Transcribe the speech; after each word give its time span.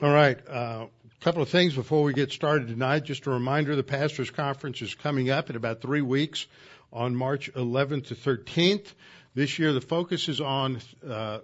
All 0.00 0.12
right. 0.12 0.38
A 0.48 0.52
uh, 0.52 0.86
couple 1.20 1.42
of 1.42 1.48
things 1.48 1.74
before 1.74 2.02
we 2.02 2.12
get 2.12 2.32
started 2.32 2.68
tonight. 2.68 3.04
Just 3.04 3.26
a 3.26 3.30
reminder 3.30 3.76
the 3.76 3.84
Pastors 3.84 4.30
Conference 4.30 4.82
is 4.82 4.94
coming 4.94 5.30
up 5.30 5.50
in 5.50 5.54
about 5.54 5.80
three 5.80 6.00
weeks 6.00 6.46
on 6.92 7.14
March 7.14 7.52
11th 7.52 8.08
to 8.08 8.14
13th. 8.16 8.92
This 9.34 9.58
year, 9.58 9.72
the 9.72 9.80
focus 9.80 10.28
is 10.28 10.40
on 10.40 10.80
uh, 11.08 11.38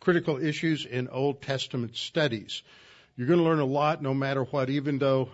critical 0.00 0.42
issues 0.42 0.84
in 0.84 1.08
Old 1.08 1.42
Testament 1.42 1.96
studies. 1.96 2.62
You're 3.16 3.28
going 3.28 3.38
to 3.38 3.44
learn 3.44 3.60
a 3.60 3.64
lot 3.64 4.02
no 4.02 4.14
matter 4.14 4.42
what, 4.42 4.68
even 4.70 4.98
though 4.98 5.28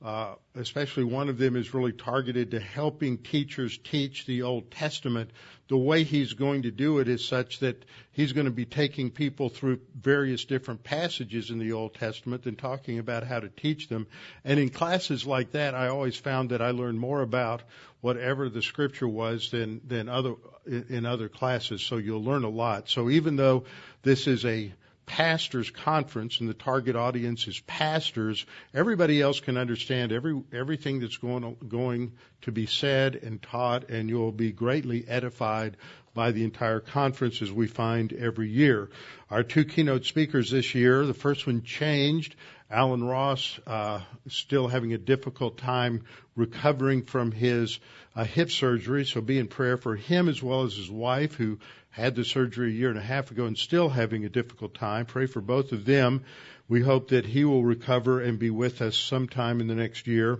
uh, 0.00 0.34
especially 0.54 1.02
one 1.02 1.28
of 1.28 1.38
them 1.38 1.56
is 1.56 1.74
really 1.74 1.92
targeted 1.92 2.52
to 2.52 2.60
helping 2.60 3.18
teachers 3.18 3.76
teach 3.78 4.26
the 4.26 4.42
Old 4.42 4.70
Testament. 4.70 5.30
The 5.66 5.76
way 5.76 6.04
he's 6.04 6.34
going 6.34 6.62
to 6.62 6.70
do 6.70 7.00
it 7.00 7.08
is 7.08 7.26
such 7.26 7.58
that 7.60 7.84
he's 8.12 8.32
going 8.32 8.46
to 8.46 8.52
be 8.52 8.64
taking 8.64 9.10
people 9.10 9.48
through 9.48 9.80
various 10.00 10.44
different 10.44 10.84
passages 10.84 11.50
in 11.50 11.58
the 11.58 11.72
Old 11.72 11.94
Testament 11.94 12.46
and 12.46 12.56
talking 12.56 13.00
about 13.00 13.24
how 13.24 13.40
to 13.40 13.48
teach 13.48 13.88
them. 13.88 14.06
And 14.44 14.60
in 14.60 14.68
classes 14.68 15.26
like 15.26 15.52
that, 15.52 15.74
I 15.74 15.88
always 15.88 16.16
found 16.16 16.50
that 16.50 16.62
I 16.62 16.70
learned 16.70 17.00
more 17.00 17.20
about 17.20 17.62
whatever 18.00 18.48
the 18.48 18.62
scripture 18.62 19.08
was 19.08 19.50
than 19.50 19.80
than 19.84 20.08
other 20.08 20.34
in 20.64 21.06
other 21.06 21.28
classes. 21.28 21.82
So 21.82 21.96
you'll 21.96 22.22
learn 22.22 22.44
a 22.44 22.48
lot. 22.48 22.88
So 22.88 23.10
even 23.10 23.34
though 23.34 23.64
this 24.02 24.28
is 24.28 24.44
a 24.44 24.72
pastors 25.08 25.70
conference 25.70 26.38
and 26.38 26.48
the 26.48 26.54
target 26.54 26.94
audience 26.94 27.48
is 27.48 27.58
pastors, 27.60 28.46
everybody 28.72 29.20
else 29.20 29.40
can 29.40 29.56
understand 29.56 30.12
every 30.12 30.40
everything 30.52 31.00
that's 31.00 31.16
going 31.16 31.56
going 31.66 32.12
to 32.42 32.52
be 32.52 32.66
said 32.66 33.16
and 33.16 33.42
taught, 33.42 33.88
and 33.88 34.08
you'll 34.08 34.30
be 34.30 34.52
greatly 34.52 35.04
edified 35.08 35.76
by 36.14 36.30
the 36.30 36.44
entire 36.44 36.80
conference 36.80 37.42
as 37.42 37.50
we 37.50 37.66
find 37.66 38.12
every 38.12 38.48
year. 38.48 38.90
Our 39.30 39.42
two 39.42 39.64
keynote 39.64 40.04
speakers 40.04 40.50
this 40.50 40.74
year, 40.74 41.06
the 41.06 41.14
first 41.14 41.46
one 41.46 41.62
changed. 41.62 42.36
Alan 42.70 43.02
Ross, 43.02 43.58
uh, 43.66 44.00
still 44.26 44.68
having 44.68 44.92
a 44.92 44.98
difficult 44.98 45.56
time 45.56 46.04
recovering 46.36 47.02
from 47.02 47.32
his 47.32 47.80
uh, 48.14 48.24
hip 48.24 48.50
surgery, 48.50 49.06
so 49.06 49.22
be 49.22 49.38
in 49.38 49.48
prayer 49.48 49.78
for 49.78 49.96
him 49.96 50.28
as 50.28 50.42
well 50.42 50.64
as 50.64 50.74
his 50.74 50.90
wife, 50.90 51.34
who 51.34 51.58
had 51.90 52.14
the 52.14 52.24
surgery 52.24 52.70
a 52.70 52.74
year 52.74 52.90
and 52.90 52.98
a 52.98 53.02
half 53.02 53.30
ago 53.30 53.46
and 53.46 53.58
still 53.58 53.88
having 53.88 54.24
a 54.24 54.28
difficult 54.28 54.74
time. 54.74 55.06
Pray 55.06 55.26
for 55.26 55.40
both 55.40 55.72
of 55.72 55.84
them. 55.84 56.24
We 56.68 56.82
hope 56.82 57.08
that 57.08 57.24
he 57.24 57.44
will 57.44 57.64
recover 57.64 58.20
and 58.20 58.38
be 58.38 58.50
with 58.50 58.82
us 58.82 58.96
sometime 58.96 59.60
in 59.60 59.66
the 59.66 59.74
next 59.74 60.06
year. 60.06 60.38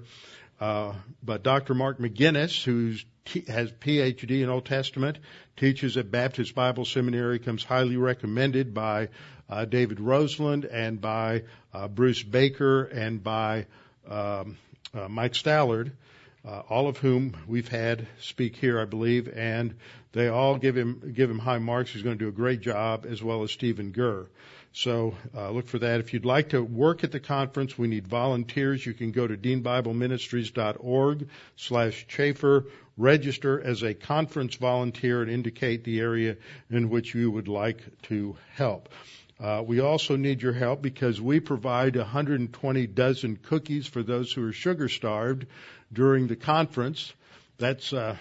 Uh, 0.60 0.94
but 1.22 1.42
Dr. 1.42 1.74
Mark 1.74 1.98
McGinnis, 1.98 2.62
who 2.62 2.94
has 3.46 3.70
PhD 3.72 4.42
in 4.42 4.48
Old 4.48 4.66
Testament, 4.66 5.18
teaches 5.56 5.96
at 5.96 6.10
Baptist 6.10 6.54
Bible 6.54 6.84
Seminary, 6.84 7.38
comes 7.38 7.64
highly 7.64 7.96
recommended 7.96 8.74
by 8.74 9.08
uh, 9.48 9.64
David 9.64 10.00
Roseland 10.00 10.64
and 10.64 11.00
by 11.00 11.44
uh, 11.72 11.88
Bruce 11.88 12.22
Baker 12.22 12.84
and 12.84 13.22
by 13.22 13.66
um, 14.08 14.58
uh, 14.94 15.08
Mike 15.08 15.32
Stallard 15.32 15.92
uh, 16.46 16.62
all 16.68 16.88
of 16.88 16.98
whom 16.98 17.36
we've 17.46 17.68
had 17.68 18.06
speak 18.20 18.56
here, 18.56 18.80
I 18.80 18.84
believe, 18.84 19.28
and 19.28 19.74
they 20.12 20.28
all 20.28 20.56
give 20.56 20.76
him 20.76 21.12
give 21.14 21.30
him 21.30 21.38
high 21.38 21.58
marks. 21.58 21.92
He's 21.92 22.02
going 22.02 22.18
to 22.18 22.24
do 22.24 22.28
a 22.28 22.32
great 22.32 22.60
job, 22.60 23.06
as 23.08 23.22
well 23.22 23.42
as 23.42 23.50
Steven 23.50 23.92
Ger. 23.92 24.26
So 24.72 25.14
uh, 25.34 25.50
look 25.50 25.66
for 25.66 25.78
that. 25.78 26.00
If 26.00 26.12
you'd 26.12 26.24
like 26.24 26.50
to 26.50 26.62
work 26.62 27.02
at 27.02 27.10
the 27.10 27.20
conference, 27.20 27.76
we 27.76 27.88
need 27.88 28.06
volunteers. 28.06 28.84
You 28.84 28.94
can 28.94 29.10
go 29.10 29.26
to 29.26 29.36
deanbibleministries.org 29.36 31.28
slash 31.56 32.06
Chafer, 32.06 32.66
register 32.96 33.60
as 33.60 33.82
a 33.82 33.94
conference 33.94 34.56
volunteer 34.56 35.22
and 35.22 35.30
indicate 35.30 35.84
the 35.84 36.00
area 36.00 36.36
in 36.70 36.90
which 36.90 37.14
you 37.14 37.30
would 37.30 37.48
like 37.48 37.82
to 38.02 38.36
help. 38.54 38.88
Uh, 39.40 39.62
we 39.64 39.78
also 39.78 40.16
need 40.16 40.42
your 40.42 40.52
help 40.52 40.82
because 40.82 41.20
we 41.20 41.38
provide 41.38 41.94
120 41.94 42.86
dozen 42.88 43.36
cookies 43.36 43.86
for 43.86 44.02
those 44.02 44.32
who 44.32 44.44
are 44.44 44.52
sugar 44.52 44.88
starved 44.88 45.46
during 45.92 46.26
the 46.26 46.36
conference. 46.36 47.12
That's 47.58 47.92
uh, 47.92 48.16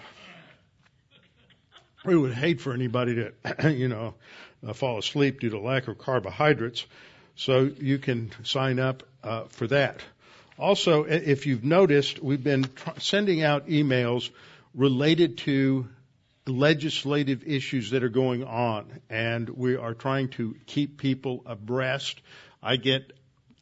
we 2.04 2.16
would 2.16 2.32
hate 2.32 2.60
for 2.60 2.72
anybody 2.72 3.14
to, 3.16 3.72
you 3.72 3.88
know, 3.88 4.14
uh, 4.66 4.72
fall 4.72 4.98
asleep 4.98 5.40
due 5.40 5.50
to 5.50 5.58
lack 5.58 5.88
of 5.88 5.98
carbohydrates. 5.98 6.86
So 7.36 7.70
you 7.78 7.98
can 7.98 8.32
sign 8.42 8.78
up 8.78 9.04
uh, 9.22 9.44
for 9.48 9.66
that. 9.68 10.00
Also, 10.58 11.04
if 11.04 11.46
you've 11.46 11.62
noticed, 11.62 12.20
we've 12.20 12.42
been 12.42 12.64
tr- 12.64 12.98
sending 12.98 13.42
out 13.42 13.68
emails 13.68 14.30
related 14.74 15.38
to 15.38 15.88
legislative 16.46 17.46
issues 17.46 17.90
that 17.90 18.02
are 18.02 18.08
going 18.08 18.42
on, 18.42 19.00
and 19.08 19.48
we 19.48 19.76
are 19.76 19.94
trying 19.94 20.30
to 20.30 20.56
keep 20.66 20.98
people 20.98 21.42
abreast. 21.46 22.20
I 22.60 22.76
get 22.76 23.12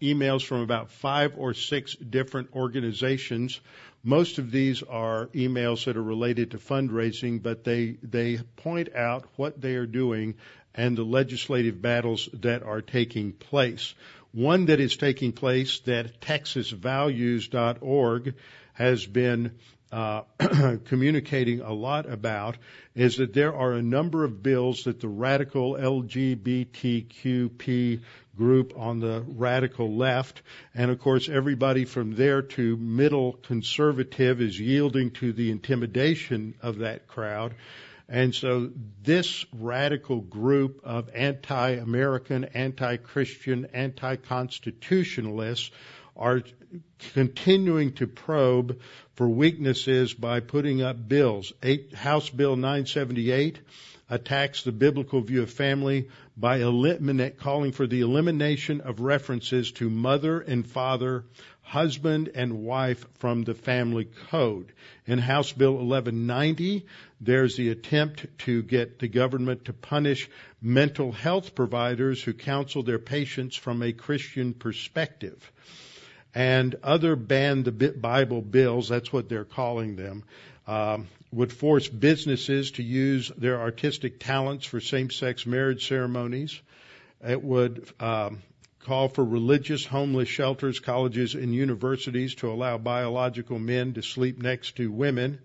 emails 0.00 0.43
from 0.45 0.61
about 0.61 0.91
five 0.91 1.34
or 1.37 1.53
six 1.53 1.95
different 1.97 2.55
organizations 2.55 3.61
most 4.06 4.39
of 4.39 4.50
these 4.53 4.84
are 4.84 5.27
emails 5.34 5.84
that 5.84 5.97
are 5.97 6.03
related 6.03 6.53
to 6.53 6.59
fundraising, 6.59 7.43
but 7.43 7.65
they, 7.65 7.97
they 8.05 8.39
point 8.55 8.94
out 8.94 9.25
what 9.34 9.61
they 9.61 9.75
are 9.75 9.84
doing 9.84 10.37
and 10.77 10.97
the 10.97 11.03
legislative 11.03 11.83
battles 11.83 12.28
that 12.33 12.62
are 12.62 12.81
taking 12.81 13.33
place. 13.33 13.97
One 14.33 14.66
that 14.66 14.78
is 14.78 14.97
taking 14.97 15.33
place 15.33 15.81
that 15.81 16.21
TexasValues.org 16.21 18.34
has 18.75 19.06
been 19.06 19.50
uh, 19.93 20.23
communicating 20.87 21.61
a 21.61 21.73
lot 21.73 22.11
about 22.11 22.57
is 22.95 23.17
that 23.17 23.33
there 23.33 23.55
are 23.55 23.73
a 23.73 23.83
number 23.83 24.25
of 24.25 24.43
bills 24.43 24.85
that 24.85 25.01
the 25.01 25.09
radical 25.09 25.75
LGBTQP 25.75 28.01
group 28.37 28.75
on 28.77 29.01
the 29.01 29.25
radical 29.27 29.97
left, 29.97 30.43
and 30.75 30.91
of 30.91 30.99
course 30.99 31.29
everybody 31.29 31.85
from 31.85 32.15
there 32.15 32.43
to 32.43 32.77
middle 32.77 33.35
conservative 33.35 34.41
is 34.41 34.59
yielding 34.59 35.13
to 35.13 35.33
the 35.33 35.51
intimidation 35.51 36.55
of 36.63 36.79
that 36.79 37.07
crowd. 37.07 37.55
And 38.09 38.35
so 38.35 38.71
this 39.03 39.45
radical 39.53 40.21
group 40.21 40.81
of 40.85 41.11
anti-American, 41.13 42.45
anti-Christian, 42.45 43.67
anti-constitutionalists 43.73 45.73
are 46.16 46.43
continuing 47.15 47.93
to 47.94 48.06
probe 48.06 48.81
for 49.15 49.28
weaknesses 49.28 50.15
by 50.15 50.41
putting 50.41 50.82
up 50.82 51.09
bills. 51.09 51.53
Eight, 51.62 51.94
House 51.94 52.31
Bill 52.31 52.56
978 52.56 53.60
attacks 54.09 54.62
the 54.62 54.72
biblical 54.72 55.21
view 55.21 55.43
of 55.43 55.50
family 55.50 56.09
by 56.37 56.59
eliminate, 56.59 57.38
calling 57.38 57.72
for 57.72 57.87
the 57.87 58.03
elimination 58.03 58.81
of 58.81 59.00
references 59.00 59.72
to 59.72 59.91
mother 59.91 60.41
and 60.41 60.66
father, 60.66 61.25
husband 61.62 62.31
and 62.34 62.62
wife 62.62 63.04
from 63.15 63.43
the 63.43 63.54
family 63.54 64.04
code. 64.31 64.72
In 65.06 65.19
House 65.19 65.53
Bill 65.53 65.72
1190, 65.72 66.87
there's 67.21 67.56
the 67.56 67.71
attempt 67.71 68.27
to 68.38 68.62
get 68.62 69.00
the 69.00 69.09
government 69.09 69.65
to 69.65 69.72
punish 69.72 70.31
mental 70.62 71.10
health 71.10 71.54
providers 71.54 72.22
who 72.22 72.33
counsel 72.33 72.84
their 72.84 73.00
patients 73.00 73.56
from 73.56 73.83
a 73.83 73.93
Christian 73.93 74.54
perspective 74.54 75.50
and 76.37 76.75
other 76.83 77.17
ban 77.17 77.63
the 77.63 77.73
Bible 77.73 78.43
bills, 78.43 78.91
that's 78.91 79.11
what 79.11 79.27
they're 79.27 79.47
calling 79.47 79.97
them, 79.97 80.23
um, 80.67 81.09
would 81.33 81.51
force 81.51 81.89
businesses 81.89 82.73
to 82.73 82.83
use 82.83 83.33
their 83.39 83.59
artistic 83.59 84.21
talents 84.21 84.67
for 84.67 84.79
same-sex 84.79 85.47
marriage 85.47 85.89
ceremonies. 85.89 86.61
It 87.27 87.43
would 87.43 87.89
um, 87.99 88.43
call 88.81 89.09
for 89.09 89.25
religious 89.25 89.87
homeless 89.87 90.29
shelters, 90.29 90.79
colleges, 90.79 91.35
and 91.35 91.55
universities 91.55 92.35
to 92.37 92.51
allow 92.51 92.77
biological 92.77 93.59
men 93.59 93.95
to 93.95 94.03
sleep 94.03 94.43
next 94.43 94.77
to 94.77 94.93
women, 94.93 95.39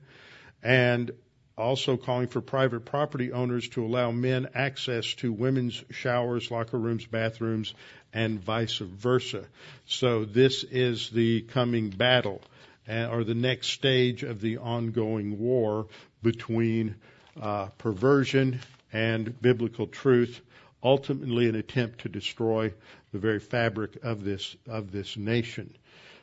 and 0.62 1.12
also 1.62 1.96
calling 1.96 2.28
for 2.28 2.42
private 2.42 2.86
property 2.86 3.32
owners 3.32 3.70
to 3.70 3.86
allow 3.86 4.12
men 4.12 4.50
access 4.54 5.14
to 5.16 5.32
women's 5.32 5.84
showers, 5.92 6.52
locker 6.52 6.78
rooms, 6.78 7.06
bathrooms, 7.06 7.74
and 8.14 8.40
vice 8.40 8.78
versa. 8.78 9.46
So 9.86 10.26
this 10.26 10.64
is 10.64 11.10
the 11.10 11.42
coming 11.42 11.90
battle 11.90 12.42
uh, 12.90 13.08
or 13.08 13.24
the 13.24 13.36
next 13.36 13.68
stage 13.68 14.24
of 14.24 14.42
the 14.42 14.58
ongoing 14.58 15.40
war 15.40 15.88
between 16.22 16.96
uh, 17.40 17.68
perversion 17.78 18.60
and 18.92 19.40
biblical 19.42 19.88
truth, 19.88 20.42
ultimately 20.84 21.48
an 21.48 21.56
attempt 21.56 22.02
to 22.02 22.10
destroy 22.10 22.74
the 23.12 23.20
very 23.20 23.40
fabric 23.40 23.98
of 24.04 24.24
this 24.24 24.56
of 24.68 24.92
this 24.92 25.16
nation. 25.16 25.74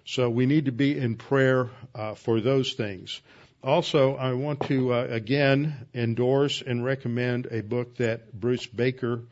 So 0.04 0.30
we 0.30 0.46
need 0.46 0.66
to 0.66 0.72
be 0.72 0.98
in 0.98 1.16
prayer 1.16 1.68
uh, 1.94 2.14
for 2.14 2.40
those 2.40 2.72
things. 2.72 3.20
Also, 3.62 4.14
I 4.14 4.34
want 4.34 4.60
to 4.68 4.92
uh, 4.94 5.08
again 5.10 5.88
endorse 5.92 6.62
and 6.62 6.84
recommend 6.84 7.48
a 7.50 7.60
book 7.60 7.96
that 7.96 8.32
Bruce 8.32 8.66
Baker 8.66 9.22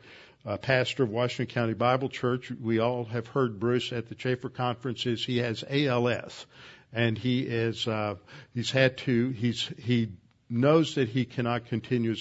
uh, 0.45 0.57
pastor 0.57 1.03
of 1.03 1.09
Washington 1.09 1.53
County 1.53 1.73
Bible 1.73 2.09
Church. 2.09 2.51
We 2.51 2.79
all 2.79 3.05
have 3.05 3.27
heard 3.27 3.57
Bruce 3.57 3.93
at 3.93 4.09
the 4.09 4.15
Chafer 4.15 4.49
conferences. 4.49 5.23
He 5.23 5.37
has 5.37 5.63
ALS, 5.69 6.45
and 6.91 7.17
he 7.17 7.39
is 7.39 7.87
uh, 7.87 8.15
he's 8.53 8.69
had 8.69 8.97
to 8.99 9.29
he's 9.29 9.71
he 9.77 10.09
knows 10.49 10.95
that 10.95 11.07
he 11.07 11.23
cannot 11.23 11.67
continue 11.67 12.15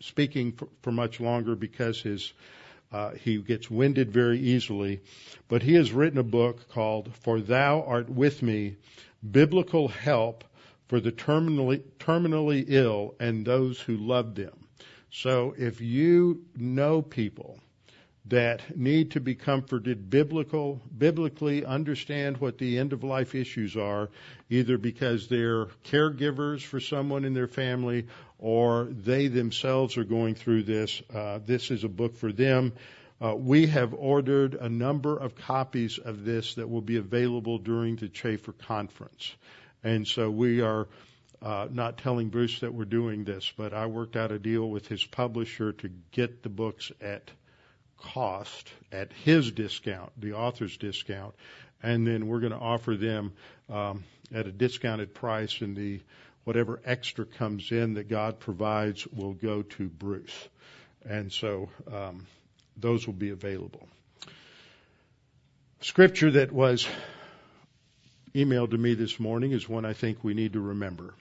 speaking 0.00 0.52
for, 0.52 0.68
for 0.82 0.92
much 0.92 1.20
longer 1.20 1.56
because 1.56 2.02
his 2.02 2.32
Uh, 2.92 3.10
he 3.24 3.38
gets 3.42 3.68
winded 3.68 4.12
very 4.12 4.38
easily, 4.38 5.00
but 5.48 5.60
he 5.62 5.74
has 5.74 5.92
written 5.92 6.18
a 6.20 6.22
book 6.22 6.68
called 6.68 7.12
"For 7.14 7.40
Thou 7.40 7.82
Art 7.82 8.08
with 8.08 8.42
Me: 8.42 8.76
Biblical 9.22 9.88
Help 9.88 10.44
for 10.88 11.00
the 11.00 11.12
terminally, 11.12 11.82
terminally 11.98 12.64
ill 12.68 13.14
and 13.20 13.44
those 13.44 13.80
who 13.80 13.96
love 13.96 14.34
them." 14.34 14.66
So, 15.10 15.54
if 15.56 15.80
you 15.80 16.44
know 16.56 17.00
people 17.00 17.58
that 18.28 18.76
need 18.76 19.12
to 19.12 19.20
be 19.20 19.34
comforted 19.34 20.10
biblical 20.10 20.80
biblically 20.96 21.64
understand 21.64 22.38
what 22.38 22.58
the 22.58 22.78
end 22.78 22.92
of 22.92 23.04
life 23.04 23.34
issues 23.34 23.76
are 23.76 24.10
either 24.50 24.78
because 24.78 25.28
they're 25.28 25.66
caregivers 25.84 26.60
for 26.62 26.80
someone 26.80 27.24
in 27.24 27.34
their 27.34 27.46
family 27.46 28.06
or 28.38 28.88
they 28.90 29.28
themselves 29.28 29.96
are 29.96 30.04
going 30.04 30.34
through 30.34 30.62
this 30.64 31.02
uh, 31.14 31.38
this 31.46 31.70
is 31.70 31.84
a 31.84 31.88
book 31.88 32.16
for 32.16 32.32
them 32.32 32.72
uh, 33.20 33.34
we 33.34 33.66
have 33.66 33.94
ordered 33.94 34.54
a 34.54 34.68
number 34.68 35.16
of 35.16 35.36
copies 35.36 35.98
of 35.98 36.24
this 36.24 36.54
that 36.54 36.68
will 36.68 36.82
be 36.82 36.96
available 36.96 37.58
during 37.58 37.96
the 37.96 38.08
Chafer 38.08 38.52
conference 38.52 39.34
and 39.86 40.06
so 40.06 40.28
we 40.28 40.62
are 40.62 40.88
uh, 41.40 41.68
not 41.70 41.98
telling 41.98 42.28
Bruce 42.28 42.58
that 42.58 42.74
we're 42.74 42.84
doing 42.84 43.22
this, 43.22 43.52
but 43.56 43.72
I 43.72 43.86
worked 43.86 44.16
out 44.16 44.32
a 44.32 44.38
deal 44.38 44.68
with 44.68 44.88
his 44.88 45.04
publisher 45.04 45.72
to 45.74 45.90
get 46.10 46.42
the 46.42 46.48
books 46.48 46.90
at 47.00 47.30
cost 47.96 48.68
at 48.90 49.12
his 49.12 49.52
discount, 49.52 50.10
the 50.20 50.32
author's 50.32 50.76
discount, 50.76 51.36
and 51.84 52.04
then 52.04 52.26
we're 52.26 52.40
going 52.40 52.52
to 52.52 52.58
offer 52.58 52.96
them 52.96 53.32
um, 53.70 54.02
at 54.34 54.48
a 54.48 54.52
discounted 54.52 55.14
price, 55.14 55.60
and 55.60 55.76
the 55.76 56.00
whatever 56.42 56.80
extra 56.84 57.24
comes 57.24 57.70
in 57.70 57.94
that 57.94 58.08
God 58.08 58.40
provides 58.40 59.06
will 59.06 59.34
go 59.34 59.62
to 59.62 59.88
Bruce, 59.88 60.48
and 61.08 61.32
so 61.32 61.68
um, 61.92 62.26
those 62.76 63.06
will 63.06 63.14
be 63.14 63.30
available. 63.30 63.86
Scripture 65.80 66.32
that 66.32 66.50
was 66.50 66.88
emailed 68.36 68.70
to 68.70 68.78
me 68.78 68.94
this 68.94 69.18
morning 69.18 69.52
is 69.52 69.68
one 69.68 69.86
I 69.86 69.94
think 69.94 70.22
we 70.22 70.34
need 70.34 70.52
to 70.52 70.60
remember 70.60 71.14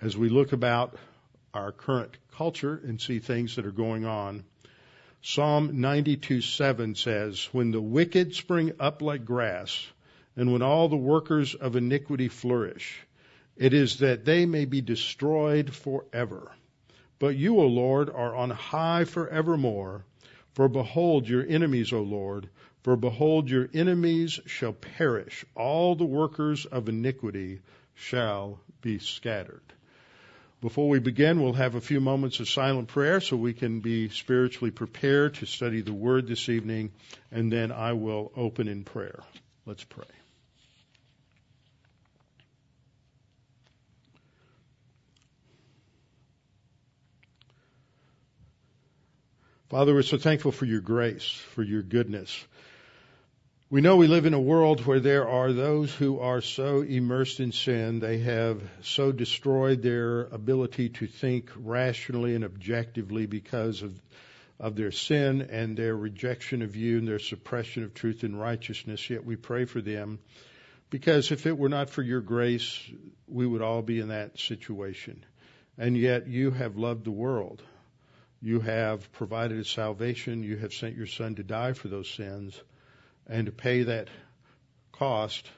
as 0.00 0.16
we 0.16 0.30
look 0.30 0.52
about 0.52 0.96
our 1.52 1.70
current 1.70 2.16
culture 2.32 2.80
and 2.82 3.00
see 3.00 3.18
things 3.18 3.56
that 3.56 3.66
are 3.66 3.70
going 3.70 4.06
on 4.06 4.44
Psalm 5.22 5.82
92:7 5.82 6.94
says, 6.94 7.44
"When 7.52 7.72
the 7.72 7.80
wicked 7.80 8.34
spring 8.34 8.72
up 8.80 9.02
like 9.02 9.26
grass, 9.26 9.86
and 10.34 10.50
when 10.50 10.62
all 10.62 10.88
the 10.88 10.96
workers 10.96 11.54
of 11.54 11.76
iniquity 11.76 12.28
flourish, 12.28 13.06
it 13.54 13.74
is 13.74 13.98
that 13.98 14.24
they 14.24 14.46
may 14.46 14.64
be 14.64 14.80
destroyed 14.80 15.74
forever. 15.74 16.50
But 17.18 17.36
you, 17.36 17.60
O 17.60 17.66
Lord, 17.66 18.08
are 18.08 18.34
on 18.34 18.48
high 18.48 19.04
forevermore. 19.04 20.06
For 20.54 20.68
behold 20.68 21.28
your 21.28 21.44
enemies, 21.46 21.92
O 21.92 22.00
Lord, 22.00 22.48
for 22.82 22.96
behold 22.96 23.50
your 23.50 23.68
enemies 23.74 24.40
shall 24.46 24.72
perish. 24.72 25.44
All 25.54 25.94
the 25.94 26.04
workers 26.04 26.66
of 26.66 26.88
iniquity 26.88 27.60
shall 27.94 28.60
be 28.80 28.98
scattered." 28.98 29.62
Before 30.60 30.90
we 30.90 30.98
begin, 30.98 31.40
we'll 31.40 31.54
have 31.54 31.74
a 31.74 31.80
few 31.80 32.00
moments 32.00 32.38
of 32.38 32.48
silent 32.48 32.88
prayer 32.88 33.20
so 33.20 33.34
we 33.34 33.54
can 33.54 33.80
be 33.80 34.10
spiritually 34.10 34.70
prepared 34.70 35.34
to 35.36 35.46
study 35.46 35.80
the 35.80 35.94
Word 35.94 36.26
this 36.26 36.50
evening, 36.50 36.92
and 37.32 37.50
then 37.50 37.72
I 37.72 37.94
will 37.94 38.30
open 38.36 38.68
in 38.68 38.84
prayer. 38.84 39.20
Let's 39.64 39.84
pray. 39.84 40.04
Father, 49.70 49.94
we're 49.94 50.02
so 50.02 50.18
thankful 50.18 50.52
for 50.52 50.66
your 50.66 50.80
grace, 50.80 51.30
for 51.54 51.62
your 51.62 51.82
goodness. 51.82 52.44
We 53.72 53.82
know 53.82 53.94
we 53.94 54.08
live 54.08 54.26
in 54.26 54.34
a 54.34 54.40
world 54.40 54.84
where 54.84 54.98
there 54.98 55.28
are 55.28 55.52
those 55.52 55.94
who 55.94 56.18
are 56.18 56.40
so 56.40 56.80
immersed 56.80 57.38
in 57.38 57.52
sin, 57.52 58.00
they 58.00 58.18
have 58.18 58.60
so 58.82 59.12
destroyed 59.12 59.80
their 59.80 60.22
ability 60.22 60.88
to 60.88 61.06
think 61.06 61.52
rationally 61.54 62.34
and 62.34 62.44
objectively 62.44 63.26
because 63.26 63.82
of, 63.82 64.02
of 64.58 64.74
their 64.74 64.90
sin 64.90 65.42
and 65.42 65.76
their 65.76 65.96
rejection 65.96 66.62
of 66.62 66.74
you 66.74 66.98
and 66.98 67.06
their 67.06 67.20
suppression 67.20 67.84
of 67.84 67.94
truth 67.94 68.24
and 68.24 68.36
righteousness. 68.36 69.08
Yet 69.08 69.24
we 69.24 69.36
pray 69.36 69.66
for 69.66 69.80
them 69.80 70.18
because 70.90 71.30
if 71.30 71.46
it 71.46 71.56
were 71.56 71.68
not 71.68 71.90
for 71.90 72.02
your 72.02 72.22
grace, 72.22 72.76
we 73.28 73.46
would 73.46 73.62
all 73.62 73.82
be 73.82 74.00
in 74.00 74.08
that 74.08 74.40
situation. 74.40 75.24
And 75.78 75.96
yet 75.96 76.26
you 76.26 76.50
have 76.50 76.76
loved 76.76 77.04
the 77.04 77.12
world. 77.12 77.62
You 78.42 78.58
have 78.58 79.12
provided 79.12 79.60
a 79.60 79.64
salvation. 79.64 80.42
You 80.42 80.56
have 80.56 80.74
sent 80.74 80.96
your 80.96 81.06
son 81.06 81.36
to 81.36 81.44
die 81.44 81.74
for 81.74 81.86
those 81.86 82.10
sins 82.10 82.60
and 83.26 83.46
to 83.46 83.52
pay 83.52 83.84
that 83.84 84.08
cost 84.92 85.48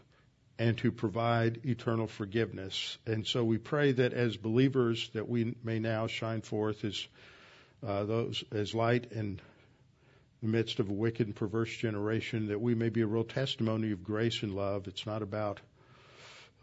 and 0.58 0.78
to 0.78 0.92
provide 0.92 1.60
eternal 1.64 2.06
forgiveness. 2.06 2.98
And 3.06 3.26
so 3.26 3.42
we 3.44 3.58
pray 3.58 3.92
that 3.92 4.12
as 4.12 4.36
believers 4.36 5.10
that 5.14 5.28
we 5.28 5.56
may 5.64 5.78
now 5.78 6.06
shine 6.06 6.42
forth 6.42 6.84
as 6.84 7.06
uh, 7.84 8.04
those 8.04 8.44
as 8.52 8.74
light 8.74 9.10
in 9.10 9.40
the 10.40 10.48
midst 10.48 10.78
of 10.80 10.88
a 10.88 10.92
wicked 10.92 11.26
and 11.26 11.36
perverse 11.36 11.74
generation, 11.74 12.48
that 12.48 12.60
we 12.60 12.74
may 12.74 12.88
be 12.88 13.00
a 13.00 13.06
real 13.06 13.24
testimony 13.24 13.92
of 13.92 14.04
grace 14.04 14.42
and 14.42 14.54
love. 14.54 14.86
It's 14.86 15.06
not 15.06 15.22
about 15.22 15.60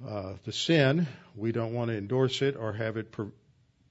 uh, 0.07 0.33
the 0.45 0.51
sin. 0.51 1.07
We 1.35 1.51
don't 1.51 1.73
want 1.73 1.89
to 1.89 1.97
endorse 1.97 2.41
it 2.41 2.55
or 2.55 2.73
have 2.73 2.97
it 2.97 3.11
per- 3.11 3.31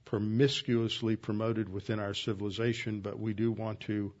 promiscuously 0.05 1.15
promoted 1.15 1.69
within 1.69 1.99
our 1.99 2.15
civilization, 2.15 3.01
but 3.01 3.19
we 3.19 3.33
do 3.33 3.51
want 3.51 3.81
to 3.81 4.11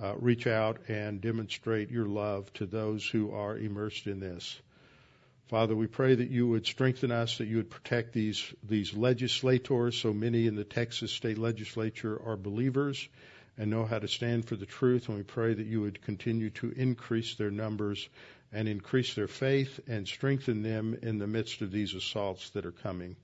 uh, 0.00 0.14
reach 0.16 0.46
out 0.46 0.78
and 0.88 1.20
demonstrate 1.20 1.90
your 1.90 2.06
love 2.06 2.52
to 2.54 2.66
those 2.66 3.06
who 3.06 3.32
are 3.32 3.56
immersed 3.56 4.06
in 4.06 4.20
this. 4.20 4.60
Father, 5.48 5.76
we 5.76 5.86
pray 5.86 6.14
that 6.14 6.30
you 6.30 6.46
would 6.48 6.66
strengthen 6.66 7.10
us, 7.10 7.38
that 7.38 7.46
you 7.46 7.56
would 7.56 7.70
protect 7.70 8.12
these 8.12 8.42
these 8.62 8.94
legislators. 8.94 9.98
So 9.98 10.12
many 10.12 10.46
in 10.46 10.56
the 10.56 10.64
Texas 10.64 11.12
state 11.12 11.36
legislature 11.36 12.18
are 12.24 12.36
believers 12.36 13.06
and 13.58 13.70
know 13.70 13.84
how 13.84 13.98
to 13.98 14.08
stand 14.08 14.46
for 14.46 14.56
the 14.56 14.66
truth. 14.66 15.08
And 15.08 15.18
we 15.18 15.24
pray 15.24 15.52
that 15.52 15.66
you 15.66 15.82
would 15.82 16.00
continue 16.02 16.50
to 16.50 16.70
increase 16.70 17.34
their 17.34 17.50
numbers 17.50 18.08
and 18.52 18.66
increase 18.68 19.14
their 19.14 19.28
faith 19.28 19.80
and 19.86 20.06
strengthen 20.06 20.62
them 20.62 20.96
in 21.02 21.18
the 21.18 21.26
midst 21.26 21.60
of 21.60 21.70
these 21.70 21.94
assaults 21.94 22.50
that 22.50 22.64
are 22.64 22.72
coming. 22.72 23.16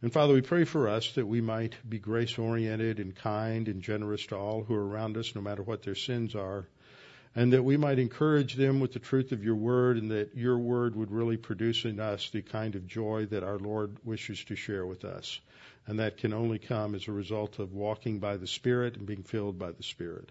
And 0.00 0.12
Father, 0.12 0.32
we 0.32 0.42
pray 0.42 0.62
for 0.62 0.88
us 0.88 1.12
that 1.14 1.26
we 1.26 1.40
might 1.40 1.74
be 1.88 1.98
grace 1.98 2.38
oriented 2.38 3.00
and 3.00 3.16
kind 3.16 3.66
and 3.66 3.82
generous 3.82 4.26
to 4.26 4.36
all 4.36 4.62
who 4.62 4.74
are 4.74 4.86
around 4.86 5.16
us, 5.16 5.34
no 5.34 5.40
matter 5.40 5.62
what 5.62 5.82
their 5.82 5.96
sins 5.96 6.36
are, 6.36 6.68
and 7.34 7.52
that 7.52 7.64
we 7.64 7.76
might 7.76 7.98
encourage 7.98 8.54
them 8.54 8.78
with 8.78 8.92
the 8.92 9.00
truth 9.00 9.32
of 9.32 9.42
your 9.42 9.56
word, 9.56 9.96
and 9.96 10.12
that 10.12 10.36
your 10.36 10.56
word 10.56 10.94
would 10.94 11.10
really 11.10 11.36
produce 11.36 11.84
in 11.84 11.98
us 11.98 12.30
the 12.30 12.42
kind 12.42 12.76
of 12.76 12.86
joy 12.86 13.26
that 13.26 13.42
our 13.42 13.58
Lord 13.58 13.96
wishes 14.04 14.44
to 14.44 14.54
share 14.54 14.86
with 14.86 15.04
us. 15.04 15.40
And 15.86 15.98
that 15.98 16.18
can 16.18 16.32
only 16.32 16.60
come 16.60 16.94
as 16.94 17.08
a 17.08 17.12
result 17.12 17.58
of 17.58 17.72
walking 17.72 18.20
by 18.20 18.36
the 18.36 18.46
Spirit 18.46 18.96
and 18.96 19.04
being 19.04 19.24
filled 19.24 19.58
by 19.58 19.72
the 19.72 19.82
Spirit. 19.82 20.30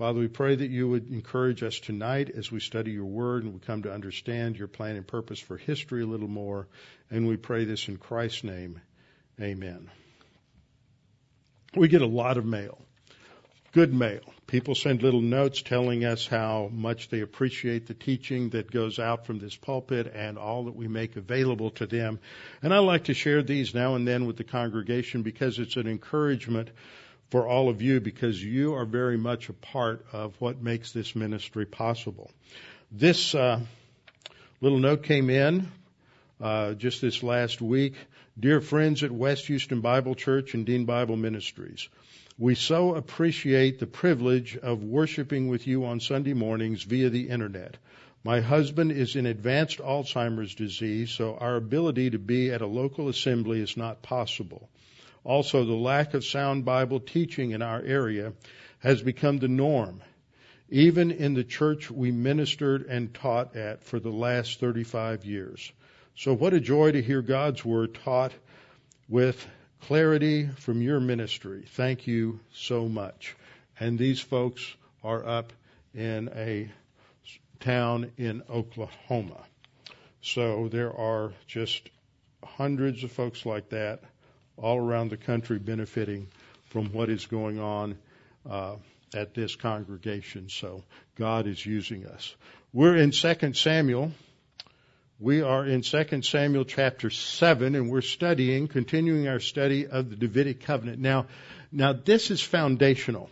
Father, 0.00 0.18
we 0.18 0.28
pray 0.28 0.54
that 0.54 0.70
you 0.70 0.88
would 0.88 1.12
encourage 1.12 1.62
us 1.62 1.78
tonight 1.78 2.30
as 2.34 2.50
we 2.50 2.58
study 2.58 2.90
your 2.90 3.04
word 3.04 3.44
and 3.44 3.52
we 3.52 3.60
come 3.60 3.82
to 3.82 3.92
understand 3.92 4.56
your 4.56 4.66
plan 4.66 4.96
and 4.96 5.06
purpose 5.06 5.38
for 5.38 5.58
history 5.58 6.02
a 6.02 6.06
little 6.06 6.26
more. 6.26 6.68
And 7.10 7.28
we 7.28 7.36
pray 7.36 7.66
this 7.66 7.86
in 7.86 7.98
Christ's 7.98 8.42
name. 8.42 8.80
Amen. 9.38 9.90
We 11.76 11.88
get 11.88 12.00
a 12.00 12.06
lot 12.06 12.38
of 12.38 12.46
mail. 12.46 12.78
Good 13.72 13.92
mail. 13.92 14.22
People 14.46 14.74
send 14.74 15.02
little 15.02 15.20
notes 15.20 15.60
telling 15.60 16.06
us 16.06 16.26
how 16.26 16.70
much 16.72 17.10
they 17.10 17.20
appreciate 17.20 17.86
the 17.86 17.92
teaching 17.92 18.48
that 18.50 18.70
goes 18.70 18.98
out 18.98 19.26
from 19.26 19.38
this 19.38 19.54
pulpit 19.54 20.10
and 20.14 20.38
all 20.38 20.64
that 20.64 20.74
we 20.74 20.88
make 20.88 21.16
available 21.16 21.72
to 21.72 21.86
them. 21.86 22.20
And 22.62 22.72
I 22.72 22.78
like 22.78 23.04
to 23.04 23.14
share 23.14 23.42
these 23.42 23.74
now 23.74 23.96
and 23.96 24.08
then 24.08 24.24
with 24.24 24.38
the 24.38 24.44
congregation 24.44 25.20
because 25.20 25.58
it's 25.58 25.76
an 25.76 25.86
encouragement 25.86 26.70
for 27.30 27.46
all 27.46 27.68
of 27.68 27.80
you 27.80 28.00
because 28.00 28.42
you 28.42 28.74
are 28.74 28.84
very 28.84 29.16
much 29.16 29.48
a 29.48 29.52
part 29.52 30.04
of 30.12 30.34
what 30.40 30.62
makes 30.62 30.92
this 30.92 31.14
ministry 31.14 31.64
possible. 31.64 32.30
This 32.90 33.34
uh, 33.34 33.60
little 34.60 34.80
note 34.80 35.04
came 35.04 35.30
in 35.30 35.70
uh, 36.40 36.74
just 36.74 37.00
this 37.00 37.22
last 37.22 37.62
week. 37.62 37.94
Dear 38.38 38.60
friends 38.60 39.02
at 39.02 39.10
West 39.12 39.46
Houston 39.46 39.80
Bible 39.80 40.14
Church 40.14 40.54
and 40.54 40.66
Dean 40.66 40.86
Bible 40.86 41.16
Ministries, 41.16 41.88
we 42.38 42.54
so 42.54 42.94
appreciate 42.94 43.78
the 43.78 43.86
privilege 43.86 44.56
of 44.56 44.82
worshiping 44.82 45.48
with 45.48 45.66
you 45.66 45.84
on 45.84 46.00
Sunday 46.00 46.32
mornings 46.32 46.82
via 46.82 47.10
the 47.10 47.28
internet. 47.28 47.76
My 48.24 48.40
husband 48.40 48.92
is 48.92 49.14
in 49.14 49.26
advanced 49.26 49.78
Alzheimer's 49.78 50.54
disease, 50.54 51.10
so 51.10 51.36
our 51.36 51.56
ability 51.56 52.10
to 52.10 52.18
be 52.18 52.50
at 52.50 52.60
a 52.60 52.66
local 52.66 53.08
assembly 53.08 53.60
is 53.60 53.76
not 53.76 54.02
possible. 54.02 54.68
Also, 55.24 55.64
the 55.64 55.74
lack 55.74 56.14
of 56.14 56.24
sound 56.24 56.64
Bible 56.64 57.00
teaching 57.00 57.50
in 57.50 57.62
our 57.62 57.80
area 57.80 58.32
has 58.78 59.02
become 59.02 59.38
the 59.38 59.48
norm, 59.48 60.00
even 60.70 61.10
in 61.10 61.34
the 61.34 61.44
church 61.44 61.90
we 61.90 62.10
ministered 62.10 62.86
and 62.86 63.12
taught 63.12 63.56
at 63.56 63.84
for 63.84 64.00
the 64.00 64.10
last 64.10 64.60
35 64.60 65.24
years. 65.24 65.72
So, 66.16 66.34
what 66.34 66.54
a 66.54 66.60
joy 66.60 66.92
to 66.92 67.02
hear 67.02 67.22
God's 67.22 67.64
Word 67.64 67.94
taught 67.94 68.32
with 69.08 69.46
clarity 69.82 70.46
from 70.46 70.82
your 70.82 71.00
ministry. 71.00 71.64
Thank 71.66 72.06
you 72.06 72.40
so 72.52 72.88
much. 72.88 73.36
and 73.80 73.98
these 73.98 74.20
folks 74.20 74.62
are 75.02 75.26
up 75.26 75.54
in 75.94 76.30
a 76.36 76.70
town 77.60 78.12
in 78.18 78.42
Oklahoma. 78.50 79.40
So 80.22 80.68
there 80.68 80.92
are 80.92 81.32
just 81.46 81.88
hundreds 82.44 83.04
of 83.04 83.10
folks 83.10 83.46
like 83.46 83.70
that 83.70 84.02
all 84.60 84.78
around 84.78 85.10
the 85.10 85.16
country 85.16 85.58
benefiting 85.58 86.28
from 86.66 86.92
what 86.92 87.08
is 87.08 87.26
going 87.26 87.58
on 87.58 87.98
uh, 88.48 88.76
at 89.14 89.34
this 89.34 89.56
congregation. 89.56 90.48
So 90.48 90.84
God 91.16 91.46
is 91.46 91.64
using 91.64 92.06
us. 92.06 92.34
We're 92.72 92.96
in 92.96 93.10
2 93.10 93.54
Samuel. 93.54 94.12
We 95.18 95.42
are 95.42 95.66
in 95.66 95.82
2 95.82 96.22
Samuel 96.22 96.64
chapter 96.64 97.10
7 97.10 97.74
and 97.74 97.90
we're 97.90 98.00
studying, 98.00 98.68
continuing 98.68 99.28
our 99.28 99.40
study 99.40 99.86
of 99.86 100.08
the 100.08 100.16
Davidic 100.16 100.62
covenant. 100.62 100.98
Now, 100.98 101.26
now 101.72 101.92
this 101.92 102.30
is 102.30 102.40
foundational. 102.40 103.28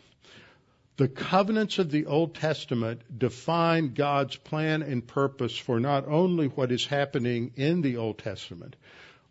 The 0.99 1.09
covenants 1.09 1.79
of 1.79 1.93
the 1.93 2.07
Old 2.07 2.35
Testament 2.35 3.03
define 3.19 3.95
God's 3.95 4.37
plan 4.37 4.83
and 4.83 5.07
purpose 5.07 5.57
for 5.57 5.79
not 5.79 6.09
only 6.09 6.49
what 6.49 6.73
is 6.73 6.85
happening 6.85 7.53
in 7.55 7.83
the 7.83 7.99
Old 7.99 8.19
Testament, 8.19 8.75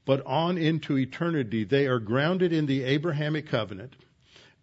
but 0.08 0.26
on 0.26 0.58
into 0.58 0.98
eternity. 0.98 1.66
They 1.66 1.86
are 1.86 2.00
grounded 2.00 2.54
in 2.54 2.66
the 2.66 2.86
Abrahamic 2.86 3.48
covenant, 3.48 3.94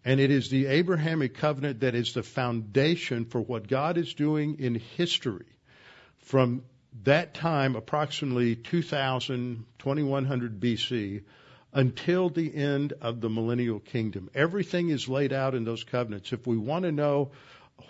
and 0.03 0.19
it 0.19 0.31
is 0.31 0.49
the 0.49 0.65
Abrahamic 0.65 1.35
covenant 1.35 1.81
that 1.81 1.93
is 1.93 2.13
the 2.13 2.23
foundation 2.23 3.25
for 3.25 3.39
what 3.39 3.67
God 3.67 3.99
is 3.99 4.15
doing 4.15 4.57
in 4.59 4.73
history 4.73 5.45
from 6.17 6.63
that 7.03 7.35
time, 7.35 7.75
approximately 7.75 8.55
2000, 8.55 9.65
2100 9.77 10.59
BC, 10.59 11.21
until 11.73 12.29
the 12.29 12.55
end 12.55 12.93
of 12.99 13.21
the 13.21 13.29
millennial 13.29 13.79
kingdom. 13.79 14.31
Everything 14.33 14.89
is 14.89 15.07
laid 15.07 15.31
out 15.31 15.53
in 15.53 15.63
those 15.63 15.83
covenants. 15.83 16.33
If 16.33 16.47
we 16.47 16.57
want 16.57 16.85
to 16.85 16.91
know 16.91 17.31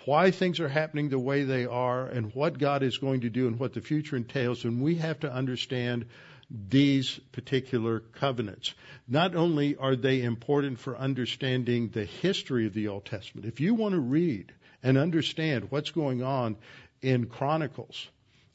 why 0.04 0.30
things 0.30 0.60
are 0.60 0.68
happening 0.68 1.08
the 1.08 1.18
way 1.18 1.44
they 1.44 1.64
are 1.64 2.04
and 2.04 2.34
what 2.34 2.58
God 2.58 2.82
is 2.82 2.98
going 2.98 3.22
to 3.22 3.30
do 3.30 3.46
and 3.46 3.58
what 3.58 3.72
the 3.72 3.80
future 3.80 4.16
entails, 4.16 4.64
then 4.64 4.80
we 4.80 4.96
have 4.96 5.20
to 5.20 5.32
understand 5.32 6.04
these 6.50 7.18
particular 7.32 8.00
covenants. 8.00 8.74
Not 9.08 9.34
only 9.34 9.76
are 9.76 9.96
they 9.96 10.22
important 10.22 10.78
for 10.78 10.96
understanding 10.96 11.88
the 11.88 12.04
history 12.04 12.66
of 12.66 12.74
the 12.74 12.88
Old 12.88 13.04
Testament, 13.04 13.46
if 13.46 13.60
you 13.60 13.74
want 13.74 13.94
to 13.94 14.00
read 14.00 14.52
and 14.82 14.96
understand 14.96 15.70
what's 15.70 15.90
going 15.90 16.22
on 16.22 16.56
in 17.02 17.26
Chronicles, 17.26 18.08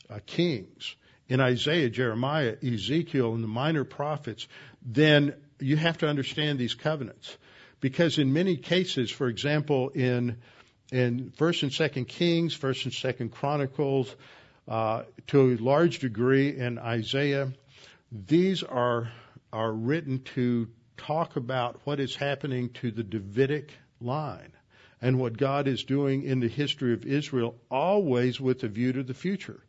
uh, 0.10 0.20
Kings, 0.26 0.96
in 1.28 1.40
Isaiah, 1.40 1.90
Jeremiah, 1.90 2.56
Ezekiel, 2.62 3.34
and 3.34 3.44
the 3.44 3.48
minor 3.48 3.86
prophets, 3.86 4.48
then 4.82 5.34
you 5.60 5.78
have 5.78 5.98
to 6.00 6.08
understand 6.08 6.60
these 6.60 6.74
covenants. 6.74 7.38
Because 7.80 8.18
in 8.18 8.34
many 8.34 8.58
cases, 8.58 9.10
for 9.10 9.28
example, 9.28 9.90
in 9.90 10.38
in 10.92 11.32
First 11.32 11.64
and 11.64 11.72
Second 11.72 12.10
Kings, 12.10 12.54
First 12.54 12.84
and 12.84 12.94
Second 12.94 13.32
Chronicles, 13.32 14.14
uh, 14.68 15.04
to 15.28 15.54
a 15.54 15.56
large 15.56 16.00
degree 16.00 16.56
in 16.58 16.78
Isaiah, 16.78 17.54
these 18.12 18.64
are 18.64 19.12
are 19.54 19.72
written 19.72 20.20
to 20.36 20.68
talk 20.98 21.36
about 21.36 21.80
what 21.84 22.00
is 22.00 22.16
happening 22.16 22.70
to 22.70 22.92
the 22.92 23.04
Davidic 23.04 23.74
line 24.00 24.54
and 25.02 25.20
what 25.20 25.38
God 25.38 25.68
is 25.68 25.84
doing 25.84 26.24
in 26.24 26.40
the 26.40 26.48
history 26.48 26.94
of 26.94 27.06
Israel, 27.06 27.56
always 27.70 28.40
with 28.40 28.64
a 28.64 28.68
view 28.68 28.94
to 28.94 29.04
the 29.04 29.14
future 29.14 29.62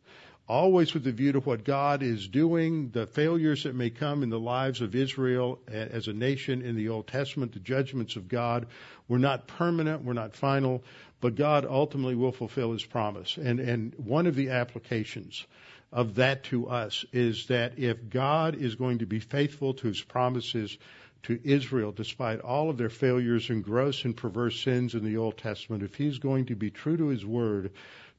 always 0.47 0.93
with 0.93 1.03
the 1.03 1.11
view 1.11 1.31
to 1.31 1.39
what 1.39 1.63
God 1.63 2.03
is 2.03 2.27
doing, 2.27 2.89
the 2.89 3.07
failures 3.07 3.63
that 3.63 3.75
may 3.75 3.89
come 3.89 4.23
in 4.23 4.29
the 4.29 4.39
lives 4.39 4.81
of 4.81 4.95
Israel 4.95 5.59
as 5.67 6.07
a 6.07 6.13
nation 6.13 6.61
in 6.61 6.75
the 6.75 6.89
Old 6.89 7.07
Testament, 7.07 7.53
the 7.53 7.59
judgments 7.59 8.15
of 8.15 8.27
God 8.27 8.67
were 9.07 9.19
not 9.19 9.47
permanent, 9.47 10.03
were 10.03 10.13
not 10.13 10.35
final, 10.35 10.83
but 11.21 11.35
God 11.35 11.65
ultimately 11.65 12.15
will 12.15 12.33
fulfill 12.33 12.73
his 12.73 12.83
promise. 12.83 13.37
And, 13.37 13.59
and 13.59 13.93
one 13.95 14.27
of 14.27 14.35
the 14.35 14.49
applications 14.49 15.45
of 15.93 16.15
that 16.15 16.43
to 16.45 16.67
us 16.67 17.05
is 17.13 17.47
that 17.47 17.77
if 17.77 18.09
God 18.09 18.55
is 18.55 18.75
going 18.75 18.97
to 18.99 19.05
be 19.05 19.19
faithful 19.19 19.75
to 19.75 19.87
his 19.87 20.01
promises 20.01 20.77
to 21.23 21.39
Israel, 21.43 21.91
despite 21.91 22.41
all 22.41 22.69
of 22.69 22.77
their 22.77 22.89
failures 22.89 23.49
and 23.49 23.63
gross 23.63 24.03
and 24.03 24.17
perverse 24.17 24.59
sins 24.59 24.95
in 24.95 25.05
the 25.05 25.17
Old 25.17 25.37
Testament, 25.37 25.83
if 25.83 25.95
he's 25.95 26.17
going 26.17 26.47
to 26.47 26.55
be 26.55 26.71
true 26.71 26.97
to 26.97 27.07
his 27.07 27.25
word, 27.25 27.71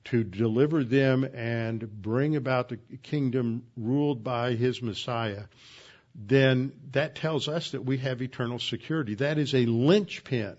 to 0.05 0.23
deliver 0.23 0.85
them 0.85 1.25
and 1.25 1.81
bring 2.03 2.37
about 2.37 2.69
the 2.69 2.77
kingdom 3.03 3.65
ruled 3.77 4.23
by 4.23 4.53
his 4.53 4.81
Messiah, 4.81 5.45
then 6.15 6.73
that 6.93 7.17
tells 7.17 7.49
us 7.49 7.73
that 7.73 7.85
we 7.85 7.99
have 7.99 8.23
eternal 8.23 8.59
security. 8.59 9.17
That 9.17 9.39
is 9.39 9.55
a 9.55 9.67
linchpin 9.67 10.57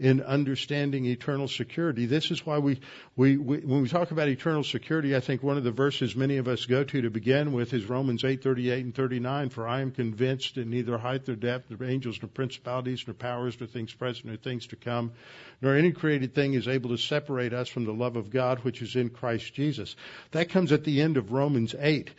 in 0.00 0.22
understanding 0.22 1.06
eternal 1.06 1.48
security. 1.48 2.06
This 2.06 2.30
is 2.30 2.46
why 2.46 2.58
we, 2.58 2.80
we, 3.16 3.36
we, 3.36 3.58
when 3.58 3.82
we 3.82 3.88
talk 3.88 4.10
about 4.10 4.28
eternal 4.28 4.62
security, 4.62 5.16
I 5.16 5.20
think 5.20 5.42
one 5.42 5.56
of 5.56 5.64
the 5.64 5.72
verses 5.72 6.14
many 6.14 6.36
of 6.36 6.46
us 6.46 6.66
go 6.66 6.84
to 6.84 7.02
to 7.02 7.10
begin 7.10 7.52
with 7.52 7.74
is 7.74 7.84
Romans 7.86 8.22
8:38 8.22 8.80
and 8.80 8.94
39. 8.94 9.50
For 9.50 9.66
I 9.66 9.80
am 9.80 9.90
convinced 9.90 10.54
that 10.54 10.66
neither 10.66 10.98
height 10.98 11.26
nor 11.26 11.36
depth, 11.36 11.70
nor 11.70 11.88
angels, 11.88 12.18
nor 12.22 12.28
principalities, 12.28 13.04
nor 13.06 13.14
powers, 13.14 13.58
nor 13.58 13.66
things 13.66 13.92
present, 13.92 14.26
nor 14.26 14.36
things 14.36 14.66
to 14.68 14.76
come, 14.76 15.12
nor 15.60 15.74
any 15.74 15.92
created 15.92 16.34
thing 16.34 16.54
is 16.54 16.68
able 16.68 16.90
to 16.90 16.98
separate 16.98 17.52
us 17.52 17.68
from 17.68 17.84
the 17.84 17.92
love 17.92 18.16
of 18.16 18.30
God 18.30 18.60
which 18.60 18.82
is 18.82 18.96
in 18.96 19.10
Christ 19.10 19.52
Jesus. 19.54 19.96
That 20.30 20.50
comes 20.50 20.72
at 20.72 20.84
the 20.84 21.00
end 21.00 21.16
of 21.16 21.32
Romans 21.32 21.74
8. 21.78 22.10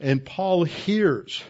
And 0.00 0.24
Paul 0.24 0.64
hears, 0.64 1.42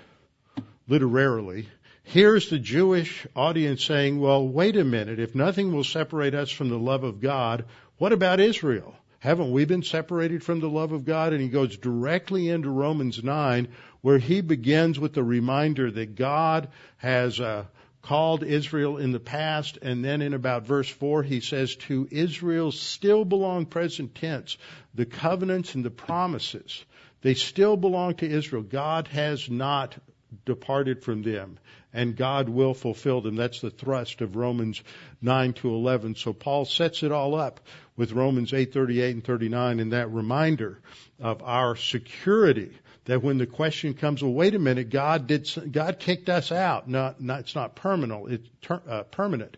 literally, 0.88 1.68
Here's 2.08 2.50
the 2.50 2.60
Jewish 2.60 3.26
audience 3.34 3.82
saying, 3.84 4.20
well, 4.20 4.46
wait 4.46 4.76
a 4.76 4.84
minute. 4.84 5.18
If 5.18 5.34
nothing 5.34 5.72
will 5.72 5.82
separate 5.82 6.36
us 6.36 6.52
from 6.52 6.68
the 6.68 6.78
love 6.78 7.02
of 7.02 7.20
God, 7.20 7.64
what 7.98 8.12
about 8.12 8.38
Israel? 8.38 8.94
Haven't 9.18 9.50
we 9.50 9.64
been 9.64 9.82
separated 9.82 10.44
from 10.44 10.60
the 10.60 10.68
love 10.68 10.92
of 10.92 11.04
God? 11.04 11.32
And 11.32 11.42
he 11.42 11.48
goes 11.48 11.76
directly 11.76 12.48
into 12.48 12.70
Romans 12.70 13.24
9, 13.24 13.66
where 14.02 14.18
he 14.18 14.40
begins 14.40 15.00
with 15.00 15.14
the 15.14 15.24
reminder 15.24 15.90
that 15.90 16.14
God 16.14 16.68
has 16.98 17.40
uh, 17.40 17.64
called 18.02 18.44
Israel 18.44 18.98
in 18.98 19.10
the 19.10 19.18
past. 19.18 19.76
And 19.82 20.04
then 20.04 20.22
in 20.22 20.32
about 20.32 20.64
verse 20.64 20.88
4, 20.88 21.24
he 21.24 21.40
says, 21.40 21.74
To 21.74 22.06
Israel 22.12 22.70
still 22.70 23.24
belong 23.24 23.66
present 23.66 24.14
tense 24.14 24.58
the 24.94 25.06
covenants 25.06 25.74
and 25.74 25.84
the 25.84 25.90
promises. 25.90 26.84
They 27.22 27.34
still 27.34 27.76
belong 27.76 28.14
to 28.18 28.30
Israel. 28.30 28.62
God 28.62 29.08
has 29.08 29.50
not 29.50 29.96
departed 30.44 31.02
from 31.02 31.22
them 31.22 31.58
and 31.96 32.14
God 32.14 32.50
will 32.50 32.74
fulfill 32.74 33.22
them. 33.22 33.36
That's 33.36 33.62
the 33.62 33.70
thrust 33.70 34.20
of 34.20 34.36
Romans 34.36 34.82
9 35.22 35.54
to 35.54 35.74
11. 35.74 36.16
So 36.16 36.34
Paul 36.34 36.66
sets 36.66 37.02
it 37.02 37.10
all 37.10 37.34
up 37.34 37.60
with 37.96 38.12
Romans 38.12 38.52
8, 38.52 38.72
38 38.72 39.14
and 39.14 39.24
39 39.24 39.80
and 39.80 39.92
that 39.92 40.12
reminder 40.12 40.78
of 41.18 41.42
our 41.42 41.74
security 41.74 42.70
that 43.06 43.22
when 43.22 43.38
the 43.38 43.46
question 43.46 43.94
comes, 43.94 44.22
well, 44.22 44.32
wait 44.32 44.54
a 44.54 44.58
minute, 44.58 44.90
God 44.90 45.26
did, 45.26 45.48
God 45.72 45.98
kicked 45.98 46.28
us 46.28 46.52
out. 46.52 46.88
Not, 46.88 47.20
not 47.20 47.40
it's 47.40 47.54
not 47.54 47.76
permanent. 47.76 48.30
It's 48.30 48.48
ter, 48.60 48.82
uh, 48.86 49.02
permanent 49.04 49.56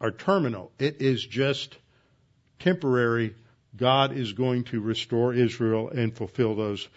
or 0.00 0.12
terminal. 0.12 0.72
It 0.78 1.02
is 1.02 1.24
just 1.24 1.76
temporary. 2.58 3.34
God 3.76 4.16
is 4.16 4.32
going 4.32 4.64
to 4.64 4.80
restore 4.80 5.34
Israel 5.34 5.90
and 5.90 6.16
fulfill 6.16 6.54
those, 6.54 6.88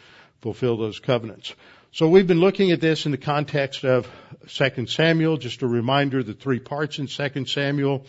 fulfill 0.41 0.77
those 0.77 0.99
covenants. 0.99 1.53
So 1.91 2.07
we've 2.07 2.27
been 2.27 2.39
looking 2.39 2.69
at 2.69 2.81
this 2.81 3.07
in 3.07 3.11
the 3.11 3.17
context 3.17 3.83
of 3.83 4.07
2 4.47 4.85
Samuel. 4.85 5.37
Just 5.37 5.63
a 5.63 5.67
reminder, 5.67 6.21
the 6.21 6.35
three 6.35 6.59
parts 6.59 6.99
in 6.99 7.07
2 7.07 7.47
Samuel, 7.47 8.05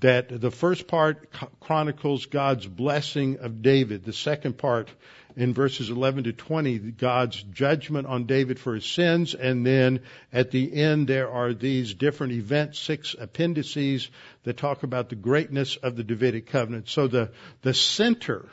that 0.00 0.40
the 0.40 0.50
first 0.50 0.88
part 0.88 1.32
chronicles 1.60 2.26
God's 2.26 2.66
blessing 2.66 3.38
of 3.38 3.62
David. 3.62 4.02
The 4.04 4.12
second 4.12 4.58
part 4.58 4.88
in 5.36 5.54
verses 5.54 5.88
11 5.88 6.24
to 6.24 6.32
20, 6.32 6.78
God's 6.78 7.40
judgment 7.40 8.08
on 8.08 8.26
David 8.26 8.58
for 8.58 8.74
his 8.74 8.86
sins. 8.86 9.34
And 9.34 9.64
then 9.64 10.00
at 10.32 10.50
the 10.50 10.74
end, 10.74 11.06
there 11.06 11.30
are 11.30 11.54
these 11.54 11.94
different 11.94 12.32
events, 12.32 12.80
six 12.80 13.14
appendices 13.16 14.10
that 14.42 14.56
talk 14.56 14.82
about 14.82 15.10
the 15.10 15.14
greatness 15.14 15.76
of 15.76 15.94
the 15.94 16.02
Davidic 16.02 16.46
covenant. 16.46 16.88
So 16.88 17.06
the, 17.06 17.30
the 17.62 17.72
center 17.72 18.48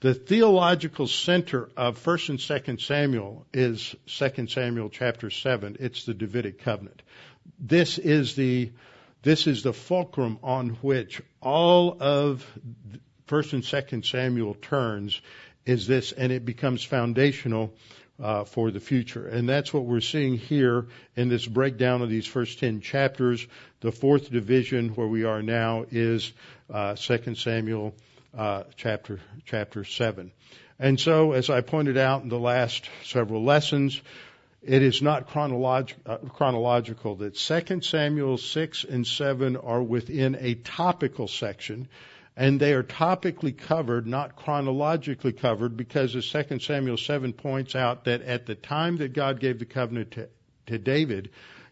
the 0.00 0.14
theological 0.14 1.08
center 1.08 1.68
of 1.76 2.02
1st 2.02 2.28
and 2.28 2.38
2nd 2.38 2.80
Samuel 2.80 3.46
is 3.52 3.96
2nd 4.06 4.48
Samuel 4.50 4.90
chapter 4.90 5.28
7. 5.28 5.76
It's 5.80 6.04
the 6.04 6.14
Davidic 6.14 6.60
covenant. 6.60 7.02
This 7.58 7.98
is 7.98 8.36
the, 8.36 8.70
this 9.22 9.48
is 9.48 9.64
the 9.64 9.72
fulcrum 9.72 10.38
on 10.42 10.70
which 10.82 11.20
all 11.40 11.96
of 12.00 12.46
1st 13.26 13.52
and 13.54 13.62
2nd 13.64 14.06
Samuel 14.08 14.54
turns 14.54 15.20
is 15.66 15.86
this, 15.88 16.12
and 16.12 16.30
it 16.30 16.44
becomes 16.44 16.84
foundational 16.84 17.74
uh, 18.22 18.44
for 18.44 18.70
the 18.70 18.80
future. 18.80 19.26
And 19.26 19.48
that's 19.48 19.72
what 19.74 19.84
we're 19.84 20.00
seeing 20.00 20.36
here 20.36 20.86
in 21.16 21.28
this 21.28 21.46
breakdown 21.46 22.02
of 22.02 22.08
these 22.08 22.26
first 22.26 22.60
10 22.60 22.80
chapters. 22.80 23.46
The 23.80 23.92
fourth 23.92 24.30
division 24.30 24.90
where 24.90 25.08
we 25.08 25.24
are 25.24 25.42
now 25.42 25.86
is 25.90 26.32
uh, 26.70 26.94
2 26.94 27.34
Samuel 27.34 27.94
uh, 28.38 28.62
chapter 28.76 29.20
chapter 29.44 29.84
seven. 29.84 30.30
And 30.78 30.98
so, 30.98 31.32
as 31.32 31.50
I 31.50 31.60
pointed 31.60 31.98
out 31.98 32.22
in 32.22 32.28
the 32.28 32.38
last 32.38 32.88
several 33.04 33.42
lessons, 33.42 34.00
it 34.62 34.80
is 34.80 35.02
not 35.02 35.28
chronolog- 35.28 35.94
uh, 36.06 36.18
chronological. 36.18 37.16
That 37.16 37.34
2 37.34 37.82
Samuel 37.82 38.38
6 38.38 38.84
and 38.84 39.04
7 39.04 39.56
are 39.56 39.82
within 39.82 40.36
a 40.38 40.54
topical 40.54 41.26
section, 41.26 41.88
and 42.36 42.60
they 42.60 42.74
are 42.74 42.84
topically 42.84 43.58
covered, 43.58 44.06
not 44.06 44.36
chronologically 44.36 45.32
covered, 45.32 45.76
because 45.76 46.14
as 46.14 46.30
2 46.30 46.60
Samuel 46.60 46.96
7 46.96 47.32
points 47.32 47.74
out 47.74 48.04
that 48.04 48.22
at 48.22 48.46
the 48.46 48.54
time 48.54 48.98
that 48.98 49.12
God 49.12 49.40
gave 49.40 49.58
the 49.58 49.66
covenant 49.66 50.12
to, 50.12 50.28
to 50.66 50.78
David, 50.78 51.30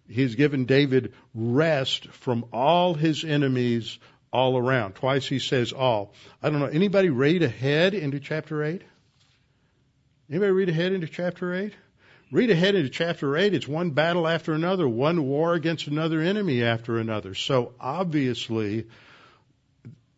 He's 0.09 0.37
given 0.37 0.67
David 0.67 1.15
rest 1.35 2.07
from 2.09 2.45
all 2.53 2.95
his 2.95 3.25
enemies 3.25 3.99
all 4.37 4.59
around. 4.59 4.93
Twice 4.95 5.27
he 5.27 5.39
says 5.39 5.73
all. 5.73 6.13
I 6.43 6.51
don't 6.51 6.61
know, 6.61 6.67
anybody 6.67 7.09
read 7.09 7.43
ahead 7.43 7.95
into 7.95 8.21
chapter 8.21 8.63
8? 8.63 8.83
Anybody 10.29 10.53
read 10.53 10.69
ahead 10.69 10.93
into 10.93 11.07
chapter 11.07 11.55
8? 11.55 11.73
Read 12.31 12.51
ahead 12.51 12.75
into 12.75 12.91
chapter 12.91 13.35
8, 13.35 13.55
it's 13.55 13.67
one 13.67 13.91
battle 13.91 14.29
after 14.29 14.53
another, 14.53 14.87
one 14.87 15.23
war 15.25 15.55
against 15.55 15.87
another 15.87 16.21
enemy 16.21 16.63
after 16.63 16.99
another. 16.99 17.35
So 17.35 17.73
obviously, 17.81 18.89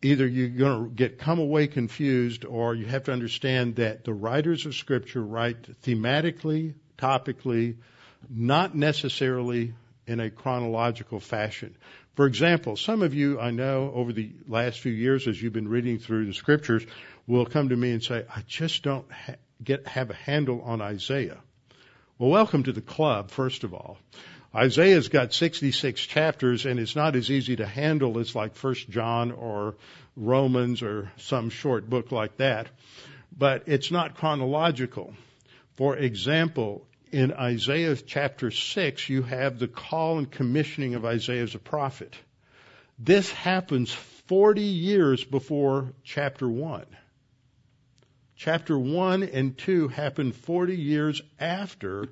either 0.01 0.27
you're 0.27 0.49
going 0.49 0.89
to 0.89 0.93
get 0.93 1.17
come 1.17 1.39
away 1.39 1.67
confused 1.67 2.43
or 2.43 2.75
you 2.75 2.87
have 2.87 3.05
to 3.05 3.13
understand 3.13 3.77
that 3.77 4.03
the 4.03 4.13
writers 4.13 4.65
of 4.65 4.75
scripture 4.75 5.23
write 5.23 5.81
thematically, 5.83 6.73
topically, 6.97 7.77
not 8.29 8.75
necessarily 8.75 9.75
in 10.07 10.19
a 10.19 10.29
chronological 10.29 11.21
fashion. 11.21 11.77
For 12.19 12.27
example, 12.27 12.75
some 12.75 13.01
of 13.01 13.13
you 13.13 13.39
I 13.39 13.51
know 13.51 13.93
over 13.95 14.11
the 14.11 14.33
last 14.45 14.81
few 14.81 14.91
years 14.91 15.25
as 15.25 15.41
you've 15.41 15.53
been 15.53 15.69
reading 15.69 15.99
through 15.99 16.25
the 16.25 16.33
scriptures 16.33 16.85
will 17.27 17.45
come 17.45 17.69
to 17.69 17.77
me 17.77 17.91
and 17.91 18.03
say, 18.03 18.25
I 18.29 18.41
just 18.45 18.83
don't 18.83 19.09
ha- 19.09 19.35
get, 19.63 19.87
have 19.87 20.09
a 20.09 20.15
handle 20.15 20.61
on 20.63 20.81
Isaiah. 20.81 21.37
Well, 22.17 22.29
welcome 22.29 22.63
to 22.63 22.73
the 22.73 22.81
club, 22.81 23.31
first 23.31 23.63
of 23.63 23.73
all. 23.73 23.99
Isaiah's 24.53 25.07
got 25.07 25.33
66 25.33 26.01
chapters 26.07 26.65
and 26.65 26.77
it's 26.77 26.93
not 26.93 27.15
as 27.15 27.31
easy 27.31 27.55
to 27.55 27.65
handle 27.65 28.19
as 28.19 28.35
like 28.35 28.53
First 28.53 28.89
John 28.89 29.31
or 29.31 29.77
Romans 30.17 30.83
or 30.83 31.13
some 31.15 31.49
short 31.49 31.89
book 31.89 32.11
like 32.11 32.35
that. 32.35 32.67
But 33.31 33.63
it's 33.67 33.91
not 33.91 34.15
chronological. 34.17 35.13
For 35.77 35.95
example, 35.95 36.85
in 37.11 37.33
Isaiah 37.33 37.95
chapter 37.95 38.51
6, 38.51 39.09
you 39.09 39.23
have 39.23 39.59
the 39.59 39.67
call 39.67 40.17
and 40.17 40.29
commissioning 40.29 40.95
of 40.95 41.05
Isaiah 41.05 41.43
as 41.43 41.55
a 41.55 41.59
prophet. 41.59 42.15
This 42.97 43.31
happens 43.31 43.91
40 43.91 44.61
years 44.61 45.23
before 45.23 45.93
chapter 46.03 46.47
1. 46.47 46.85
Chapter 48.35 48.77
1 48.77 49.23
and 49.23 49.57
2 49.57 49.87
happen 49.89 50.31
40 50.31 50.75
years 50.75 51.21
after 51.39 52.05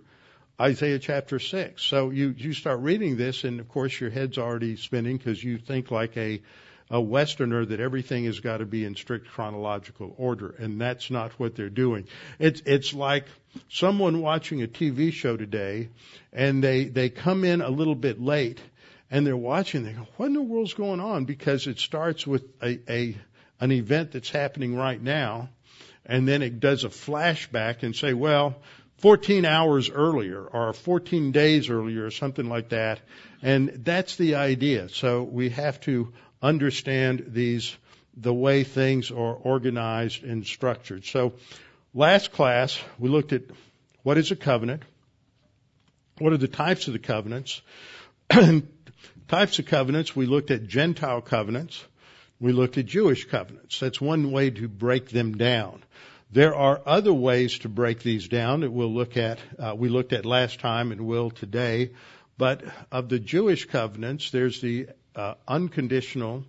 Isaiah 0.60 1.00
chapter 1.00 1.40
6. 1.40 1.82
So 1.84 2.10
you, 2.10 2.34
you 2.38 2.54
start 2.54 2.80
reading 2.80 3.16
this, 3.16 3.44
and 3.44 3.60
of 3.60 3.70
course 3.70 4.00
your 4.00 4.10
head's 4.10 4.38
already 4.38 4.76
spinning 4.76 5.18
because 5.18 5.44
you 5.44 5.58
think 5.58 5.92
like 5.92 6.18
a, 6.18 6.42
a 6.90 7.00
Westerner 7.00 7.66
that 7.66 7.80
everything 7.80 8.26
has 8.26 8.40
got 8.40 8.58
to 8.58 8.66
be 8.66 8.84
in 8.84 8.96
strict 8.96 9.28
chronological 9.28 10.16
order, 10.18 10.56
and 10.58 10.82
that's 10.82 11.12
not 11.12 11.32
what 11.34 11.56
they're 11.56 11.70
doing. 11.70 12.08
It's, 12.40 12.62
it's 12.66 12.94
like 12.94 13.26
someone 13.70 14.22
watching 14.22 14.64
a 14.64 14.68
TV 14.68 15.12
show 15.12 15.38
today, 15.38 15.90
and 16.34 16.64
they, 16.64 16.86
they 16.86 17.10
come 17.10 17.44
in 17.44 17.62
a 17.62 17.70
little 17.70 17.96
bit 17.96 18.22
late, 18.22 18.60
and 19.10 19.26
they're 19.26 19.38
watching, 19.38 19.84
they 19.84 19.94
go, 19.94 20.08
what 20.18 20.28
in 20.28 20.34
the 20.34 20.42
world's 20.42 20.74
going 20.74 21.00
on? 21.00 21.26
Because 21.26 21.68
it 21.68 21.80
starts 21.80 22.28
with 22.28 22.44
a, 22.62 22.80
a, 22.90 23.18
an 23.60 23.72
event 23.72 24.12
that's 24.12 24.30
happening 24.30 24.76
right 24.76 25.02
now, 25.02 25.50
and 26.06 26.28
then 26.28 26.42
it 26.42 26.60
does 26.60 26.84
a 26.84 26.90
flashback 26.90 27.84
and 27.84 27.96
say, 27.96 28.14
well, 28.14 28.56
14 28.98 29.46
hours 29.46 29.90
earlier 29.90 30.42
or 30.42 30.74
14 30.74 31.32
days 31.32 31.70
earlier 31.70 32.06
or 32.06 32.12
something 32.12 32.50
like 32.50 32.70
that. 32.70 33.00
And 33.42 33.70
that's 33.84 34.16
the 34.16 34.36
idea. 34.36 34.90
So 34.90 35.24
we 35.24 35.50
have 35.50 35.80
to 35.82 36.12
understand 36.42 37.26
these, 37.28 37.76
the 38.16 38.34
way 38.34 38.64
things 38.64 39.12
are 39.12 39.34
organized 39.36 40.24
and 40.24 40.46
structured. 40.46 41.06
So 41.06 41.34
last 41.98 42.32
class, 42.32 42.80
we 43.00 43.10
looked 43.10 43.34
at 43.34 43.42
what 44.04 44.20
is 44.20 44.30
a 44.30 44.36
covenant? 44.36 44.84
What 46.20 46.32
are 46.32 46.38
the 46.38 46.48
types 46.48 46.86
of 46.86 46.94
the 46.94 47.00
covenants? 47.00 47.62
types 49.28 49.60
of 49.60 49.66
covenants, 49.66 50.16
we 50.16 50.28
looked 50.28 50.52
at 50.52 50.68
Gentile 50.68 51.22
covenants. 51.22 51.84
We 52.40 52.52
looked 52.52 52.78
at 52.78 52.86
Jewish 52.86 53.26
covenants. 53.26 53.80
That's 53.80 54.00
one 54.00 54.32
way 54.32 54.52
to 54.52 54.68
break 54.68 55.10
them 55.10 55.38
down. 55.38 55.84
There 56.32 56.54
are 56.54 56.80
other 56.86 57.14
ways 57.14 57.60
to 57.60 57.70
break 57.70 58.04
these 58.04 58.28
down 58.28 58.60
that 58.60 58.72
we'll 58.72 58.94
look 58.94 59.18
at, 59.18 59.40
uh, 59.58 59.74
we 59.76 59.90
looked 59.90 60.14
at 60.14 60.24
last 60.24 60.60
time 60.60 60.92
and 60.92 61.02
will 61.02 61.32
today. 61.32 61.94
But 62.38 62.64
of 62.92 63.10
the 63.10 63.18
Jewish 63.18 63.66
covenants, 63.66 64.30
there's 64.30 64.62
the 64.62 64.90
uh, 65.16 65.34
unconditional 65.48 66.44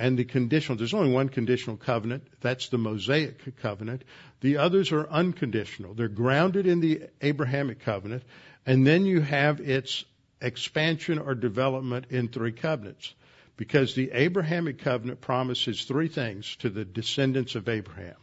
and 0.00 0.18
the 0.18 0.24
conditional. 0.24 0.78
There's 0.78 0.94
only 0.94 1.12
one 1.12 1.28
conditional 1.28 1.76
covenant. 1.76 2.26
That's 2.40 2.70
the 2.70 2.78
Mosaic 2.78 3.54
covenant. 3.56 4.02
The 4.40 4.56
others 4.56 4.92
are 4.92 5.06
unconditional. 5.06 5.92
They're 5.92 6.08
grounded 6.08 6.66
in 6.66 6.80
the 6.80 7.02
Abrahamic 7.20 7.80
covenant. 7.80 8.22
And 8.64 8.86
then 8.86 9.04
you 9.04 9.20
have 9.20 9.60
its 9.60 10.06
expansion 10.40 11.18
or 11.18 11.34
development 11.34 12.06
in 12.08 12.28
three 12.28 12.52
covenants. 12.52 13.14
Because 13.58 13.94
the 13.94 14.10
Abrahamic 14.12 14.78
covenant 14.78 15.20
promises 15.20 15.84
three 15.84 16.08
things 16.08 16.56
to 16.60 16.70
the 16.70 16.86
descendants 16.86 17.54
of 17.54 17.68
Abraham. 17.68 18.16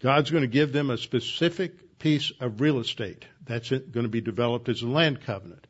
God's 0.00 0.30
going 0.30 0.42
to 0.42 0.46
give 0.46 0.74
them 0.74 0.90
a 0.90 0.98
specific 0.98 1.98
piece 1.98 2.32
of 2.38 2.60
real 2.60 2.80
estate. 2.80 3.24
That's 3.46 3.70
going 3.70 4.02
to 4.02 4.08
be 4.08 4.20
developed 4.20 4.68
as 4.68 4.82
a 4.82 4.88
land 4.88 5.22
covenant. 5.22 5.66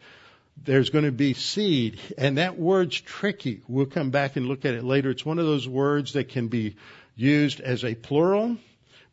There's 0.62 0.90
going 0.90 1.04
to 1.04 1.12
be 1.12 1.34
seed, 1.34 2.00
and 2.16 2.38
that 2.38 2.58
word's 2.58 3.00
tricky. 3.00 3.62
We'll 3.68 3.86
come 3.86 4.10
back 4.10 4.36
and 4.36 4.46
look 4.46 4.64
at 4.64 4.74
it 4.74 4.84
later. 4.84 5.10
It's 5.10 5.24
one 5.24 5.38
of 5.38 5.46
those 5.46 5.68
words 5.68 6.14
that 6.14 6.30
can 6.30 6.48
be 6.48 6.76
used 7.16 7.60
as 7.60 7.84
a 7.84 7.94
plural, 7.94 8.56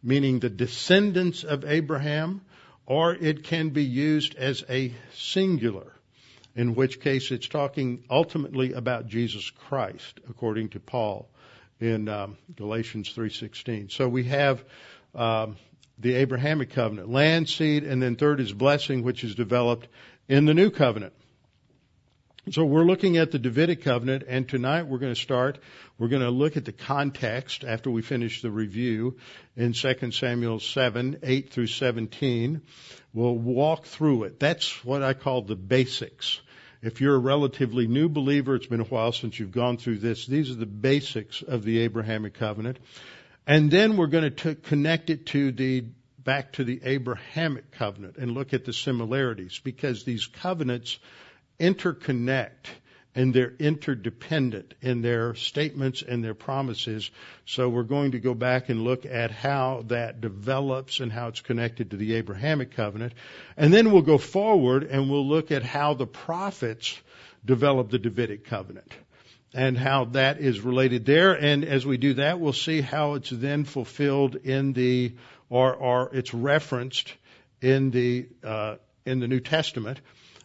meaning 0.02 0.40
the 0.40 0.50
descendants 0.50 1.44
of 1.44 1.66
Abraham, 1.66 2.42
or 2.86 3.14
it 3.14 3.44
can 3.44 3.70
be 3.70 3.84
used 3.84 4.36
as 4.36 4.64
a 4.70 4.94
singular, 5.14 5.92
in 6.56 6.76
which 6.76 7.02
case 7.02 7.32
it's 7.32 7.48
talking 7.48 8.04
ultimately 8.10 8.74
about 8.74 9.08
Jesus 9.08 9.50
Christ, 9.50 10.20
according 10.30 10.70
to 10.70 10.80
Paul 10.80 11.30
in 11.82 12.08
um, 12.08 12.38
Galatians 12.56 13.14
3:16. 13.14 13.92
So 13.92 14.08
we 14.08 14.26
have 14.26 14.64
um, 15.16 15.58
the 16.00 16.16
Abrahamic 16.16 16.70
covenant, 16.72 17.10
land, 17.10 17.50
seed, 17.50 17.84
and 17.84 18.02
then 18.02 18.16
third 18.16 18.40
is 18.40 18.54
blessing, 18.54 19.04
which 19.04 19.24
is 19.24 19.36
developed 19.36 19.88
in 20.30 20.46
the 20.46 20.54
new 20.54 20.70
covenant. 20.70 21.14
So 22.50 22.66
we're 22.66 22.86
looking 22.86 23.18
at 23.18 23.30
the 23.30 23.38
Davidic 23.38 23.84
covenant, 23.84 24.24
and 24.28 24.50
tonight 24.50 24.88
we're 24.88 24.98
going 24.98 25.14
to 25.14 25.20
start. 25.20 25.60
We're 26.00 26.08
going 26.08 26.24
to 26.24 26.32
look 26.32 26.58
at 26.58 26.66
the 26.66 26.72
context 26.72 27.64
after 27.64 27.92
we 27.92 28.02
finish 28.02 28.42
the 28.42 28.50
review 28.50 29.18
in 29.56 29.74
2 29.74 30.12
Samuel 30.12 30.60
7, 30.60 31.20
8 31.22 31.54
through 31.54 31.68
17. 31.68 32.64
We'll 33.14 33.36
walk 33.36 33.86
through 33.86 34.24
it. 34.24 34.40
That's 34.40 34.84
what 34.84 35.04
I 35.04 35.14
call 35.14 35.44
the 35.44 35.56
basics. 35.56 36.42
If 36.82 37.00
you're 37.00 37.14
a 37.14 37.20
relatively 37.20 37.86
new 37.86 38.10
believer, 38.10 38.56
it's 38.56 38.66
been 38.66 38.82
a 38.82 38.86
while 38.86 39.12
since 39.12 39.40
you've 39.40 39.52
gone 39.52 39.78
through 39.78 40.00
this. 40.00 40.26
These 40.26 40.50
are 40.50 40.56
the 40.56 40.66
basics 40.66 41.44
of 41.44 41.64
the 41.64 41.82
Abrahamic 41.82 42.34
covenant. 42.34 42.80
And 43.46 43.70
then 43.70 43.98
we're 43.98 44.08
going 44.08 44.34
to 44.34 44.56
connect 44.56 45.12
it 45.12 45.28
to 45.28 45.52
the 45.52 45.86
back 46.18 46.54
to 46.54 46.64
the 46.64 46.82
Abrahamic 46.86 47.70
covenant 47.70 48.18
and 48.18 48.32
look 48.32 48.54
at 48.54 48.66
the 48.66 48.74
similarities 48.74 49.60
because 49.64 50.04
these 50.04 50.26
covenants 50.26 50.98
interconnect 51.62 52.70
and 53.14 53.34
they're 53.34 53.54
interdependent 53.60 54.74
in 54.82 55.02
their 55.02 55.36
statements 55.36 56.02
and 56.02 56.24
their 56.24 56.34
promises. 56.34 57.12
So 57.46 57.68
we're 57.68 57.84
going 57.84 58.12
to 58.12 58.20
go 58.20 58.34
back 58.34 58.70
and 58.70 58.84
look 58.84 59.06
at 59.06 59.32
how 59.32 59.84
that 59.88 60.22
develops 60.22 61.02
and 61.02 61.12
how 61.12 61.28
it's 61.28 61.42
connected 61.42 61.92
to 61.92 61.98
the 61.98 62.16
Abrahamic 62.16 62.72
covenant. 62.72 63.14
And 63.58 63.74
then 63.74 63.92
we'll 63.92 64.02
go 64.02 64.18
forward 64.18 64.84
and 64.84 65.10
we'll 65.10 65.28
look 65.28 65.52
at 65.52 65.64
how 65.64 65.94
the 65.94 66.08
prophets 66.08 66.98
develop 67.44 67.90
the 67.90 68.00
Davidic 68.00 68.46
covenant 68.46 68.92
and 69.54 69.78
how 69.78 70.06
that 70.06 70.40
is 70.40 70.62
related 70.62 71.06
there. 71.06 71.34
And 71.34 71.66
as 71.66 71.86
we 71.86 71.98
do 71.98 72.14
that, 72.14 72.40
we'll 72.40 72.54
see 72.54 72.80
how 72.80 73.16
it's 73.16 73.30
then 73.30 73.66
fulfilled 73.66 74.36
in 74.38 74.72
the, 74.72 75.16
or, 75.50 75.74
or 75.74 76.10
it's 76.14 76.34
referenced 76.34 77.14
in 77.62 77.92
the, 77.92 78.30
uh, 78.42 78.76
in 79.06 79.20
the 79.20 79.28
New 79.28 79.42
Testament. 79.42 80.00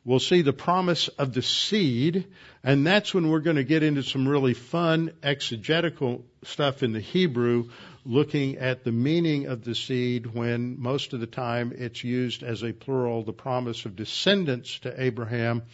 We'll 0.06 0.20
see 0.20 0.42
the 0.42 0.52
promise 0.52 1.08
of 1.08 1.34
the 1.34 1.42
seed, 1.42 2.28
and 2.62 2.86
that's 2.86 3.12
when 3.12 3.28
we're 3.28 3.40
going 3.40 3.56
to 3.56 3.64
get 3.64 3.82
into 3.82 4.04
some 4.04 4.28
really 4.28 4.54
fun 4.54 5.10
exegetical 5.20 6.24
stuff 6.44 6.84
in 6.84 6.92
the 6.92 7.00
Hebrew, 7.00 7.70
looking 8.04 8.58
at 8.58 8.84
the 8.84 8.92
meaning 8.92 9.46
of 9.46 9.64
the 9.64 9.74
seed 9.74 10.26
when 10.26 10.80
most 10.80 11.12
of 11.12 11.18
the 11.18 11.26
time 11.26 11.72
it's 11.76 12.04
used 12.04 12.44
as 12.44 12.62
a 12.62 12.72
plural, 12.72 13.24
the 13.24 13.32
promise 13.32 13.84
of 13.84 13.96
descendants 13.96 14.78
to 14.80 15.02
Abraham, 15.02 15.64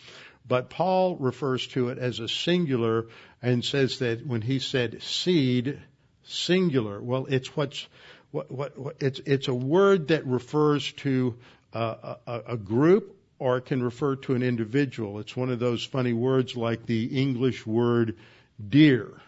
but 0.49 0.71
Paul 0.71 1.17
refers 1.17 1.67
to 1.69 1.91
it 1.91 1.99
as 1.99 2.19
a 2.19 2.27
singular 2.27 3.09
and 3.43 3.63
says 3.63 3.99
that 3.99 4.27
when 4.27 4.41
he 4.41 4.61
said 4.61 5.03
seed, 5.03 5.79
singular, 6.25 7.03
well, 7.03 7.27
it's 7.29 7.55
what's, 7.55 7.87
what, 8.31 8.51
what, 8.51 8.79
what 8.79 8.97
it's, 9.01 9.21
it's 9.27 9.49
a 9.49 9.55
word 9.55 10.09
that 10.09 10.27
refers 10.27 10.91
to 10.93 11.37
a, 11.75 12.17
a, 12.27 12.43
a 12.47 12.57
group 12.57 13.19
or 13.43 13.57
it 13.57 13.67
can 13.67 13.83
refer 13.83 14.15
to 14.15 14.37
an 14.37 14.43
individual. 14.45 15.19
It's 15.19 15.37
one 15.37 15.51
of 15.51 15.59
those 15.59 15.85
funny 15.85 16.13
words 16.13 16.57
like 16.57 16.87
the 16.87 17.07
English 17.07 17.67
word 17.67 18.17
deer. 18.69 19.21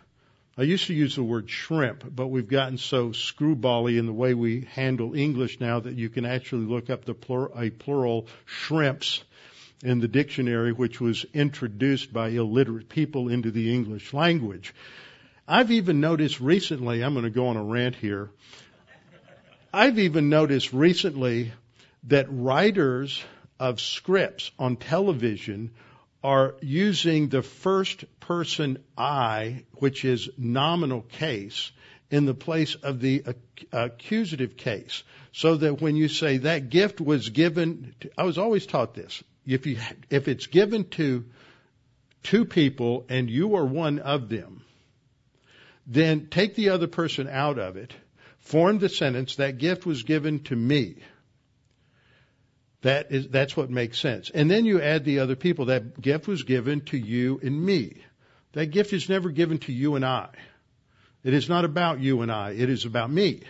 I 0.57 0.63
used 0.63 0.87
to 0.87 0.95
use 0.95 1.17
the 1.17 1.25
word 1.25 1.51
shrimp, 1.51 2.05
but 2.15 2.29
we've 2.29 2.47
gotten 2.47 2.79
so 2.79 3.09
screwbally 3.09 3.99
in 3.99 4.07
the 4.07 4.13
way 4.13 4.33
we 4.33 4.69
handle 4.71 5.17
English 5.17 5.59
now 5.59 5.81
that 5.81 5.95
you 5.95 6.11
can 6.11 6.27
actually 6.27 6.67
look 6.67 6.91
up 6.91 7.05
the 7.05 7.17
a 7.57 7.71
plural 7.71 8.29
shrimps 8.45 9.25
in 9.83 9.99
the 9.99 10.07
dictionary, 10.07 10.71
which 10.71 11.01
was 11.01 11.27
introduced 11.35 12.13
by 12.13 12.29
illiterate 12.29 12.89
people 12.89 13.29
into 13.29 13.51
the 13.51 13.75
English 13.75 14.15
language. 14.15 14.73
I've 15.49 15.73
even 15.73 15.99
noticed 15.99 16.39
recently, 16.39 17.03
I'm 17.03 17.15
going 17.15 17.25
to 17.25 17.31
go 17.31 17.49
on 17.49 17.57
a 17.57 17.65
rant 17.65 17.97
here. 17.97 18.31
I've 19.73 19.99
even 19.99 20.29
noticed 20.29 20.73
recently 20.73 21.51
that 22.05 22.27
writers 22.31 23.21
of 23.59 23.81
scripts 23.81 24.51
on 24.59 24.77
television 24.77 25.71
are 26.23 26.55
using 26.63 27.29
the 27.29 27.43
first 27.43 28.05
person 28.19 28.79
I, 28.97 29.65
which 29.75 30.05
is 30.05 30.31
nominal 30.39 31.03
case, 31.03 31.71
in 32.11 32.25
the 32.25 32.35
place 32.35 32.75
of 32.77 33.01
the 33.01 33.25
accusative 33.73 34.57
case. 34.57 35.03
So 35.33 35.57
that 35.57 35.81
when 35.81 35.97
you 35.97 36.09
say 36.09 36.39
that 36.39 36.71
gift 36.71 37.01
was 37.01 37.29
given, 37.29 37.95
to, 38.01 38.11
I 38.17 38.25
was 38.25 38.39
always 38.39 38.67
taught 38.67 38.95
this. 38.95 39.23
If 39.47 39.67
you, 39.67 39.79
if 40.11 40.29
it's 40.29 40.47
given 40.47 40.85
to 40.91 41.25
two 42.23 42.45
people 42.45 43.05
and 43.09 43.29
you 43.29 43.57
are 43.57 43.65
one 43.67 43.99
of 43.99 44.29
them, 44.29 44.63
then 45.87 46.29
take 46.31 46.55
the 46.55 46.71
other 46.71 46.87
person 46.87 47.29
out 47.29 47.59
of 47.59 47.77
it, 47.77 47.93
form 48.39 48.79
the 48.79 48.89
sentence, 48.89 49.37
that 49.37 49.59
gift 49.59 49.85
was 49.85 50.03
given 50.03 50.41
to 50.45 50.57
me. 50.57 50.97
That 52.85 53.13
is, 53.13 53.29
that's 53.29 53.57
what 53.57 53.71
makes 53.71 53.99
sense. 53.99 54.29
And 54.29 54.51
then 54.51 54.67
you 54.67 54.79
add 54.79 55.07
the 55.07 55.21
other 55.21 55.37
people. 55.37 55.67
That 55.67 55.99
gift 55.99 56.29
was 56.29 56.43
given 56.43 56.83
to 56.87 56.99
you 56.99 57.41
and 57.43 57.65
me. 57.65 58.05
That 58.53 58.67
gift 58.67 58.93
is 58.93 59.09
never 59.09 59.31
given 59.31 59.57
to 59.61 59.73
you 59.73 59.95
and 59.95 60.05
I. 60.05 60.29
It 61.23 61.33
is 61.33 61.49
not 61.49 61.65
about 61.65 62.01
you 62.01 62.21
and 62.21 62.31
I. 62.31 62.51
It 62.51 62.69
is 62.69 62.85
about 62.85 63.11
me. 63.11 63.41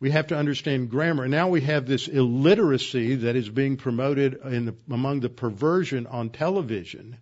We 0.00 0.10
have 0.10 0.26
to 0.26 0.36
understand 0.36 0.90
grammar. 0.90 1.28
Now 1.28 1.48
we 1.48 1.60
have 1.60 1.86
this 1.86 2.08
illiteracy 2.08 3.14
that 3.14 3.36
is 3.36 3.48
being 3.48 3.76
promoted 3.76 4.32
the, 4.42 4.74
among 4.90 5.20
the 5.20 5.28
perversion 5.28 6.08
on 6.08 6.30
television. 6.30 7.16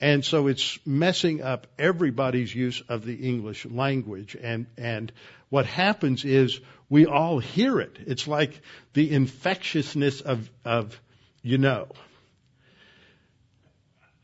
And 0.00 0.24
so 0.24 0.46
it's 0.46 0.78
messing 0.86 1.42
up 1.42 1.66
everybody's 1.78 2.54
use 2.54 2.82
of 2.88 3.04
the 3.04 3.14
English 3.14 3.66
language. 3.66 4.34
And, 4.40 4.66
and 4.78 5.12
what 5.50 5.66
happens 5.66 6.24
is 6.24 6.58
we 6.88 7.06
all 7.06 7.38
hear 7.38 7.80
it. 7.80 7.98
It's 8.06 8.26
like 8.26 8.62
the 8.94 9.12
infectiousness 9.12 10.22
of, 10.22 10.48
of 10.64 10.98
you 11.42 11.58
know. 11.58 11.88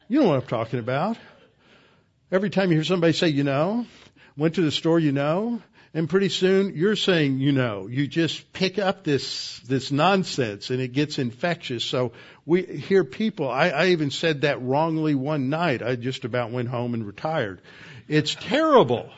You 0.09 0.21
know 0.21 0.29
what 0.29 0.43
I'm 0.43 0.49
talking 0.49 0.79
about. 0.79 1.19
Every 2.33 2.51
time 2.51 2.71
you 2.71 2.77
hear 2.77 2.85
somebody 2.85 3.13
say, 3.13 3.29
you 3.29 3.45
know, 3.45 3.87
went 4.37 4.55
to 4.55 4.63
the 4.63 4.71
store, 4.71 4.99
you 4.99 5.13
know, 5.13 5.61
and 5.97 6.11
pretty 6.11 6.29
soon 6.29 6.77
you're 6.77 6.95
saying, 6.95 7.39
you 7.39 7.53
know, 7.53 7.87
you 7.87 8.07
just 8.07 8.53
pick 8.53 8.79
up 8.79 9.03
this, 9.03 9.61
this 9.61 9.91
nonsense 9.91 10.69
and 10.69 10.79
it 10.79 10.89
gets 10.89 11.19
infectious. 11.19 11.85
So 11.85 12.13
we 12.45 12.65
hear 12.65 13.03
people, 13.03 13.49
I, 13.49 13.71
I 13.71 13.87
even 13.87 14.11
said 14.11 14.43
that 14.43 14.61
wrongly 14.61 15.15
one 15.15 15.49
night. 15.49 15.83
I 15.83 15.97
just 15.97 16.27
about 16.27 16.51
went 16.51 16.69
home 16.69 16.93
and 16.93 17.07
retired. 17.07 17.63
It's 18.09 18.35
terrible. 18.35 19.11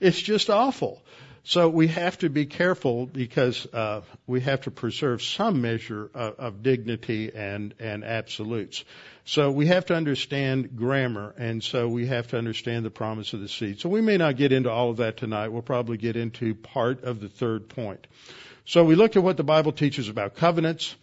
It's 0.00 0.18
just 0.18 0.48
awful. 0.48 1.02
So 1.48 1.68
we 1.68 1.86
have 1.86 2.18
to 2.18 2.28
be 2.28 2.46
careful 2.46 3.06
because 3.06 3.68
uh, 3.72 4.00
we 4.26 4.40
have 4.40 4.62
to 4.62 4.72
preserve 4.72 5.22
some 5.22 5.62
measure 5.62 6.10
of, 6.12 6.34
of 6.40 6.62
dignity 6.64 7.30
and, 7.32 7.72
and 7.78 8.02
absolutes. 8.02 8.82
So 9.24 9.52
we 9.52 9.66
have 9.66 9.86
to 9.86 9.94
understand 9.94 10.76
grammar, 10.76 11.36
and 11.38 11.62
so 11.62 11.86
we 11.86 12.08
have 12.08 12.26
to 12.28 12.36
understand 12.36 12.84
the 12.84 12.90
promise 12.90 13.32
of 13.32 13.42
the 13.42 13.48
seed. 13.48 13.78
So 13.78 13.88
we 13.88 14.00
may 14.00 14.16
not 14.16 14.36
get 14.36 14.50
into 14.50 14.72
all 14.72 14.90
of 14.90 14.96
that 14.96 15.18
tonight. 15.18 15.50
We'll 15.50 15.62
probably 15.62 15.98
get 15.98 16.16
into 16.16 16.56
part 16.56 17.04
of 17.04 17.20
the 17.20 17.28
third 17.28 17.68
point. 17.68 18.08
So 18.64 18.82
we 18.82 18.96
looked 18.96 19.14
at 19.14 19.22
what 19.22 19.36
the 19.36 19.44
Bible 19.44 19.70
teaches 19.70 20.08
about 20.08 20.34
covenants, 20.34 20.96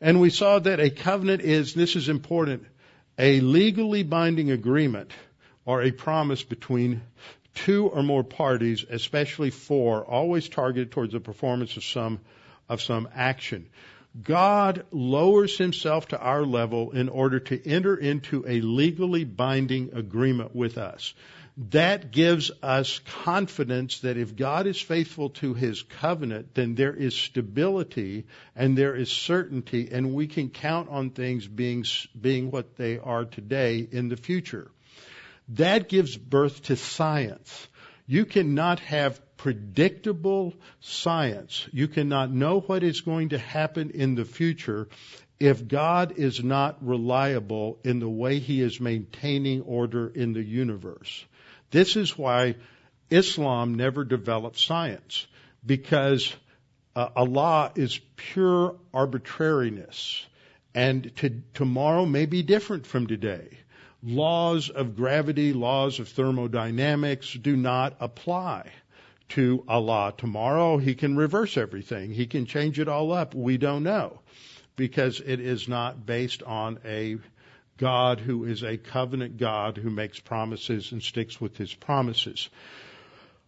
and 0.00 0.20
we 0.20 0.30
saw 0.30 0.58
that 0.58 0.80
a 0.80 0.90
covenant 0.90 1.42
is, 1.42 1.72
this 1.72 1.94
is 1.94 2.08
important, 2.08 2.66
a 3.16 3.38
legally 3.38 4.02
binding 4.02 4.50
agreement 4.50 5.12
or 5.64 5.82
a 5.82 5.92
promise 5.92 6.42
between 6.42 7.02
two 7.54 7.88
or 7.88 8.02
more 8.02 8.24
parties, 8.24 8.84
especially 8.88 9.50
four, 9.50 10.04
always 10.04 10.48
targeted 10.48 10.90
towards 10.90 11.12
the 11.12 11.20
performance 11.20 11.76
of 11.76 11.84
some 11.84 12.20
of 12.68 12.80
some 12.82 13.08
action. 13.14 13.66
God 14.22 14.86
lowers 14.92 15.58
himself 15.58 16.08
to 16.08 16.20
our 16.20 16.44
level 16.44 16.92
in 16.92 17.08
order 17.08 17.40
to 17.40 17.68
enter 17.68 17.96
into 17.96 18.44
a 18.46 18.60
legally 18.60 19.24
binding 19.24 19.90
agreement 19.92 20.54
with 20.54 20.78
us. 20.78 21.14
That 21.70 22.10
gives 22.10 22.50
us 22.62 23.00
confidence 23.24 24.00
that 24.00 24.16
if 24.16 24.34
God 24.34 24.66
is 24.66 24.80
faithful 24.80 25.30
to 25.30 25.54
his 25.54 25.82
covenant, 25.82 26.54
then 26.54 26.74
there 26.74 26.94
is 26.94 27.14
stability 27.14 28.26
and 28.56 28.76
there 28.76 28.94
is 28.94 29.10
certainty 29.10 29.88
and 29.90 30.14
we 30.14 30.26
can 30.26 30.48
count 30.48 30.88
on 30.90 31.10
things 31.10 31.46
being, 31.46 31.84
being 32.20 32.50
what 32.50 32.76
they 32.76 32.98
are 32.98 33.24
today 33.24 33.86
in 33.90 34.08
the 34.08 34.16
future. 34.16 34.70
That 35.48 35.88
gives 35.88 36.16
birth 36.16 36.62
to 36.64 36.76
science. 36.76 37.68
You 38.06 38.24
cannot 38.24 38.80
have 38.80 39.20
predictable 39.36 40.54
science. 40.80 41.68
You 41.72 41.88
cannot 41.88 42.30
know 42.30 42.60
what 42.60 42.82
is 42.82 43.02
going 43.02 43.30
to 43.30 43.38
happen 43.38 43.90
in 43.90 44.14
the 44.14 44.24
future 44.24 44.88
if 45.38 45.66
God 45.66 46.18
is 46.18 46.42
not 46.42 46.86
reliable 46.86 47.78
in 47.84 47.98
the 47.98 48.08
way 48.08 48.38
He 48.38 48.60
is 48.60 48.80
maintaining 48.80 49.62
order 49.62 50.08
in 50.08 50.32
the 50.32 50.42
universe. 50.42 51.24
This 51.70 51.96
is 51.96 52.16
why 52.16 52.56
Islam 53.10 53.74
never 53.74 54.04
developed 54.04 54.58
science 54.58 55.26
because 55.66 56.34
uh, 56.96 57.08
Allah 57.16 57.72
is 57.74 58.00
pure 58.16 58.76
arbitrariness 58.92 60.24
and 60.74 61.14
to, 61.16 61.42
tomorrow 61.52 62.06
may 62.06 62.26
be 62.26 62.42
different 62.42 62.86
from 62.86 63.06
today 63.06 63.48
laws 64.04 64.68
of 64.68 64.96
gravity, 64.96 65.52
laws 65.52 65.98
of 65.98 66.08
thermodynamics 66.08 67.32
do 67.32 67.56
not 67.56 67.96
apply 68.00 68.70
to 69.30 69.64
Allah. 69.66 70.12
Tomorrow 70.16 70.78
he 70.78 70.94
can 70.94 71.16
reverse 71.16 71.56
everything. 71.56 72.12
He 72.12 72.26
can 72.26 72.46
change 72.46 72.78
it 72.78 72.88
all 72.88 73.12
up. 73.12 73.34
We 73.34 73.56
don't 73.56 73.82
know 73.82 74.20
because 74.76 75.20
it 75.20 75.40
is 75.40 75.68
not 75.68 76.04
based 76.04 76.42
on 76.42 76.78
a 76.84 77.16
God 77.78 78.20
who 78.20 78.44
is 78.44 78.62
a 78.62 78.76
covenant 78.76 79.36
God 79.38 79.76
who 79.76 79.90
makes 79.90 80.20
promises 80.20 80.92
and 80.92 81.02
sticks 81.02 81.40
with 81.40 81.56
his 81.56 81.74
promises. 81.74 82.48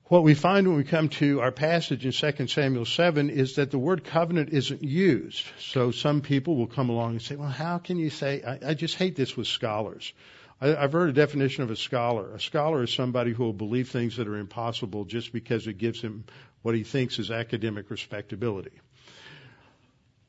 What 0.08 0.22
we 0.22 0.34
find 0.34 0.68
when 0.68 0.76
we 0.76 0.84
come 0.84 1.08
to 1.10 1.40
our 1.40 1.50
passage 1.50 2.06
in 2.06 2.12
2 2.12 2.46
Samuel 2.46 2.84
7 2.84 3.28
is 3.28 3.56
that 3.56 3.72
the 3.72 3.78
word 3.78 4.04
covenant 4.04 4.50
isn't 4.50 4.82
used. 4.82 5.44
So 5.58 5.90
some 5.90 6.20
people 6.20 6.56
will 6.56 6.68
come 6.68 6.90
along 6.90 7.12
and 7.12 7.22
say, 7.22 7.34
well, 7.34 7.48
how 7.48 7.78
can 7.78 7.98
you 7.98 8.10
say, 8.10 8.42
I, 8.42 8.70
I 8.70 8.74
just 8.74 8.94
hate 8.94 9.16
this 9.16 9.36
with 9.36 9.48
scholars. 9.48 10.12
I, 10.60 10.76
I've 10.76 10.92
heard 10.92 11.10
a 11.10 11.12
definition 11.12 11.62
of 11.62 11.70
a 11.70 11.76
scholar. 11.76 12.32
A 12.34 12.40
scholar 12.40 12.82
is 12.82 12.92
somebody 12.92 13.32
who 13.32 13.44
will 13.44 13.52
believe 13.52 13.88
things 13.88 14.16
that 14.16 14.28
are 14.28 14.36
impossible 14.36 15.04
just 15.04 15.32
because 15.32 15.66
it 15.66 15.78
gives 15.78 16.00
him 16.00 16.24
what 16.62 16.74
he 16.74 16.82
thinks 16.82 17.18
is 17.18 17.30
academic 17.30 17.90
respectability. 17.90 18.72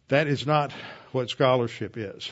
That 0.10 0.28
is 0.28 0.46
not 0.46 0.72
what 1.12 1.30
scholarship 1.30 1.98
is. 1.98 2.32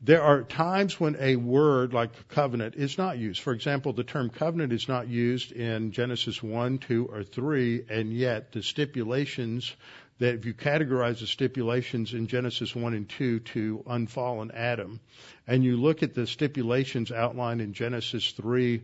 There 0.00 0.22
are 0.22 0.42
times 0.42 1.00
when 1.00 1.16
a 1.18 1.36
word 1.36 1.92
like 1.92 2.28
covenant 2.28 2.76
is 2.76 2.98
not 2.98 3.18
used. 3.18 3.40
For 3.40 3.52
example, 3.52 3.92
the 3.92 4.04
term 4.04 4.30
covenant 4.30 4.72
is 4.72 4.86
not 4.86 5.08
used 5.08 5.50
in 5.50 5.90
Genesis 5.90 6.40
1, 6.40 6.78
2, 6.78 7.06
or 7.06 7.24
3, 7.24 7.84
and 7.88 8.12
yet 8.12 8.52
the 8.52 8.62
stipulations 8.62 9.74
that 10.18 10.34
if 10.34 10.44
you 10.44 10.54
categorize 10.54 11.20
the 11.20 11.26
stipulations 11.26 12.12
in 12.12 12.26
Genesis 12.26 12.74
1 12.74 12.94
and 12.94 13.08
2 13.08 13.40
to 13.40 13.84
unfallen 13.86 14.50
Adam, 14.52 15.00
and 15.46 15.64
you 15.64 15.76
look 15.76 16.02
at 16.02 16.14
the 16.14 16.26
stipulations 16.26 17.12
outlined 17.12 17.60
in 17.60 17.72
Genesis 17.72 18.32
3, 18.32 18.82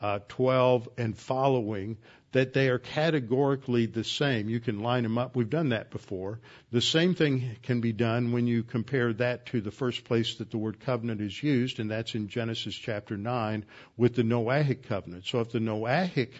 uh, 0.00 0.20
12 0.28 0.88
and 0.96 1.16
following, 1.16 1.96
that 2.32 2.52
they 2.52 2.68
are 2.68 2.78
categorically 2.78 3.86
the 3.86 4.04
same. 4.04 4.48
You 4.48 4.60
can 4.60 4.80
line 4.80 5.02
them 5.02 5.16
up. 5.16 5.34
We've 5.34 5.48
done 5.48 5.70
that 5.70 5.90
before. 5.90 6.40
The 6.70 6.82
same 6.82 7.14
thing 7.14 7.56
can 7.62 7.80
be 7.80 7.92
done 7.92 8.32
when 8.32 8.46
you 8.46 8.62
compare 8.62 9.12
that 9.14 9.46
to 9.46 9.60
the 9.60 9.70
first 9.70 10.04
place 10.04 10.34
that 10.36 10.50
the 10.50 10.58
word 10.58 10.80
covenant 10.80 11.22
is 11.22 11.42
used, 11.42 11.80
and 11.80 11.90
that's 11.90 12.14
in 12.14 12.28
Genesis 12.28 12.74
chapter 12.74 13.16
9 13.16 13.64
with 13.96 14.14
the 14.14 14.22
Noahic 14.22 14.82
covenant. 14.82 15.26
So 15.26 15.40
if 15.40 15.52
the 15.52 15.58
Noahic, 15.58 16.30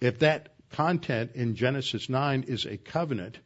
if 0.00 0.20
that 0.20 0.48
content 0.72 1.32
in 1.34 1.54
Genesis 1.54 2.08
9 2.08 2.44
is 2.48 2.64
a 2.64 2.78
covenant, 2.78 3.38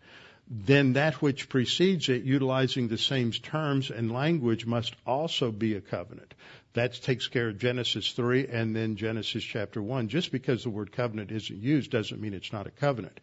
then 0.48 0.92
that 0.94 1.20
which 1.22 1.48
precedes 1.48 2.08
it, 2.08 2.22
utilizing 2.22 2.88
the 2.88 2.98
same 2.98 3.32
terms 3.32 3.90
and 3.90 4.12
language, 4.12 4.64
must 4.66 4.94
also 5.06 5.50
be 5.50 5.74
a 5.74 5.80
covenant. 5.80 6.34
That 6.74 6.92
takes 6.94 7.26
care 7.26 7.48
of 7.48 7.58
Genesis 7.58 8.12
3 8.12 8.46
and 8.48 8.76
then 8.76 8.96
Genesis 8.96 9.42
chapter 9.42 9.82
1. 9.82 10.08
Just 10.08 10.30
because 10.30 10.62
the 10.62 10.70
word 10.70 10.92
covenant 10.92 11.32
isn't 11.32 11.58
used 11.62 11.90
doesn't 11.90 12.20
mean 12.20 12.34
it's 12.34 12.52
not 12.52 12.66
a 12.66 12.70
covenant. 12.70 13.18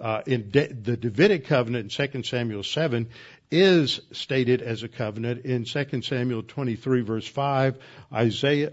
uh, 0.00 0.22
in 0.26 0.50
De- 0.50 0.72
the 0.72 0.96
Davidic 0.96 1.46
covenant 1.46 1.98
in 1.98 2.10
2 2.10 2.22
Samuel 2.22 2.62
7 2.62 3.08
is 3.50 4.00
stated 4.12 4.62
as 4.62 4.82
a 4.82 4.88
covenant 4.88 5.44
in 5.44 5.64
2 5.64 6.02
Samuel 6.02 6.42
23 6.42 7.02
verse 7.02 7.26
5. 7.28 7.78
Isaiah, 8.12 8.72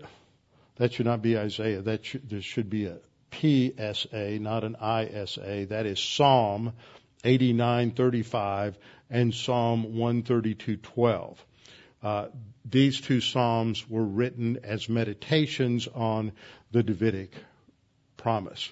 that 0.77 0.93
should 0.93 1.05
not 1.05 1.21
be 1.21 1.37
Isaiah. 1.37 1.81
That 1.81 2.01
there 2.23 2.41
should 2.41 2.69
be 2.69 2.85
a 2.85 2.97
PSA, 3.33 4.39
not 4.39 4.63
an 4.63 4.75
ISA. 4.81 5.67
That 5.69 5.85
is 5.85 5.99
Psalm 5.99 6.73
89:35 7.23 8.75
and 9.09 9.33
Psalm 9.33 9.85
132:12. 9.95 11.37
Uh, 12.01 12.27
these 12.69 13.01
two 13.01 13.19
psalms 13.19 13.89
were 13.89 14.05
written 14.05 14.59
as 14.63 14.87
meditations 14.87 15.87
on 15.87 16.31
the 16.71 16.83
Davidic 16.83 17.33
promise. 18.15 18.71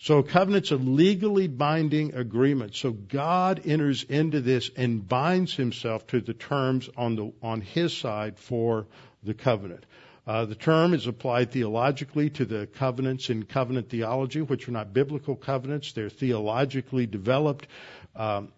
So 0.00 0.22
covenant's 0.22 0.70
are 0.70 0.76
legally 0.76 1.48
binding 1.48 2.14
agreements. 2.14 2.78
So 2.78 2.92
God 2.92 3.62
enters 3.64 4.04
into 4.04 4.40
this 4.40 4.70
and 4.76 5.08
binds 5.08 5.54
himself 5.54 6.06
to 6.08 6.20
the 6.20 6.34
terms 6.34 6.88
on 6.96 7.16
the 7.16 7.32
on 7.42 7.62
his 7.62 7.96
side 7.96 8.38
for 8.38 8.86
the 9.22 9.34
covenant. 9.34 9.84
Uh, 10.26 10.44
the 10.44 10.54
term 10.54 10.92
is 10.92 11.06
applied 11.06 11.50
theologically 11.52 12.28
to 12.28 12.44
the 12.44 12.66
covenants 12.66 13.30
in 13.30 13.44
covenant 13.44 13.88
theology, 13.88 14.42
which 14.42 14.68
are 14.68 14.72
not 14.72 14.92
biblical 14.92 15.34
covenants. 15.34 15.92
They're 15.92 16.10
theologically 16.10 17.06
developed 17.06 17.66
um, 18.14 18.52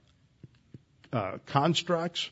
uh, 1.12 1.38
constructs. 1.46 2.29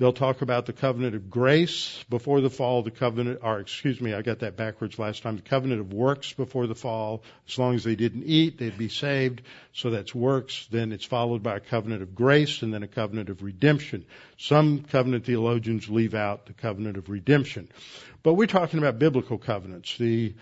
They'll 0.00 0.14
talk 0.14 0.40
about 0.40 0.64
the 0.64 0.72
covenant 0.72 1.14
of 1.14 1.28
grace 1.28 2.02
before 2.08 2.40
the 2.40 2.48
fall, 2.48 2.82
the 2.82 2.90
covenant, 2.90 3.40
or 3.42 3.60
excuse 3.60 4.00
me, 4.00 4.14
I 4.14 4.22
got 4.22 4.38
that 4.38 4.56
backwards 4.56 4.98
last 4.98 5.22
time. 5.22 5.36
The 5.36 5.42
covenant 5.42 5.78
of 5.78 5.92
works 5.92 6.32
before 6.32 6.66
the 6.66 6.74
fall. 6.74 7.22
As 7.46 7.58
long 7.58 7.74
as 7.74 7.84
they 7.84 7.96
didn't 7.96 8.22
eat, 8.24 8.56
they'd 8.56 8.78
be 8.78 8.88
saved. 8.88 9.42
So 9.74 9.90
that's 9.90 10.14
works. 10.14 10.66
Then 10.70 10.92
it's 10.92 11.04
followed 11.04 11.42
by 11.42 11.56
a 11.56 11.60
covenant 11.60 12.00
of 12.00 12.14
grace 12.14 12.62
and 12.62 12.72
then 12.72 12.82
a 12.82 12.88
covenant 12.88 13.28
of 13.28 13.42
redemption. 13.42 14.06
Some 14.38 14.84
covenant 14.84 15.26
theologians 15.26 15.90
leave 15.90 16.14
out 16.14 16.46
the 16.46 16.54
covenant 16.54 16.96
of 16.96 17.10
redemption. 17.10 17.68
But 18.22 18.34
we're 18.34 18.46
talking 18.46 18.78
about 18.78 18.98
biblical 18.98 19.36
covenants. 19.36 19.98
The 19.98 20.32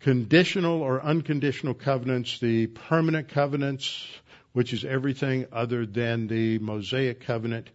conditional 0.00 0.82
or 0.82 1.00
unconditional 1.00 1.74
covenants, 1.74 2.40
the 2.40 2.66
permanent 2.66 3.28
covenants, 3.28 4.08
which 4.54 4.72
is 4.72 4.84
everything 4.84 5.46
other 5.52 5.86
than 5.86 6.26
the 6.26 6.58
Mosaic 6.58 7.20
covenant, 7.20 7.70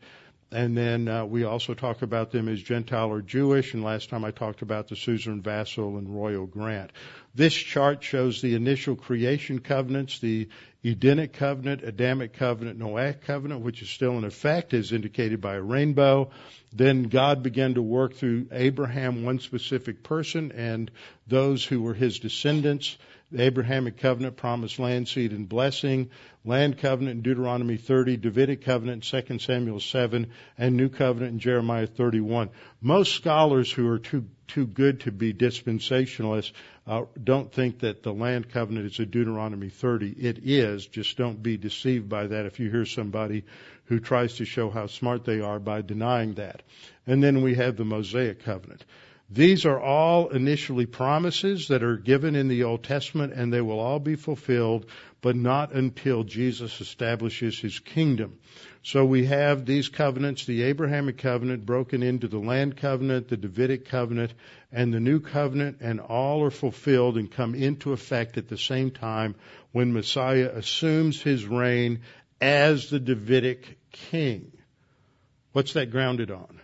and 0.52 0.76
then 0.76 1.08
uh, 1.08 1.26
we 1.26 1.44
also 1.44 1.76
talk 1.76 2.02
about 2.02 2.32
them 2.32 2.48
as 2.48 2.62
Gentile 2.62 3.10
or 3.10 3.22
Jewish. 3.22 3.74
And 3.74 3.84
last 3.84 4.10
time 4.10 4.26
I 4.26 4.32
talked 4.32 4.62
about 4.62 4.88
the 4.88 4.96
suzerain 4.96 5.42
vassal 5.42 5.98
and 5.98 6.10
royal 6.10 6.48
grant. 6.48 6.92
This 7.36 7.54
chart 7.54 8.04
shows 8.04 8.42
the 8.42 8.56
initial 8.56 8.96
creation 8.96 9.60
covenants, 9.60 10.20
the 10.20 10.50
Edenic 10.84 11.34
covenant, 11.34 11.84
Adamic 11.84 12.34
covenant, 12.34 12.80
Noahic 12.80 13.22
covenant, 13.22 13.62
which 13.62 13.82
is 13.82 13.90
still 13.90 14.18
in 14.18 14.24
effect, 14.24 14.74
as 14.74 14.92
indicated 14.92 15.40
by 15.40 15.56
a 15.56 15.62
rainbow. 15.62 16.32
Then 16.74 17.04
God 17.04 17.44
began 17.44 17.76
to 17.76 17.82
work 17.82 18.16
through 18.16 18.48
Abraham, 18.52 19.24
one 19.24 19.40
specific 19.40 20.04
person, 20.04 20.52
and 20.54 20.90
those 21.28 21.64
who 21.64 21.82
were 21.82 21.94
his 21.94 22.20
descendants 22.20 22.98
the 23.32 23.44
Abrahamic 23.44 23.98
covenant, 23.98 24.38
promised 24.38 24.80
land, 24.80 25.08
seed, 25.08 25.32
and 25.32 25.48
blessing, 25.48 26.10
land 26.44 26.80
covenant 26.80 27.18
in 27.18 27.22
Deuteronomy 27.22 27.78
30, 27.78 28.18
Davidic 28.18 28.64
covenant 28.64 29.14
in 29.14 29.24
2 29.24 29.40
Samuel 29.40 29.80
7, 29.80 30.32
and 30.58 30.76
new 30.76 30.90
covenant 30.90 31.34
in 31.34 31.40
Jeremiah 31.40 31.88
31. 31.88 32.50
Most 32.82 33.14
scholars 33.14 33.72
who 33.72 33.88
are 33.88 34.00
too 34.00 34.26
too 34.50 34.66
good 34.66 35.02
to 35.02 35.12
be 35.12 35.32
dispensationalists 35.32 36.52
uh, 36.88 37.04
don't 37.24 37.54
think 37.54 37.80
that 37.80 38.02
the 38.02 38.12
land 38.12 38.50
covenant 38.50 38.88
is 38.88 39.00
a 39.00 39.06
Deuteronomy 39.06 39.70
30. 39.70 40.10
It 40.10 40.40
is. 40.44 40.88
Just 40.88 41.18
don't 41.18 41.42
be 41.42 41.56
deceived 41.56 42.10
by 42.10 42.26
that 42.26 42.48
if 42.48 42.60
you 42.60 42.72
hear 42.72 42.86
somebody 42.86 43.46
who 43.86 44.00
tries 44.00 44.38
to 44.38 44.46
show 44.46 44.70
how 44.70 44.88
smart 44.88 45.24
they 45.24 45.40
are 45.40 45.60
by 45.60 45.82
denying 45.82 46.34
that. 46.36 46.64
And 47.06 47.24
then 47.24 47.42
we 47.42 47.56
have 47.56 47.78
the 47.78 47.86
Mosaic 47.86 48.44
covenant. 48.44 48.84
These 49.32 49.68
are 49.68 49.80
all 49.80 50.30
initially 50.30 50.88
promises 50.88 51.68
that 51.68 51.84
are 51.84 51.98
given 51.98 52.36
in 52.36 52.48
the 52.48 52.64
Old 52.64 52.84
Testament 52.84 53.32
and 53.34 53.54
they 53.54 53.62
will 53.62 53.80
all 53.80 54.00
be 54.00 54.16
fulfilled, 54.16 54.88
but 55.22 55.36
not 55.36 55.72
until 55.72 56.24
Jesus 56.24 56.82
establishes 56.82 57.60
his 57.60 57.78
kingdom. 57.78 58.40
So 58.82 59.06
we 59.06 59.26
have 59.26 59.66
these 59.66 59.88
covenants, 59.88 60.46
the 60.46 60.64
Abrahamic 60.64 61.20
covenant 61.20 61.64
broken 61.64 62.02
into 62.02 62.28
the 62.28 62.40
land 62.40 62.78
covenant, 62.78 63.28
the 63.28 63.38
Davidic 63.38 63.86
covenant, 63.86 64.34
and 64.72 64.92
the 64.92 65.00
new 65.00 65.20
covenant, 65.20 65.78
and 65.82 66.00
all 66.00 66.44
are 66.44 66.52
fulfilled 66.52 67.16
and 67.16 67.30
come 67.30 67.54
into 67.54 67.94
effect 67.94 68.40
at 68.40 68.48
the 68.48 68.58
same 68.58 68.90
time 68.90 69.36
when 69.72 69.94
Messiah 69.94 70.50
assumes 70.56 71.22
his 71.22 71.46
reign 71.46 72.00
as 72.42 72.90
the 72.90 73.00
Davidic 73.00 73.78
king. 73.92 74.54
What's 75.52 75.74
that 75.74 75.92
grounded 75.92 76.32
on? 76.32 76.60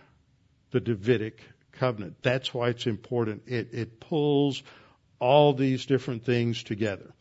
The 0.72 0.80
Davidic 0.80 1.40
covenant. 1.76 2.16
That's 2.22 2.52
why 2.52 2.68
it's 2.68 2.86
important. 2.86 3.42
It, 3.46 3.72
it 3.72 4.00
pulls 4.00 4.62
all 5.18 5.52
these 5.52 5.86
different 5.86 6.24
things 6.24 6.62
together. 6.62 7.12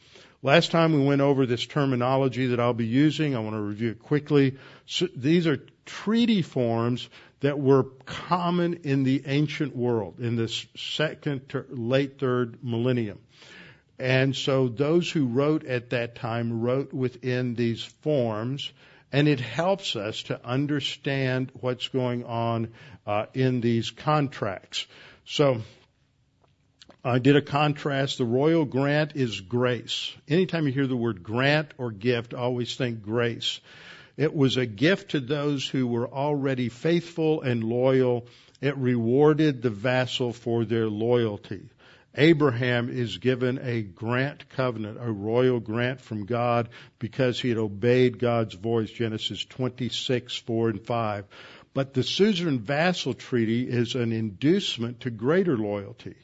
Last 0.41 0.71
time 0.71 0.93
we 0.93 1.03
went 1.03 1.21
over 1.21 1.45
this 1.45 1.65
terminology 1.65 2.47
that 2.47 2.59
I'll 2.59 2.73
be 2.73 2.85
using. 2.85 3.35
I 3.35 3.39
want 3.39 3.55
to 3.55 3.61
review 3.61 3.91
it 3.91 3.99
quickly. 3.99 4.57
So 4.85 5.07
these 5.15 5.47
are 5.47 5.59
treaty 5.85 6.41
forms 6.41 7.09
that 7.39 7.59
were 7.59 7.83
common 8.05 8.81
in 8.83 9.03
the 9.03 9.23
ancient 9.25 9.75
world 9.75 10.19
in 10.19 10.35
this 10.35 10.65
second 10.75 11.49
to 11.49 11.65
late 11.69 12.19
third 12.19 12.63
millennium. 12.63 13.19
And 13.97 14.35
so 14.35 14.67
those 14.67 15.09
who 15.09 15.25
wrote 15.25 15.65
at 15.65 15.91
that 15.91 16.15
time 16.15 16.61
wrote 16.61 16.93
within 16.93 17.55
these 17.55 17.83
forms 17.83 18.71
and 19.11 19.27
it 19.27 19.39
helps 19.39 19.95
us 19.95 20.23
to 20.23 20.45
understand 20.45 21.51
what's 21.53 21.87
going 21.87 22.25
on 22.25 22.73
uh, 23.05 23.25
in 23.33 23.61
these 23.61 23.91
contracts. 23.91 24.85
So 25.25 25.61
I 27.03 27.19
did 27.19 27.35
a 27.35 27.41
contrast. 27.41 28.17
The 28.17 28.25
royal 28.25 28.65
grant 28.65 29.15
is 29.15 29.39
grace. 29.39 30.11
Anytime 30.27 30.65
you 30.65 30.73
hear 30.73 30.87
the 30.87 30.97
word 30.97 31.21
grant 31.21 31.73
or 31.77 31.91
gift, 31.91 32.33
always 32.33 32.75
think 32.75 33.03
grace. 33.03 33.59
It 34.17 34.35
was 34.35 34.57
a 34.57 34.65
gift 34.65 35.11
to 35.11 35.19
those 35.19 35.67
who 35.67 35.87
were 35.87 36.07
already 36.07 36.69
faithful 36.69 37.41
and 37.41 37.63
loyal. 37.63 38.27
It 38.61 38.77
rewarded 38.77 39.61
the 39.61 39.69
vassal 39.69 40.33
for 40.33 40.65
their 40.65 40.87
loyalty. 40.87 41.69
Abraham 42.17 42.89
is 42.89 43.17
given 43.17 43.59
a 43.61 43.81
grant 43.81 44.49
covenant, 44.49 44.97
a 44.99 45.11
royal 45.11 45.59
grant 45.59 46.01
from 46.01 46.25
God 46.25 46.69
because 46.99 47.39
he 47.39 47.49
had 47.49 47.57
obeyed 47.57 48.19
God's 48.19 48.55
voice, 48.55 48.89
Genesis 48.89 49.43
26, 49.45 50.35
4 50.37 50.69
and 50.69 50.81
5. 50.81 51.25
But 51.73 51.93
the 51.93 52.03
suzerain 52.03 52.59
vassal 52.59 53.13
treaty 53.13 53.67
is 53.67 53.95
an 53.95 54.13
inducement 54.13 55.01
to 55.01 55.09
greater 55.09 55.57
loyalty. 55.57 56.15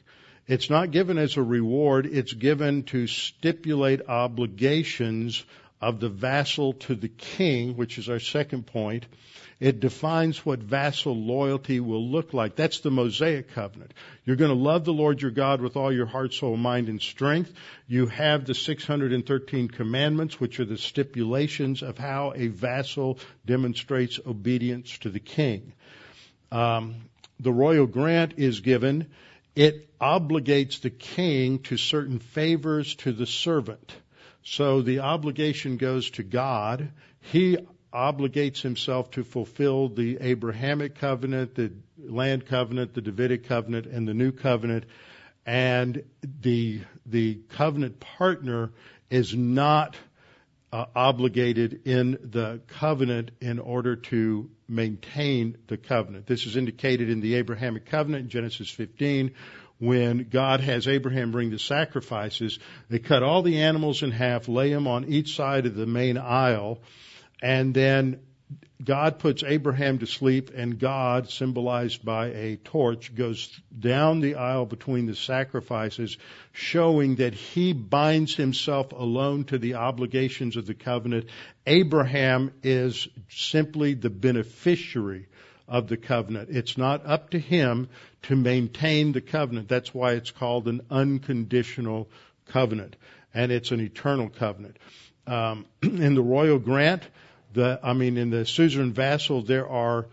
It's 0.46 0.70
not 0.70 0.90
given 0.90 1.18
as 1.18 1.36
a 1.36 1.42
reward, 1.42 2.06
it's 2.06 2.32
given 2.32 2.82
to 2.84 3.06
stipulate 3.06 4.08
obligations 4.08 5.44
of 5.82 5.98
the 5.98 6.08
vassal 6.08 6.74
to 6.74 6.94
the 6.94 7.08
king, 7.08 7.76
which 7.76 7.98
is 7.98 8.08
our 8.08 8.20
second 8.20 8.66
point, 8.66 9.04
it 9.58 9.80
defines 9.80 10.46
what 10.46 10.60
vassal 10.60 11.14
loyalty 11.14 11.80
will 11.80 12.08
look 12.08 12.32
like. 12.32 12.56
That's 12.56 12.80
the 12.80 12.90
Mosaic 12.90 13.52
covenant. 13.52 13.92
You're 14.24 14.36
going 14.36 14.56
to 14.56 14.60
love 14.60 14.84
the 14.84 14.92
Lord 14.92 15.20
your 15.20 15.30
God 15.32 15.60
with 15.60 15.76
all 15.76 15.92
your 15.92 16.06
heart, 16.06 16.34
soul, 16.34 16.56
mind, 16.56 16.88
and 16.88 17.00
strength. 17.00 17.52
You 17.86 18.06
have 18.06 18.44
the 18.44 18.54
613 18.54 19.68
commandments, 19.68 20.40
which 20.40 20.60
are 20.60 20.64
the 20.64 20.78
stipulations 20.78 21.82
of 21.82 21.98
how 21.98 22.32
a 22.34 22.46
vassal 22.48 23.18
demonstrates 23.44 24.18
obedience 24.24 24.98
to 24.98 25.10
the 25.10 25.20
king. 25.20 25.72
Um, 26.50 26.96
the 27.38 27.52
royal 27.52 27.86
grant 27.86 28.34
is 28.36 28.60
given. 28.60 29.08
It 29.54 29.98
obligates 30.00 30.80
the 30.80 30.90
king 30.90 31.60
to 31.60 31.76
certain 31.76 32.18
favors 32.18 32.94
to 32.96 33.12
the 33.12 33.26
servant. 33.26 33.94
So 34.42 34.82
the 34.82 35.00
obligation 35.00 35.76
goes 35.76 36.10
to 36.12 36.22
God. 36.22 36.90
He 37.20 37.58
obligates 37.92 38.62
himself 38.62 39.10
to 39.12 39.24
fulfill 39.24 39.88
the 39.88 40.18
Abrahamic 40.20 40.96
covenant, 40.96 41.54
the 41.54 41.72
land 41.98 42.46
covenant, 42.46 42.94
the 42.94 43.02
Davidic 43.02 43.46
covenant, 43.46 43.86
and 43.86 44.08
the 44.08 44.14
new 44.14 44.32
covenant. 44.32 44.84
And 45.44 46.02
the, 46.22 46.82
the 47.06 47.40
covenant 47.50 48.00
partner 48.00 48.72
is 49.10 49.34
not 49.34 49.96
uh, 50.72 50.86
obligated 50.96 51.86
in 51.86 52.18
the 52.22 52.62
covenant 52.66 53.30
in 53.40 53.58
order 53.58 53.96
to 53.96 54.50
maintain 54.66 55.58
the 55.66 55.76
covenant. 55.76 56.26
This 56.26 56.46
is 56.46 56.56
indicated 56.56 57.10
in 57.10 57.20
the 57.20 57.34
Abrahamic 57.34 57.84
covenant 57.86 58.24
in 58.24 58.30
Genesis 58.30 58.70
15 58.70 59.32
when 59.82 60.28
God 60.30 60.60
has 60.60 60.86
Abraham 60.86 61.32
bring 61.32 61.50
the 61.50 61.58
sacrifices. 61.58 62.60
They 62.88 63.00
cut 63.00 63.24
all 63.24 63.42
the 63.42 63.62
animals 63.62 64.04
in 64.04 64.12
half, 64.12 64.46
lay 64.46 64.72
them 64.72 64.86
on 64.86 65.06
each 65.06 65.34
side 65.34 65.66
of 65.66 65.74
the 65.74 65.86
main 65.86 66.18
aisle, 66.18 66.78
and 67.42 67.74
then 67.74 68.20
God 68.84 69.18
puts 69.18 69.42
Abraham 69.42 69.98
to 69.98 70.06
sleep, 70.06 70.52
and 70.54 70.78
God, 70.78 71.30
symbolized 71.30 72.04
by 72.04 72.28
a 72.28 72.56
torch, 72.58 73.12
goes 73.12 73.60
down 73.76 74.20
the 74.20 74.36
aisle 74.36 74.66
between 74.66 75.06
the 75.06 75.16
sacrifices, 75.16 76.16
showing 76.52 77.16
that 77.16 77.34
he 77.34 77.72
binds 77.72 78.36
himself 78.36 78.92
alone 78.92 79.46
to 79.46 79.58
the 79.58 79.74
obligations 79.74 80.56
of 80.56 80.64
the 80.64 80.74
covenant. 80.74 81.26
Abraham 81.66 82.52
is 82.62 83.08
simply 83.28 83.94
the 83.94 84.10
beneficiary 84.10 85.26
of 85.72 85.88
the 85.88 85.96
covenant. 85.96 86.50
It's 86.50 86.76
not 86.76 87.06
up 87.06 87.30
to 87.30 87.38
him 87.38 87.88
to 88.24 88.36
maintain 88.36 89.12
the 89.12 89.22
covenant. 89.22 89.68
That's 89.68 89.94
why 89.94 90.12
it's 90.12 90.30
called 90.30 90.68
an 90.68 90.82
unconditional 90.90 92.10
covenant, 92.48 92.94
and 93.32 93.50
it's 93.50 93.70
an 93.70 93.80
eternal 93.80 94.28
covenant. 94.28 94.76
Um, 95.26 95.64
in 95.82 96.14
the 96.14 96.22
royal 96.22 96.58
grant, 96.58 97.02
the, 97.54 97.80
I 97.82 97.94
mean, 97.94 98.18
in 98.18 98.28
the 98.28 98.44
suzerain 98.44 98.92
vassal, 98.92 99.40
there 99.40 99.66
are 99.66 100.08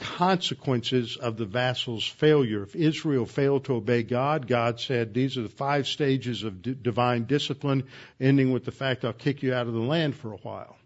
consequences 0.00 1.18
of 1.18 1.36
the 1.36 1.44
vassal's 1.44 2.06
failure. 2.06 2.62
If 2.62 2.74
Israel 2.74 3.26
failed 3.26 3.66
to 3.66 3.74
obey 3.74 4.04
God, 4.04 4.46
God 4.46 4.80
said, 4.80 5.12
these 5.12 5.36
are 5.36 5.42
the 5.42 5.50
five 5.50 5.86
stages 5.86 6.44
of 6.44 6.62
d- 6.62 6.74
divine 6.80 7.24
discipline, 7.24 7.84
ending 8.18 8.52
with 8.52 8.64
the 8.64 8.72
fact 8.72 9.04
I'll 9.04 9.12
kick 9.12 9.42
you 9.42 9.52
out 9.52 9.66
of 9.66 9.74
the 9.74 9.80
land 9.80 10.16
for 10.16 10.32
a 10.32 10.38
while. 10.38 10.78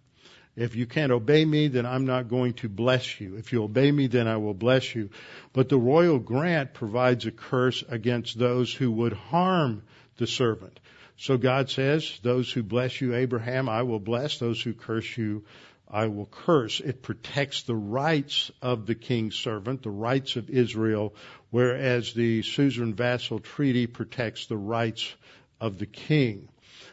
If 0.58 0.74
you 0.74 0.86
can't 0.86 1.12
obey 1.12 1.44
me, 1.44 1.68
then 1.68 1.86
I'm 1.86 2.04
not 2.04 2.28
going 2.28 2.54
to 2.54 2.68
bless 2.68 3.20
you. 3.20 3.36
If 3.36 3.52
you 3.52 3.62
obey 3.62 3.92
me, 3.92 4.08
then 4.08 4.26
I 4.26 4.38
will 4.38 4.54
bless 4.54 4.92
you. 4.92 5.10
But 5.52 5.68
the 5.68 5.78
royal 5.78 6.18
grant 6.18 6.74
provides 6.74 7.26
a 7.26 7.30
curse 7.30 7.84
against 7.88 8.36
those 8.36 8.74
who 8.74 8.90
would 8.90 9.12
harm 9.12 9.84
the 10.16 10.26
servant. 10.26 10.80
So 11.16 11.36
God 11.36 11.70
says, 11.70 12.18
those 12.22 12.50
who 12.50 12.64
bless 12.64 13.00
you, 13.00 13.14
Abraham, 13.14 13.68
I 13.68 13.82
will 13.82 14.00
bless. 14.00 14.38
Those 14.38 14.60
who 14.60 14.74
curse 14.74 15.16
you, 15.16 15.44
I 15.88 16.08
will 16.08 16.26
curse. 16.26 16.80
It 16.80 17.02
protects 17.02 17.62
the 17.62 17.76
rights 17.76 18.50
of 18.60 18.86
the 18.86 18.96
king's 18.96 19.36
servant, 19.36 19.82
the 19.82 19.90
rights 19.90 20.34
of 20.34 20.50
Israel, 20.50 21.14
whereas 21.50 22.12
the 22.14 22.42
suzerain 22.42 22.94
vassal 22.94 23.38
treaty 23.38 23.86
protects 23.86 24.46
the 24.46 24.56
rights 24.56 25.14
of 25.60 25.78
the 25.78 25.86
king. 25.86 26.48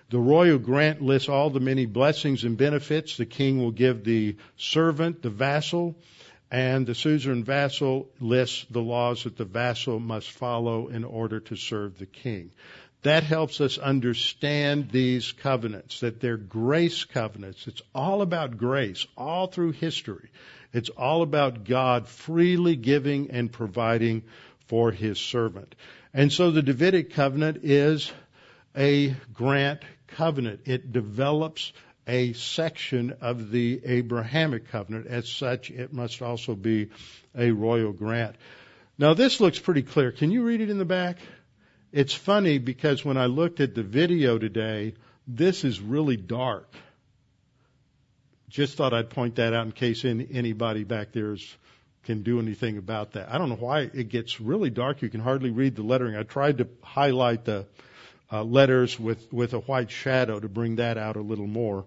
The 0.10 0.20
royal 0.20 0.60
grant 0.60 1.02
lists 1.02 1.30
all 1.30 1.50
the 1.50 1.60
many 1.60 1.88
blessings 1.88 2.44
and 2.44 2.58
benefits 2.58 3.18
the 3.18 3.26
king 3.26 3.60
will 3.60 3.72
give 3.72 4.04
the 4.04 4.36
servant, 4.56 5.24
the 5.24 5.32
vassal, 5.32 5.96
and 6.52 6.86
the 6.86 6.94
suzerain 6.94 7.44
vassal 7.44 8.10
lists 8.20 8.66
the 8.70 8.82
laws 8.82 9.24
that 9.24 9.36
the 9.36 9.46
vassal 9.46 10.00
must 10.00 10.30
follow 10.30 10.88
in 10.90 11.04
order 11.04 11.40
to 11.40 11.56
serve 11.56 11.98
the 11.98 12.06
king. 12.06 12.52
That 13.02 13.24
helps 13.24 13.62
us 13.62 13.78
understand 13.78 14.90
these 14.90 15.32
covenants, 15.32 16.00
that 16.00 16.22
they're 16.22 16.38
grace 16.38 17.04
covenants. 17.04 17.68
It's 17.68 17.82
all 17.94 18.22
about 18.22 18.58
grace, 18.58 19.06
all 19.18 19.48
through 19.48 19.72
history. 19.72 20.30
It's 20.72 20.90
all 20.90 21.24
about 21.24 21.64
God 21.64 22.08
freely 22.08 22.76
giving 22.76 23.32
and 23.32 23.52
providing 23.52 24.24
for 24.68 24.92
his 24.92 25.20
servant. 25.20 25.76
And 26.14 26.32
so 26.32 26.52
the 26.52 26.64
Davidic 26.64 27.14
covenant 27.14 27.60
is 27.64 28.12
a 28.76 29.16
grant 29.34 29.82
covenant. 30.08 30.62
It 30.66 30.92
develops 30.92 31.74
a 32.08 32.34
section 32.34 33.16
of 33.22 33.52
the 33.52 33.82
Abrahamic 33.84 34.70
covenant. 34.70 35.08
As 35.08 35.28
such, 35.28 35.72
it 35.72 35.92
must 35.92 36.22
also 36.22 36.56
be 36.56 36.90
a 37.36 37.52
royal 37.52 37.92
grant. 37.92 38.36
Now 38.98 39.14
this 39.14 39.40
looks 39.40 39.60
pretty 39.60 39.82
clear. 39.82 40.12
Can 40.12 40.32
you 40.32 40.44
read 40.44 40.62
it 40.62 40.70
in 40.70 40.78
the 40.78 40.86
back? 40.86 41.18
It's 41.92 42.14
funny 42.14 42.58
because 42.58 43.04
when 43.04 43.18
I 43.18 43.26
looked 43.26 43.60
at 43.60 43.76
the 43.76 43.84
video 43.84 44.38
today, 44.38 44.94
this 45.28 45.64
is 45.64 45.80
really 45.80 46.18
dark. 46.18 46.70
Just 48.50 48.78
thought 48.78 48.94
I'd 48.94 49.10
point 49.10 49.36
that 49.36 49.54
out 49.54 49.66
in 49.66 49.72
case 49.72 50.06
any, 50.06 50.28
anybody 50.32 50.84
back 50.84 51.12
there 51.12 51.34
is, 51.34 51.58
can 52.04 52.22
do 52.22 52.40
anything 52.40 52.78
about 52.78 53.14
that. 53.14 53.34
I 53.34 53.38
don't 53.38 53.50
know 53.50 53.56
why 53.56 53.90
it 53.94 54.10
gets 54.10 54.40
really 54.40 54.70
dark. 54.70 55.02
You 55.02 55.10
can 55.10 55.20
hardly 55.20 55.50
read 55.50 55.76
the 55.76 55.82
lettering. 55.82 56.16
I 56.16 56.24
tried 56.24 56.60
to 56.60 56.68
highlight 56.84 57.46
the 57.46 57.66
uh, 58.32 58.44
letters 58.44 59.00
with, 59.00 59.32
with 59.32 59.54
a 59.54 59.60
white 59.60 59.92
shadow 59.92 60.40
to 60.40 60.50
bring 60.50 60.78
that 60.78 60.98
out 60.98 61.16
a 61.16 61.22
little 61.22 61.48
more. 61.48 61.86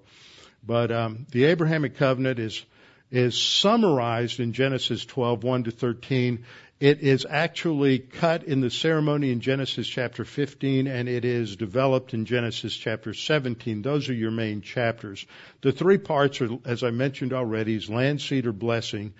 But 0.64 0.90
um, 0.90 1.26
the 1.30 1.44
Abrahamic 1.44 1.96
covenant 1.96 2.38
is 2.38 2.64
is 3.10 3.40
summarized 3.40 4.38
in 4.38 4.52
Genesis 4.52 5.02
12, 5.06 5.42
1 5.42 5.64
to 5.64 5.70
13 5.70 6.44
it 6.80 7.00
is 7.00 7.26
actually 7.28 7.98
cut 7.98 8.44
in 8.44 8.60
the 8.60 8.70
ceremony 8.70 9.32
in 9.32 9.40
Genesis 9.40 9.88
chapter 9.88 10.24
15 10.24 10.86
and 10.86 11.08
it 11.08 11.24
is 11.24 11.56
developed 11.56 12.14
in 12.14 12.24
Genesis 12.24 12.76
chapter 12.76 13.12
17. 13.12 13.82
Those 13.82 14.08
are 14.08 14.14
your 14.14 14.30
main 14.30 14.60
chapters. 14.60 15.26
The 15.60 15.72
three 15.72 15.98
parts 15.98 16.40
are, 16.40 16.50
as 16.64 16.84
I 16.84 16.90
mentioned 16.90 17.32
already, 17.32 17.74
is 17.74 17.90
land, 17.90 18.20
seed, 18.20 18.46
or 18.46 18.52
blessing. 18.52 19.14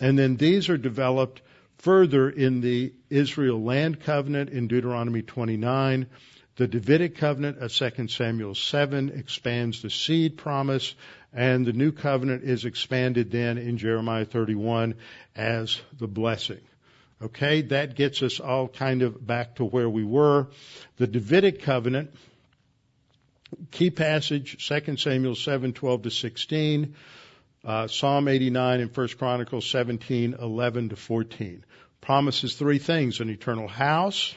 And 0.00 0.18
then 0.18 0.36
these 0.36 0.70
are 0.70 0.78
developed 0.78 1.42
further 1.76 2.30
in 2.30 2.62
the 2.62 2.94
Israel 3.10 3.62
land 3.62 4.00
covenant 4.00 4.48
in 4.48 4.66
Deuteronomy 4.66 5.20
29. 5.20 6.06
The 6.56 6.66
Davidic 6.66 7.16
covenant 7.16 7.58
of 7.58 7.72
2 7.72 8.08
Samuel 8.08 8.54
7 8.54 9.08
expands 9.10 9.80
the 9.80 9.88
seed 9.88 10.36
promise, 10.36 10.94
and 11.32 11.64
the 11.64 11.72
new 11.72 11.92
covenant 11.92 12.44
is 12.44 12.66
expanded 12.66 13.30
then 13.30 13.56
in 13.56 13.78
Jeremiah 13.78 14.26
31 14.26 14.96
as 15.34 15.80
the 15.98 16.06
blessing. 16.06 16.60
Okay, 17.22 17.62
that 17.62 17.94
gets 17.94 18.22
us 18.22 18.38
all 18.38 18.68
kind 18.68 19.00
of 19.00 19.26
back 19.26 19.56
to 19.56 19.64
where 19.64 19.88
we 19.88 20.04
were. 20.04 20.48
The 20.98 21.06
Davidic 21.06 21.62
covenant, 21.62 22.10
key 23.70 23.90
passage, 23.90 24.68
2 24.68 24.98
Samuel 24.98 25.34
7, 25.34 25.72
12 25.72 26.02
to 26.02 26.10
16, 26.10 26.94
uh, 27.64 27.86
Psalm 27.86 28.28
89 28.28 28.80
and 28.80 28.94
1 28.94 29.08
Chronicles 29.16 29.70
17, 29.70 30.34
11 30.38 30.88
to 30.90 30.96
14. 30.96 31.64
Promises 32.02 32.54
three 32.54 32.78
things, 32.78 33.20
an 33.20 33.30
eternal 33.30 33.68
house, 33.68 34.34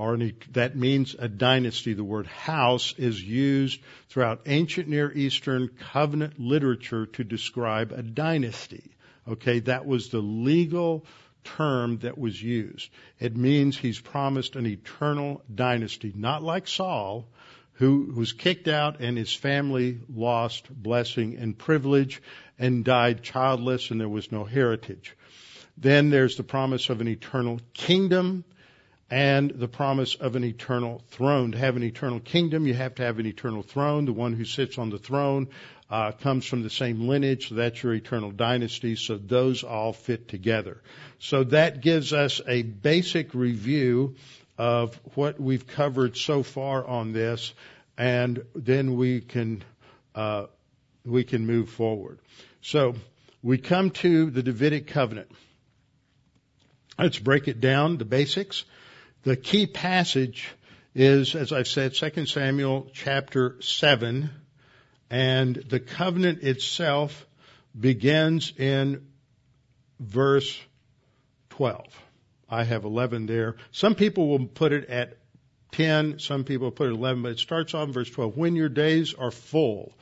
an, 0.00 0.34
that 0.52 0.76
means 0.76 1.14
a 1.18 1.28
dynasty. 1.28 1.92
The 1.92 2.04
word 2.04 2.26
house 2.26 2.94
is 2.96 3.22
used 3.22 3.80
throughout 4.08 4.42
ancient 4.46 4.88
Near 4.88 5.12
Eastern 5.12 5.68
covenant 5.68 6.40
literature 6.40 7.06
to 7.06 7.24
describe 7.24 7.92
a 7.92 8.02
dynasty. 8.02 8.90
Okay, 9.28 9.60
that 9.60 9.86
was 9.86 10.08
the 10.08 10.20
legal 10.20 11.04
term 11.44 11.98
that 11.98 12.18
was 12.18 12.42
used. 12.42 12.90
It 13.18 13.36
means 13.36 13.76
he's 13.76 14.00
promised 14.00 14.56
an 14.56 14.66
eternal 14.66 15.42
dynasty, 15.54 16.12
not 16.14 16.42
like 16.42 16.66
Saul, 16.66 17.28
who 17.74 18.12
was 18.14 18.32
kicked 18.32 18.68
out 18.68 19.00
and 19.00 19.16
his 19.16 19.34
family 19.34 20.00
lost 20.14 20.70
blessing 20.70 21.36
and 21.36 21.56
privilege 21.56 22.22
and 22.58 22.84
died 22.84 23.22
childless 23.22 23.90
and 23.90 24.00
there 24.00 24.08
was 24.08 24.32
no 24.32 24.44
heritage. 24.44 25.16
Then 25.78 26.10
there's 26.10 26.36
the 26.36 26.42
promise 26.42 26.90
of 26.90 27.00
an 27.00 27.08
eternal 27.08 27.60
kingdom 27.72 28.44
and 29.10 29.50
the 29.50 29.68
promise 29.68 30.14
of 30.14 30.36
an 30.36 30.44
eternal 30.44 31.02
throne. 31.08 31.52
To 31.52 31.58
have 31.58 31.76
an 31.76 31.82
eternal 31.82 32.20
kingdom, 32.20 32.66
you 32.66 32.74
have 32.74 32.94
to 32.96 33.02
have 33.02 33.18
an 33.18 33.26
eternal 33.26 33.62
throne. 33.62 34.04
The 34.04 34.12
one 34.12 34.34
who 34.34 34.44
sits 34.44 34.78
on 34.78 34.90
the 34.90 34.98
throne 34.98 35.48
uh, 35.90 36.12
comes 36.12 36.46
from 36.46 36.62
the 36.62 36.70
same 36.70 37.08
lineage, 37.08 37.48
so 37.48 37.56
that's 37.56 37.82
your 37.82 37.92
eternal 37.92 38.30
dynasty. 38.30 38.94
So 38.94 39.16
those 39.16 39.64
all 39.64 39.92
fit 39.92 40.28
together. 40.28 40.80
So 41.18 41.44
that 41.44 41.80
gives 41.80 42.12
us 42.12 42.40
a 42.46 42.62
basic 42.62 43.34
review 43.34 44.14
of 44.56 44.94
what 45.14 45.40
we've 45.40 45.66
covered 45.66 46.16
so 46.16 46.44
far 46.44 46.86
on 46.86 47.12
this, 47.12 47.52
and 47.98 48.44
then 48.54 48.96
we 48.96 49.20
can 49.20 49.64
uh, 50.14 50.46
we 51.04 51.24
can 51.24 51.46
move 51.46 51.70
forward. 51.70 52.20
So 52.62 52.94
we 53.42 53.58
come 53.58 53.90
to 53.90 54.30
the 54.30 54.42
Davidic 54.42 54.86
covenant. 54.86 55.30
Let's 56.98 57.18
break 57.18 57.48
it 57.48 57.60
down, 57.60 57.96
the 57.96 58.04
basics. 58.04 58.64
The 59.22 59.36
key 59.36 59.66
passage 59.66 60.48
is, 60.94 61.34
as 61.34 61.52
I've 61.52 61.68
said, 61.68 61.92
2 61.92 62.24
Samuel 62.24 62.88
chapter 62.94 63.60
7, 63.60 64.30
and 65.10 65.56
the 65.56 65.78
covenant 65.78 66.42
itself 66.42 67.26
begins 67.78 68.54
in 68.56 69.06
verse 69.98 70.58
12. 71.50 71.84
I 72.48 72.64
have 72.64 72.84
11 72.84 73.26
there. 73.26 73.56
Some 73.72 73.94
people 73.94 74.26
will 74.26 74.46
put 74.46 74.72
it 74.72 74.88
at 74.88 75.18
10, 75.72 76.18
some 76.18 76.44
people 76.44 76.70
put 76.70 76.86
it 76.86 76.92
at 76.92 76.96
11, 76.96 77.22
but 77.22 77.32
it 77.32 77.38
starts 77.38 77.74
off 77.74 77.88
in 77.88 77.92
verse 77.92 78.10
12. 78.10 78.38
When 78.38 78.56
your 78.56 78.70
days 78.70 79.12
are 79.12 79.30
full, 79.30 79.92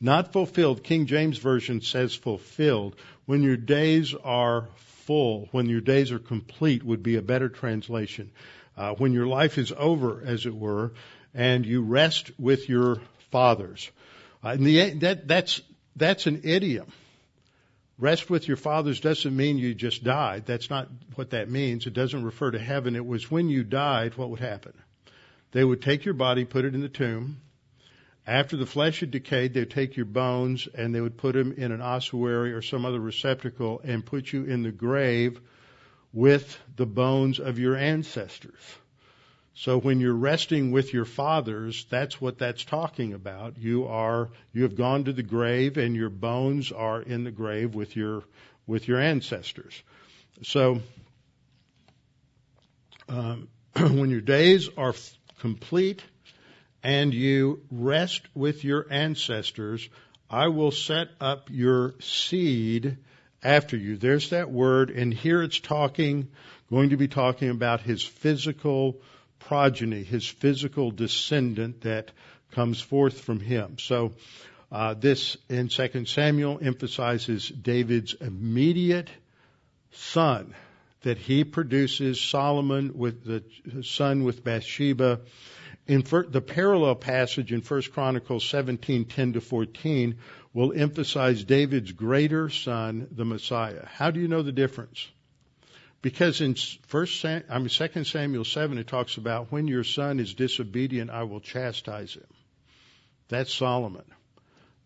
not 0.00 0.32
fulfilled, 0.32 0.82
King 0.82 1.06
James 1.06 1.38
Version 1.38 1.80
says 1.80 2.12
fulfilled. 2.12 2.96
When 3.24 3.44
your 3.44 3.56
days 3.56 4.14
are 4.14 4.66
full, 4.74 5.48
when 5.52 5.68
your 5.68 5.80
days 5.80 6.10
are 6.10 6.18
complete 6.18 6.82
would 6.82 7.04
be 7.04 7.14
a 7.14 7.22
better 7.22 7.48
translation 7.48 8.32
uh, 8.76 8.94
when 8.94 9.12
your 9.12 9.26
life 9.26 9.58
is 9.58 9.72
over, 9.76 10.22
as 10.24 10.46
it 10.46 10.54
were, 10.54 10.92
and 11.34 11.66
you 11.66 11.82
rest 11.82 12.30
with 12.38 12.68
your 12.68 13.00
fathers. 13.30 13.90
Uh, 14.42 14.50
and 14.50 14.66
the, 14.66 14.90
that, 15.00 15.28
that's, 15.28 15.60
that's 15.96 16.26
an 16.26 16.42
idiom. 16.44 16.86
Rest 17.98 18.28
with 18.28 18.48
your 18.48 18.56
fathers 18.56 19.00
doesn't 19.00 19.36
mean 19.36 19.58
you 19.58 19.74
just 19.74 20.02
died. 20.02 20.46
That's 20.46 20.68
not 20.68 20.88
what 21.14 21.30
that 21.30 21.48
means. 21.48 21.86
It 21.86 21.94
doesn't 21.94 22.24
refer 22.24 22.50
to 22.50 22.58
heaven. 22.58 22.96
It 22.96 23.06
was 23.06 23.30
when 23.30 23.48
you 23.48 23.62
died, 23.62 24.16
what 24.16 24.30
would 24.30 24.40
happen? 24.40 24.72
They 25.52 25.62
would 25.62 25.80
take 25.80 26.04
your 26.04 26.14
body, 26.14 26.44
put 26.44 26.64
it 26.64 26.74
in 26.74 26.80
the 26.80 26.88
tomb, 26.88 27.40
After 28.26 28.56
the 28.56 28.66
flesh 28.66 29.00
had 29.00 29.10
decayed, 29.10 29.52
they 29.52 29.60
would 29.60 29.70
take 29.70 29.96
your 29.96 30.06
bones 30.06 30.66
and 30.74 30.94
they 30.94 31.00
would 31.00 31.18
put 31.18 31.34
them 31.34 31.52
in 31.56 31.72
an 31.72 31.82
ossuary 31.82 32.52
or 32.52 32.62
some 32.62 32.86
other 32.86 33.00
receptacle 33.00 33.82
and 33.84 34.04
put 34.04 34.32
you 34.32 34.44
in 34.44 34.62
the 34.62 34.72
grave 34.72 35.40
with 36.14 36.58
the 36.76 36.86
bones 36.86 37.40
of 37.40 37.58
your 37.58 37.76
ancestors. 37.76 38.60
So 39.56 39.78
when 39.78 40.00
you're 40.00 40.14
resting 40.14 40.70
with 40.70 40.92
your 40.92 41.04
fathers, 41.04 41.86
that's 41.90 42.20
what 42.20 42.38
that's 42.38 42.64
talking 42.64 43.12
about. 43.12 43.58
You 43.58 43.86
are, 43.86 44.30
you 44.52 44.62
have 44.62 44.76
gone 44.76 45.04
to 45.04 45.12
the 45.12 45.22
grave 45.22 45.76
and 45.76 45.94
your 45.94 46.10
bones 46.10 46.72
are 46.72 47.02
in 47.02 47.24
the 47.24 47.30
grave 47.30 47.74
with 47.74 47.94
your, 47.94 48.22
with 48.66 48.88
your 48.88 49.00
ancestors. 49.00 49.80
So, 50.42 50.80
um, 53.08 53.48
when 53.76 54.10
your 54.10 54.20
days 54.20 54.68
are 54.76 54.90
f- 54.90 55.14
complete 55.40 56.02
and 56.82 57.14
you 57.14 57.62
rest 57.70 58.22
with 58.34 58.64
your 58.64 58.86
ancestors, 58.90 59.88
I 60.28 60.48
will 60.48 60.72
set 60.72 61.08
up 61.20 61.48
your 61.50 61.94
seed 62.00 62.98
after 63.44 63.76
you. 63.76 63.96
There's 63.96 64.30
that 64.30 64.50
word, 64.50 64.90
and 64.90 65.12
here 65.12 65.42
it's 65.42 65.60
talking, 65.60 66.28
going 66.70 66.90
to 66.90 66.96
be 66.96 67.08
talking 67.08 67.50
about 67.50 67.82
his 67.82 68.02
physical 68.02 69.00
progeny, 69.38 70.02
his 70.02 70.26
physical 70.26 70.90
descendant 70.90 71.82
that 71.82 72.10
comes 72.52 72.80
forth 72.80 73.20
from 73.20 73.40
him. 73.40 73.76
So, 73.78 74.14
uh, 74.72 74.94
this 74.94 75.36
in 75.48 75.68
2 75.68 76.06
Samuel 76.06 76.58
emphasizes 76.60 77.48
David's 77.48 78.14
immediate 78.14 79.10
son 79.92 80.54
that 81.02 81.18
he 81.18 81.44
produces 81.44 82.20
Solomon 82.20 82.96
with 82.96 83.24
the 83.24 83.44
son 83.82 84.24
with 84.24 84.42
Bathsheba. 84.42 85.20
In 85.86 86.02
the 86.02 86.40
parallel 86.40 86.94
passage 86.94 87.52
in 87.52 87.60
1 87.60 87.82
Chronicles 87.92 88.44
17:10 88.44 89.34
to 89.34 89.40
14 89.40 90.18
will 90.54 90.72
emphasize 90.72 91.44
David's 91.44 91.92
greater 91.92 92.48
son, 92.48 93.08
the 93.10 93.26
Messiah. 93.26 93.84
How 93.86 94.10
do 94.10 94.18
you 94.18 94.28
know 94.28 94.42
the 94.42 94.52
difference? 94.52 95.06
Because 96.00 96.40
in 96.40 96.54
first 96.86 97.22
I 97.24 97.42
mean 97.58 97.68
second 97.68 98.06
Samuel 98.06 98.44
seven 98.44 98.78
it 98.78 98.86
talks 98.86 99.18
about 99.18 99.52
when 99.52 99.68
your 99.68 99.84
son 99.84 100.20
is 100.20 100.32
disobedient, 100.32 101.10
I 101.10 101.24
will 101.24 101.40
chastise 101.40 102.14
him. 102.14 102.26
That's 103.28 103.52
Solomon. 103.52 104.04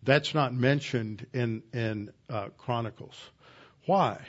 That's 0.03 0.33
not 0.33 0.53
mentioned 0.53 1.27
in 1.33 1.63
in 1.73 2.11
uh, 2.29 2.49
Chronicles. 2.57 3.15
Why? 3.85 4.19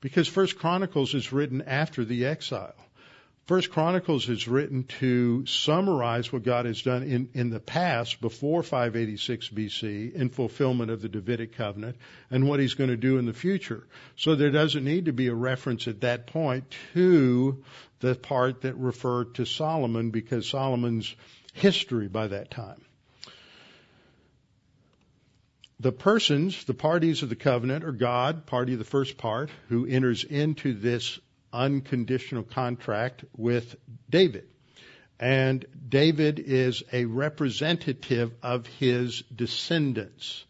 Because 0.00 0.28
First 0.28 0.56
Chronicles 0.58 1.14
is 1.14 1.32
written 1.32 1.62
after 1.62 2.04
the 2.04 2.26
exile. 2.26 2.74
First 3.46 3.70
Chronicles 3.70 4.28
is 4.28 4.46
written 4.46 4.84
to 5.00 5.44
summarize 5.46 6.32
what 6.32 6.44
God 6.44 6.64
has 6.64 6.80
done 6.80 7.02
in, 7.02 7.28
in 7.34 7.50
the 7.50 7.58
past 7.58 8.20
before 8.20 8.62
586 8.62 9.48
BC 9.48 10.14
in 10.14 10.28
fulfillment 10.28 10.92
of 10.92 11.02
the 11.02 11.08
Davidic 11.08 11.56
covenant 11.56 11.96
and 12.30 12.48
what 12.48 12.60
he's 12.60 12.74
going 12.74 12.90
to 12.90 12.96
do 12.96 13.18
in 13.18 13.26
the 13.26 13.32
future. 13.32 13.84
So 14.14 14.36
there 14.36 14.52
doesn't 14.52 14.84
need 14.84 15.06
to 15.06 15.12
be 15.12 15.26
a 15.26 15.34
reference 15.34 15.88
at 15.88 16.02
that 16.02 16.28
point 16.28 16.72
to 16.94 17.64
the 17.98 18.14
part 18.14 18.60
that 18.60 18.76
referred 18.76 19.34
to 19.34 19.44
Solomon 19.44 20.10
because 20.10 20.48
Solomon's 20.48 21.12
history 21.52 22.06
by 22.06 22.28
that 22.28 22.48
time. 22.48 22.80
The 25.80 25.90
persons, 25.90 26.62
the 26.64 26.74
parties 26.74 27.24
of 27.24 27.28
the 27.28 27.34
covenant 27.34 27.82
are 27.82 27.90
God, 27.90 28.46
party 28.46 28.74
of 28.74 28.78
the 28.78 28.84
first 28.84 29.18
part, 29.18 29.50
who 29.68 29.84
enters 29.84 30.22
into 30.22 30.74
this 30.74 31.18
unconditional 31.52 32.42
contract 32.42 33.24
with 33.36 33.76
David. 34.08 34.48
And 35.18 35.64
David 35.88 36.40
is 36.40 36.82
a 36.92 37.04
representative 37.04 38.32
of 38.42 38.66
his 38.66 39.22
descendants. 39.34 40.44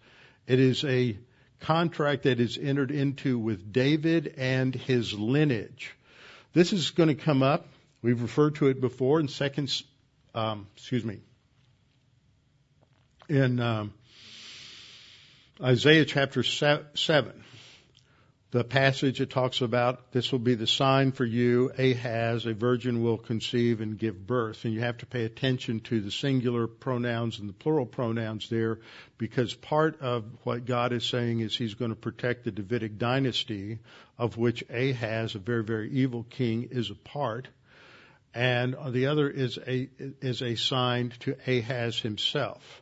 It 0.46 0.60
is 0.60 0.84
a 0.84 1.18
contract 1.60 2.24
that 2.24 2.40
is 2.40 2.58
entered 2.58 2.90
into 2.90 3.38
with 3.38 3.72
David 3.72 4.34
and 4.36 4.74
his 4.74 5.12
lineage. 5.12 5.94
This 6.52 6.72
is 6.72 6.90
going 6.90 7.08
to 7.08 7.14
come 7.14 7.42
up. 7.42 7.66
We've 8.02 8.20
referred 8.20 8.56
to 8.56 8.68
it 8.68 8.80
before 8.80 9.20
in 9.20 9.28
second, 9.28 9.70
um, 10.34 10.66
excuse 10.76 11.04
me, 11.04 11.20
in 13.28 13.60
um, 13.60 13.94
Isaiah 15.62 16.04
chapter 16.04 16.42
seven 16.42 17.44
the 18.52 18.64
passage 18.64 19.22
it 19.22 19.30
talks 19.30 19.62
about 19.62 20.12
this 20.12 20.30
will 20.30 20.38
be 20.38 20.54
the 20.54 20.66
sign 20.66 21.12
for 21.12 21.24
you, 21.24 21.72
Ahaz, 21.78 22.44
a 22.44 22.52
virgin 22.52 23.02
will 23.02 23.16
conceive 23.16 23.80
and 23.80 23.98
give 23.98 24.26
birth. 24.26 24.66
And 24.66 24.74
you 24.74 24.80
have 24.80 24.98
to 24.98 25.06
pay 25.06 25.24
attention 25.24 25.80
to 25.80 26.02
the 26.02 26.10
singular 26.10 26.66
pronouns 26.66 27.38
and 27.38 27.48
the 27.48 27.54
plural 27.54 27.86
pronouns 27.86 28.50
there 28.50 28.80
because 29.16 29.54
part 29.54 30.02
of 30.02 30.26
what 30.42 30.66
God 30.66 30.92
is 30.92 31.06
saying 31.06 31.40
is 31.40 31.56
he's 31.56 31.72
going 31.72 31.92
to 31.92 31.96
protect 31.96 32.44
the 32.44 32.50
Davidic 32.50 32.98
dynasty 32.98 33.78
of 34.18 34.36
which 34.36 34.62
Ahaz, 34.68 35.34
a 35.34 35.38
very, 35.38 35.64
very 35.64 35.90
evil 35.90 36.22
king, 36.22 36.68
is 36.72 36.90
a 36.90 36.94
part. 36.94 37.48
And 38.34 38.76
the 38.90 39.06
other 39.06 39.30
is 39.30 39.58
a, 39.66 39.88
is 40.20 40.42
a 40.42 40.56
sign 40.56 41.14
to 41.20 41.36
Ahaz 41.46 41.98
himself. 41.98 42.81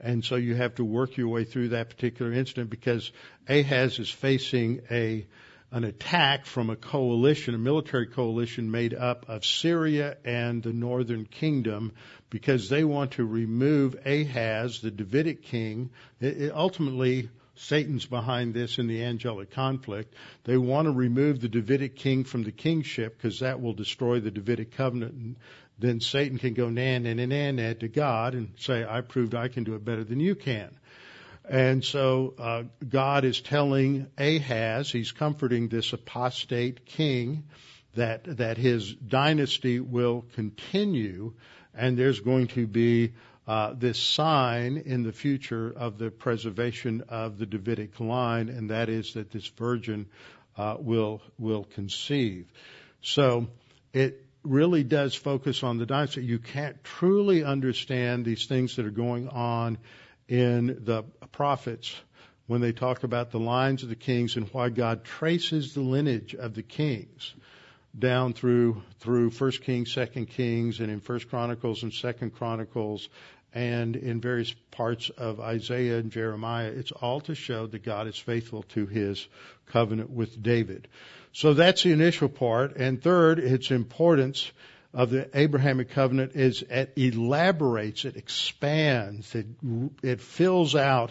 And 0.00 0.24
so 0.24 0.36
you 0.36 0.54
have 0.54 0.74
to 0.76 0.84
work 0.84 1.16
your 1.16 1.28
way 1.28 1.44
through 1.44 1.70
that 1.70 1.90
particular 1.90 2.32
incident 2.32 2.70
because 2.70 3.10
Ahaz 3.48 3.98
is 3.98 4.10
facing 4.10 4.82
a 4.90 5.26
an 5.74 5.82
attack 5.82 6.46
from 6.46 6.70
a 6.70 6.76
coalition, 6.76 7.52
a 7.52 7.58
military 7.58 8.06
coalition 8.06 8.70
made 8.70 8.94
up 8.94 9.28
of 9.28 9.44
Syria 9.44 10.16
and 10.24 10.62
the 10.62 10.72
northern 10.72 11.24
kingdom, 11.24 11.90
because 12.30 12.68
they 12.68 12.84
want 12.84 13.12
to 13.12 13.24
remove 13.24 13.96
Ahaz, 14.06 14.80
the 14.80 14.92
Davidic 14.92 15.42
king. 15.42 15.90
It, 16.20 16.42
it 16.42 16.52
ultimately, 16.54 17.28
Satan's 17.56 18.06
behind 18.06 18.54
this 18.54 18.78
in 18.78 18.86
the 18.86 19.02
angelic 19.02 19.50
conflict. 19.50 20.14
They 20.44 20.56
want 20.56 20.86
to 20.86 20.92
remove 20.92 21.40
the 21.40 21.48
Davidic 21.48 21.96
king 21.96 22.22
from 22.22 22.44
the 22.44 22.52
kingship 22.52 23.16
because 23.16 23.40
that 23.40 23.60
will 23.60 23.74
destroy 23.74 24.20
the 24.20 24.30
Davidic 24.30 24.76
covenant 24.76 25.14
and 25.14 25.36
then 25.78 26.00
Satan 26.00 26.38
can 26.38 26.54
go 26.54 26.68
nan 26.68 27.02
nan 27.02 27.28
nan 27.28 27.76
to 27.76 27.88
God 27.88 28.34
and 28.34 28.52
say, 28.58 28.84
I 28.88 29.00
proved 29.00 29.34
I 29.34 29.48
can 29.48 29.64
do 29.64 29.74
it 29.74 29.84
better 29.84 30.04
than 30.04 30.20
you 30.20 30.34
can. 30.34 30.70
And 31.48 31.84
so 31.84 32.34
uh, 32.38 32.62
God 32.88 33.24
is 33.24 33.40
telling 33.40 34.06
Ahaz, 34.16 34.90
he's 34.90 35.12
comforting 35.12 35.68
this 35.68 35.92
apostate 35.92 36.86
king, 36.86 37.44
that 37.96 38.38
that 38.38 38.56
his 38.56 38.92
dynasty 38.94 39.78
will 39.78 40.24
continue, 40.34 41.34
and 41.74 41.98
there's 41.98 42.20
going 42.20 42.48
to 42.48 42.66
be 42.66 43.12
uh, 43.46 43.74
this 43.76 43.98
sign 43.98 44.82
in 44.86 45.02
the 45.02 45.12
future 45.12 45.70
of 45.70 45.98
the 45.98 46.10
preservation 46.10 47.04
of 47.08 47.38
the 47.38 47.46
Davidic 47.46 48.00
line, 48.00 48.48
and 48.48 48.70
that 48.70 48.88
is 48.88 49.14
that 49.14 49.30
this 49.30 49.46
virgin 49.46 50.06
uh, 50.56 50.76
will 50.78 51.20
will 51.38 51.64
conceive. 51.64 52.50
So 53.02 53.48
it 53.92 54.24
really 54.44 54.84
does 54.84 55.14
focus 55.14 55.62
on 55.62 55.78
the 55.78 55.86
dynasty. 55.86 56.24
You 56.24 56.38
can't 56.38 56.82
truly 56.84 57.42
understand 57.44 58.24
these 58.24 58.46
things 58.46 58.76
that 58.76 58.86
are 58.86 58.90
going 58.90 59.28
on 59.28 59.78
in 60.28 60.84
the 60.84 61.02
prophets 61.32 61.94
when 62.46 62.60
they 62.60 62.72
talk 62.72 63.04
about 63.04 63.30
the 63.30 63.40
lines 63.40 63.82
of 63.82 63.88
the 63.88 63.94
kings 63.94 64.36
and 64.36 64.48
why 64.50 64.68
God 64.68 65.04
traces 65.04 65.74
the 65.74 65.80
lineage 65.80 66.34
of 66.34 66.54
the 66.54 66.62
kings 66.62 67.34
down 67.98 68.32
through 68.32 68.82
through 69.00 69.30
First 69.30 69.62
Kings, 69.62 69.92
Second 69.92 70.26
Kings, 70.26 70.80
and 70.80 70.90
in 70.90 71.00
First 71.00 71.28
Chronicles 71.30 71.82
and 71.82 71.92
Second 71.92 72.34
Chronicles, 72.34 73.08
and 73.52 73.94
in 73.96 74.20
various 74.20 74.52
parts 74.72 75.10
of 75.10 75.40
Isaiah 75.40 75.98
and 75.98 76.10
Jeremiah. 76.10 76.68
It's 76.68 76.90
all 76.90 77.20
to 77.22 77.34
show 77.34 77.66
that 77.68 77.84
God 77.84 78.08
is 78.08 78.18
faithful 78.18 78.64
to 78.70 78.86
His 78.86 79.26
covenant 79.66 80.10
with 80.10 80.42
David. 80.42 80.88
So 81.34 81.52
that's 81.52 81.82
the 81.82 81.90
initial 81.90 82.28
part. 82.28 82.76
And 82.76 83.02
third, 83.02 83.40
its 83.40 83.72
importance 83.72 84.50
of 84.92 85.10
the 85.10 85.28
Abrahamic 85.36 85.90
covenant 85.90 86.36
is 86.36 86.62
it 86.62 86.92
elaborates, 86.96 88.04
it 88.04 88.16
expands, 88.16 89.34
it, 89.34 89.46
it 90.00 90.20
fills 90.20 90.76
out 90.76 91.10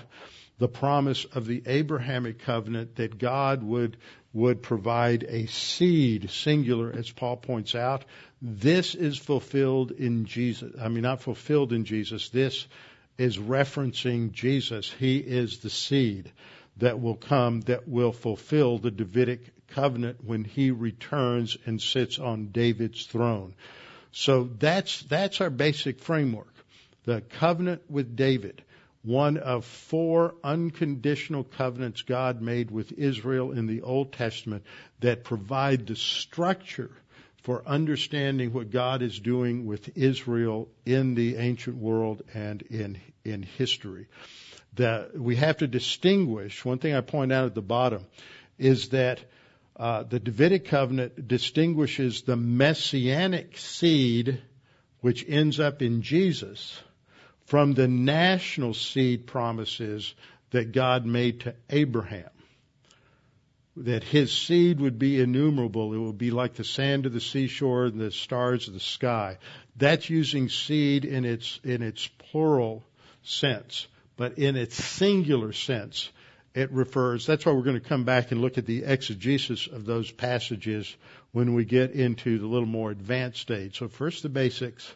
the 0.60 0.70
promise 0.70 1.26
of 1.26 1.46
the 1.46 1.62
Abrahamic 1.66 2.40
covenant 2.40 2.96
that 2.96 3.18
God 3.18 3.62
would 3.64 3.98
would 4.32 4.64
provide 4.64 5.24
a 5.24 5.46
seed, 5.46 6.32
singular, 6.32 6.92
as 6.92 7.12
Paul 7.12 7.38
points 7.38 7.76
out. 7.76 8.04
This 8.42 8.96
is 8.96 9.18
fulfilled 9.18 9.92
in 9.92 10.26
Jesus. 10.26 10.74
I 10.82 10.88
mean, 10.88 11.04
not 11.04 11.22
fulfilled 11.22 11.72
in 11.72 11.86
Jesus. 11.86 12.30
This 12.30 12.66
is 13.18 13.38
referencing 13.38 14.32
Jesus. 14.32 14.92
He 14.92 15.18
is 15.18 15.60
the 15.60 15.70
seed 15.70 16.32
that 16.78 17.00
will 17.00 17.16
come 17.16 17.62
that 17.62 17.88
will 17.88 18.12
fulfill 18.12 18.80
the 18.80 18.90
Davidic 18.90 19.63
covenant 19.74 20.24
when 20.24 20.44
he 20.44 20.72
returns 20.72 21.58
and 21.66 21.82
sits 21.82 22.20
on 22.20 22.48
David's 22.48 23.06
throne. 23.06 23.56
So 24.12 24.50
that's, 24.60 25.02
that's 25.04 25.42
our 25.42 25.50
basic 25.50 26.00
framework. 26.00 26.54
The 27.06 27.22
covenant 27.22 27.82
with 27.90 28.16
David, 28.16 28.62
one 29.04 29.38
of 29.38 29.66
four 29.66 30.36
unconditional 30.44 31.44
covenants 31.44 32.04
God 32.04 32.42
made 32.42 32.72
with 32.72 32.92
Israel 32.94 33.52
in 33.52 33.68
the 33.68 33.82
Old 33.82 34.14
Testament 34.14 34.64
that 35.02 35.24
provide 35.24 35.88
the 35.88 35.96
structure 35.96 36.92
for 37.44 37.62
understanding 37.68 38.54
what 38.54 38.72
God 38.72 39.02
is 39.02 39.20
doing 39.20 39.66
with 39.66 39.98
Israel 39.98 40.70
in 40.86 41.14
the 41.14 41.36
ancient 41.36 41.76
world 41.76 42.22
and 42.34 42.62
in 42.62 43.02
in 43.26 43.44
history. 43.44 44.08
That 44.76 45.20
we 45.20 45.36
have 45.36 45.58
to 45.58 45.68
distinguish. 45.68 46.64
One 46.64 46.80
thing 46.80 46.96
I 46.96 47.02
point 47.02 47.34
out 47.34 47.46
at 47.46 47.54
the 47.54 47.62
bottom 47.62 48.06
is 48.58 48.90
that 48.90 49.20
uh, 49.76 50.04
the 50.04 50.20
Davidic 50.20 50.66
covenant 50.66 51.28
distinguishes 51.28 52.22
the 52.22 52.36
messianic 52.36 53.58
seed, 53.58 54.42
which 55.02 55.26
ends 55.28 55.60
up 55.60 55.82
in 55.82 56.02
Jesus, 56.02 56.80
from 57.46 57.74
the 57.74 57.88
national 57.88 58.74
seed 58.74 59.28
promises 59.28 60.14
that 60.52 60.72
God 60.72 61.06
made 61.06 61.42
to 61.42 61.56
Abraham 61.70 62.30
that 63.76 64.04
his 64.04 64.32
seed 64.32 64.80
would 64.80 65.00
be 65.00 65.20
innumerable. 65.20 65.94
It 65.94 65.98
would 65.98 66.18
be 66.18 66.32
like 66.32 66.54
the 66.54 66.64
sand 66.64 67.06
of 67.06 67.14
the 67.14 67.20
seashore 67.20 67.86
and 67.86 68.00
the 68.00 68.12
stars 68.12 68.68
of 68.68 68.74
the 68.74 68.80
sky. 68.80 69.40
That's 69.76 70.10
using 70.10 70.50
seed 70.50 71.06
in 71.06 71.26
its, 71.26 71.60
in 71.64 71.82
its 71.82 72.08
plural 72.08 72.84
sense. 73.24 73.88
But 74.16 74.38
in 74.38 74.56
its 74.56 74.76
singular 74.76 75.54
sense, 75.54 76.10
it 76.56 76.72
refers, 76.72 77.26
that's 77.26 77.46
why 77.46 77.52
we're 77.52 77.64
going 77.64 77.80
to 77.80 77.88
come 77.88 78.04
back 78.04 78.32
and 78.32 78.42
look 78.42 78.58
at 78.58 78.66
the 78.66 78.84
exegesis 78.84 79.68
of 79.68 79.86
those 79.86 80.12
passages 80.12 80.96
when 81.32 81.56
we 81.56 81.66
get 81.66 81.92
into 81.92 82.38
the 82.38 82.46
little 82.46 82.68
more 82.68 82.92
advanced 82.92 83.40
stage. 83.40 83.80
So 83.80 83.88
first 83.88 84.22
the 84.24 84.30
basics, 84.30 84.92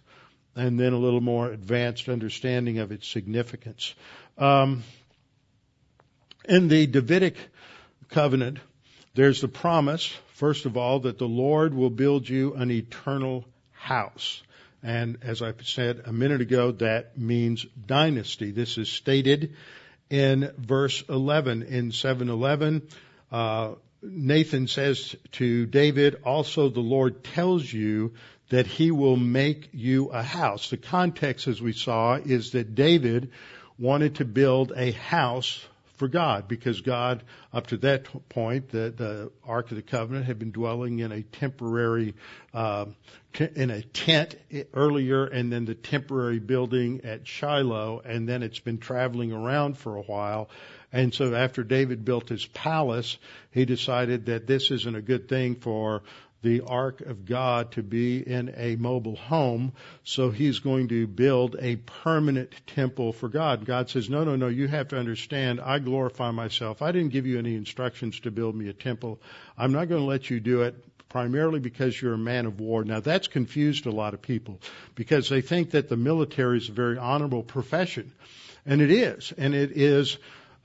and 0.56 0.80
then 0.80 0.94
a 0.94 0.98
little 0.98 1.22
more 1.22 1.50
advanced 1.50 2.10
understanding 2.10 2.80
of 2.80 2.92
its 2.92 3.08
significance. 3.08 3.96
Um, 4.38 4.84
in 6.48 6.68
the 6.68 6.86
Davidic 6.86 7.38
covenant, 8.10 8.60
there's 9.16 9.42
the 9.42 9.48
promise, 9.48 10.14
first 10.34 10.66
of 10.66 10.78
all, 10.78 11.02
that 11.02 11.18
the 11.18 11.28
Lord 11.28 11.74
will 11.74 11.90
build 11.90 12.30
you 12.30 12.54
an 12.54 12.70
eternal 12.70 13.46
house. 13.72 14.44
And 14.84 15.18
as 15.24 15.42
I 15.42 15.54
said 15.64 16.04
a 16.06 16.14
minute 16.14 16.42
ago, 16.42 16.72
that 16.74 17.18
means 17.18 17.66
dynasty. 17.88 18.52
This 18.52 18.78
is 18.78 18.90
stated 18.90 19.56
in 20.10 20.52
verse 20.58 21.04
11. 21.10 21.64
In 21.64 21.92
711, 21.92 22.88
uh, 23.32 23.74
Nathan 24.02 24.68
says 24.68 25.16
to 25.34 25.66
David, 25.66 26.22
also 26.24 26.70
the 26.70 26.80
Lord 26.80 27.24
tells 27.24 27.72
you 27.72 28.14
that 28.50 28.68
he 28.68 28.92
will 28.92 29.18
make 29.18 29.70
you 29.74 30.08
a 30.08 30.24
house. 30.24 30.70
The 30.70 30.78
context, 30.78 31.48
as 31.48 31.62
we 31.62 31.74
saw, 31.74 32.16
is 32.16 32.52
that 32.52 32.76
David 32.76 33.32
wanted 33.78 34.16
to 34.16 34.26
build 34.26 34.72
a 34.76 34.92
house 34.92 35.66
for 35.98 36.08
God 36.08 36.48
because 36.48 36.82
God, 36.82 37.24
up 37.52 37.68
to 37.68 37.78
that 37.78 38.08
point, 38.30 38.70
the, 38.70 38.94
the 38.96 39.32
Ark 39.46 39.72
of 39.72 39.78
the 39.78 39.84
Covenant 39.84 40.26
had 40.26 40.40
been 40.40 40.52
dwelling 40.52 41.00
in 41.00 41.12
a 41.12 41.24
temporary, 41.24 42.16
uh, 42.54 42.86
t- 43.34 43.50
in 43.56 43.70
a 43.70 43.82
tent 43.82 44.36
earlier 44.74 45.26
and 45.26 45.52
then 45.52 45.66
the 45.66 45.76
temporary 45.76 46.40
building 46.40 47.02
at 47.04 47.28
Shiloh 47.28 48.02
and 48.06 48.30
then 48.30 48.44
it's 48.44 48.60
been 48.60 48.78
traveling 48.78 49.32
around 49.32 49.78
for 49.78 49.96
a 49.96 50.02
while. 50.04 50.50
And 50.94 51.14
so 51.14 51.36
after 51.36 51.64
David 51.64 52.06
built 52.06 52.30
his 52.30 52.46
palace, 52.46 53.18
he 53.52 53.66
decided 53.66 54.28
that 54.28 54.48
this 54.48 54.72
isn't 54.72 54.96
a 54.96 55.02
good 55.02 55.28
thing 55.28 55.56
for 55.56 56.04
the 56.48 56.62
ark 56.62 57.02
of 57.02 57.26
God 57.26 57.74
to 57.74 57.84
be 57.84 58.20
in 58.20 58.54
a 58.56 58.78
mobile 58.78 59.18
home. 59.18 59.74
So 60.06 60.32
he's 60.32 60.60
going 60.60 60.88
to 60.88 61.06
build 61.06 61.58
a 61.60 61.76
permanent 61.76 62.54
temple 62.68 63.12
for 63.12 63.28
God. 63.28 63.66
God 63.66 63.90
says, 63.90 64.10
no, 64.10 64.24
no, 64.24 64.38
no, 64.38 64.48
you 64.48 64.68
have 64.70 64.88
to 64.90 64.98
understand, 64.98 65.60
I 65.60 65.80
glorify 65.80 66.32
myself. 66.32 66.82
I 66.82 66.94
didn't 66.94 67.12
give 67.12 67.28
you 67.28 67.38
any 67.38 67.56
instructions 67.56 68.22
to 68.22 68.32
build 68.32 68.56
me 68.56 68.70
a 68.70 68.74
temple. 68.74 69.22
I'm 69.58 69.74
not 69.74 69.90
going 69.90 70.02
to 70.02 70.08
let 70.08 70.30
you 70.30 70.40
do 70.40 70.62
it 70.62 70.76
primarily 71.10 71.60
because 71.60 72.02
you're 72.02 72.14
a 72.14 72.18
man 72.18 72.46
of 72.46 72.62
war. 72.62 72.86
Now 72.86 73.02
that's 73.02 73.28
confused 73.28 73.86
a 73.86 73.92
lot 73.92 74.14
of 74.14 74.22
people 74.22 74.62
because 74.96 75.28
they 75.28 75.42
think 75.42 75.72
that 75.72 75.90
the 75.90 75.98
military 75.98 76.60
is 76.60 76.70
a 76.70 76.74
very 76.74 76.98
honorable 76.98 77.44
profession. 77.44 78.14
And 78.66 78.82
it 78.82 78.92
is. 78.92 79.34
And 79.38 79.54
it 79.54 79.72
is 79.76 80.18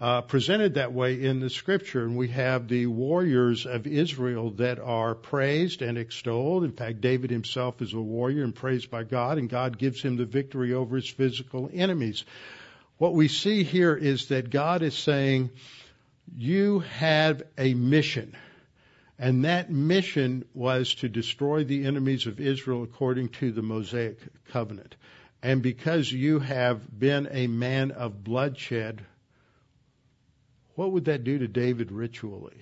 uh, 0.03 0.21
presented 0.21 0.75
that 0.75 0.93
way 0.93 1.23
in 1.23 1.39
the 1.39 1.49
scripture. 1.49 2.03
And 2.03 2.17
we 2.17 2.27
have 2.29 2.67
the 2.67 2.87
warriors 2.87 3.67
of 3.67 3.87
Israel 3.87 4.51
that 4.57 4.81
are 4.81 5.15
praised 5.15 5.81
and 5.81 5.97
extolled. 5.97 6.65
In 6.65 6.73
fact, 6.73 7.01
David 7.01 7.31
himself 7.31 7.81
is 7.81 7.93
a 7.93 8.01
warrior 8.01 8.43
and 8.43 8.53
praised 8.53 8.91
by 8.91 9.05
God, 9.05 9.39
and 9.39 9.49
God 9.49 9.79
gives 9.79 10.03
him 10.03 10.17
the 10.17 10.25
victory 10.25 10.75
over 10.75 10.97
his 10.97 11.09
physical 11.09 11.71
enemies. 11.73 12.25
What 12.99 13.15
we 13.15 13.29
see 13.29 13.63
here 13.63 13.95
is 13.95 14.27
that 14.27 14.51
God 14.51 14.83
is 14.83 14.99
saying, 14.99 15.51
You 16.37 16.81
have 16.81 17.45
a 17.57 17.73
mission. 17.73 18.37
And 19.21 19.45
that 19.45 19.71
mission 19.71 20.45
was 20.53 20.97
to 20.97 21.09
destroy 21.09 21.63
the 21.63 21.85
enemies 21.85 22.27
of 22.27 22.41
Israel 22.41 22.83
according 22.83 23.29
to 23.29 23.53
the 23.53 23.63
Mosaic 23.63 24.19
covenant. 24.49 24.97
And 25.45 25.63
because 25.63 26.11
you 26.11 26.41
have 26.41 26.99
been 26.99 27.29
a 27.31 27.47
man 27.47 27.93
of 27.93 28.25
bloodshed, 28.25 29.03
what 30.75 30.93
would 30.93 31.07
that 31.07 31.25
do 31.25 31.39
to 31.39 31.49
David 31.49 31.93
ritually? 31.93 32.57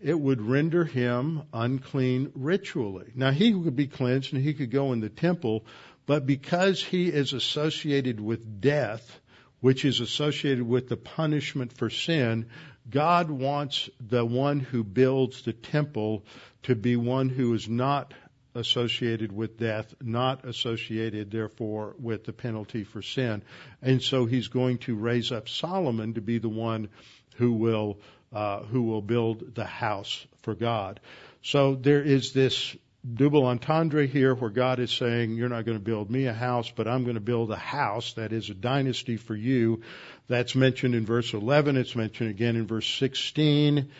It 0.00 0.18
would 0.18 0.40
render 0.40 0.84
him 0.84 1.42
unclean 1.52 2.32
ritually. 2.34 3.12
Now 3.14 3.32
he 3.32 3.52
could 3.52 3.76
be 3.76 3.86
cleansed 3.86 4.32
and 4.32 4.42
he 4.42 4.54
could 4.54 4.70
go 4.70 4.92
in 4.92 5.00
the 5.00 5.10
temple, 5.10 5.66
but 6.06 6.26
because 6.26 6.82
he 6.82 7.08
is 7.08 7.32
associated 7.32 8.18
with 8.18 8.60
death, 8.60 9.20
which 9.60 9.84
is 9.84 10.00
associated 10.00 10.66
with 10.66 10.88
the 10.88 10.96
punishment 10.96 11.72
for 11.72 11.90
sin, 11.90 12.46
God 12.88 13.30
wants 13.30 13.90
the 14.00 14.24
one 14.24 14.60
who 14.60 14.82
builds 14.82 15.42
the 15.42 15.52
temple 15.52 16.24
to 16.62 16.74
be 16.74 16.96
one 16.96 17.28
who 17.28 17.52
is 17.54 17.68
not 17.68 18.14
associated 18.54 19.32
with 19.32 19.58
death, 19.58 19.94
not 20.00 20.44
associated, 20.44 21.30
therefore, 21.30 21.94
with 21.98 22.24
the 22.24 22.32
penalty 22.32 22.84
for 22.84 23.02
sin. 23.02 23.42
And 23.82 24.02
so 24.02 24.26
he's 24.26 24.48
going 24.48 24.78
to 24.78 24.96
raise 24.96 25.32
up 25.32 25.48
Solomon 25.48 26.14
to 26.14 26.20
be 26.20 26.38
the 26.38 26.48
one 26.48 26.88
who 27.36 27.52
will 27.52 27.98
uh, 28.32 28.62
who 28.62 28.82
will 28.82 29.02
build 29.02 29.56
the 29.56 29.64
house 29.64 30.24
for 30.42 30.54
God. 30.54 31.00
So 31.42 31.74
there 31.74 32.02
is 32.02 32.32
this 32.32 32.76
double 33.14 33.46
entendre 33.46 34.06
here 34.06 34.34
where 34.34 34.50
God 34.50 34.78
is 34.78 34.92
saying, 34.92 35.32
You're 35.32 35.48
not 35.48 35.64
going 35.64 35.78
to 35.78 35.84
build 35.84 36.10
me 36.10 36.26
a 36.26 36.32
house, 36.32 36.70
but 36.70 36.86
I'm 36.86 37.02
going 37.02 37.14
to 37.14 37.20
build 37.20 37.50
a 37.50 37.56
house 37.56 38.12
that 38.14 38.32
is 38.32 38.50
a 38.50 38.54
dynasty 38.54 39.16
for 39.16 39.34
you. 39.34 39.82
That's 40.28 40.54
mentioned 40.54 40.94
in 40.94 41.06
verse 41.06 41.32
11. 41.32 41.76
It's 41.76 41.96
mentioned 41.96 42.30
again 42.30 42.56
in 42.56 42.66
verse 42.66 42.88
16 42.98 43.90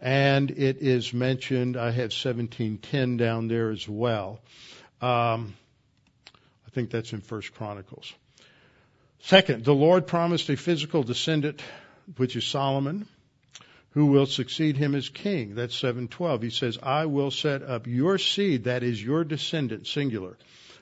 and 0.00 0.50
it 0.50 0.78
is 0.78 1.12
mentioned. 1.12 1.76
I 1.76 1.90
have 1.90 2.12
1710 2.12 3.16
down 3.16 3.48
there 3.48 3.70
as 3.70 3.88
well. 3.88 4.40
Um, 5.00 5.54
I 6.66 6.70
think 6.72 6.90
that's 6.90 7.12
in 7.12 7.20
First 7.20 7.54
Chronicles. 7.54 8.12
Second, 9.22 9.64
the 9.64 9.74
Lord 9.74 10.06
promised 10.06 10.48
a 10.48 10.56
physical 10.56 11.02
descendant, 11.02 11.62
which 12.16 12.36
is 12.36 12.44
Solomon, 12.44 13.06
who 13.90 14.06
will 14.06 14.26
succeed 14.26 14.76
him 14.76 14.94
as 14.94 15.08
king. 15.08 15.54
That's 15.54 15.74
712. 15.74 16.42
He 16.42 16.50
says, 16.50 16.78
I 16.82 17.06
will 17.06 17.30
set 17.30 17.62
up 17.62 17.86
your 17.86 18.18
seed, 18.18 18.64
that 18.64 18.82
is 18.82 19.02
your 19.02 19.24
descendant, 19.24 19.86
singular, 19.86 20.38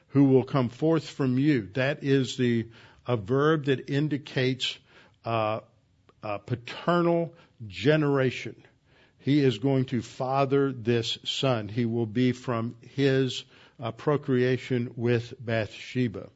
who 0.08 0.24
will 0.24 0.44
come 0.44 0.68
forth 0.68 1.08
from 1.08 1.38
you. 1.38 1.68
That 1.74 2.04
is 2.04 2.36
the 2.36 2.66
a 3.08 3.16
verb 3.16 3.64
that 3.64 3.88
indicates 3.88 4.78
uh, 5.24 5.60
paternal 6.44 7.32
generation. 7.66 8.54
He 9.28 9.40
is 9.40 9.58
going 9.58 9.84
to 9.92 10.00
father 10.00 10.72
this 10.72 11.18
son. 11.22 11.68
He 11.68 11.84
will 11.84 12.06
be 12.06 12.32
from 12.32 12.76
his 12.94 13.44
uh, 13.78 13.92
procreation 13.92 14.94
with 14.96 15.34
Bathsheba. 15.38 16.30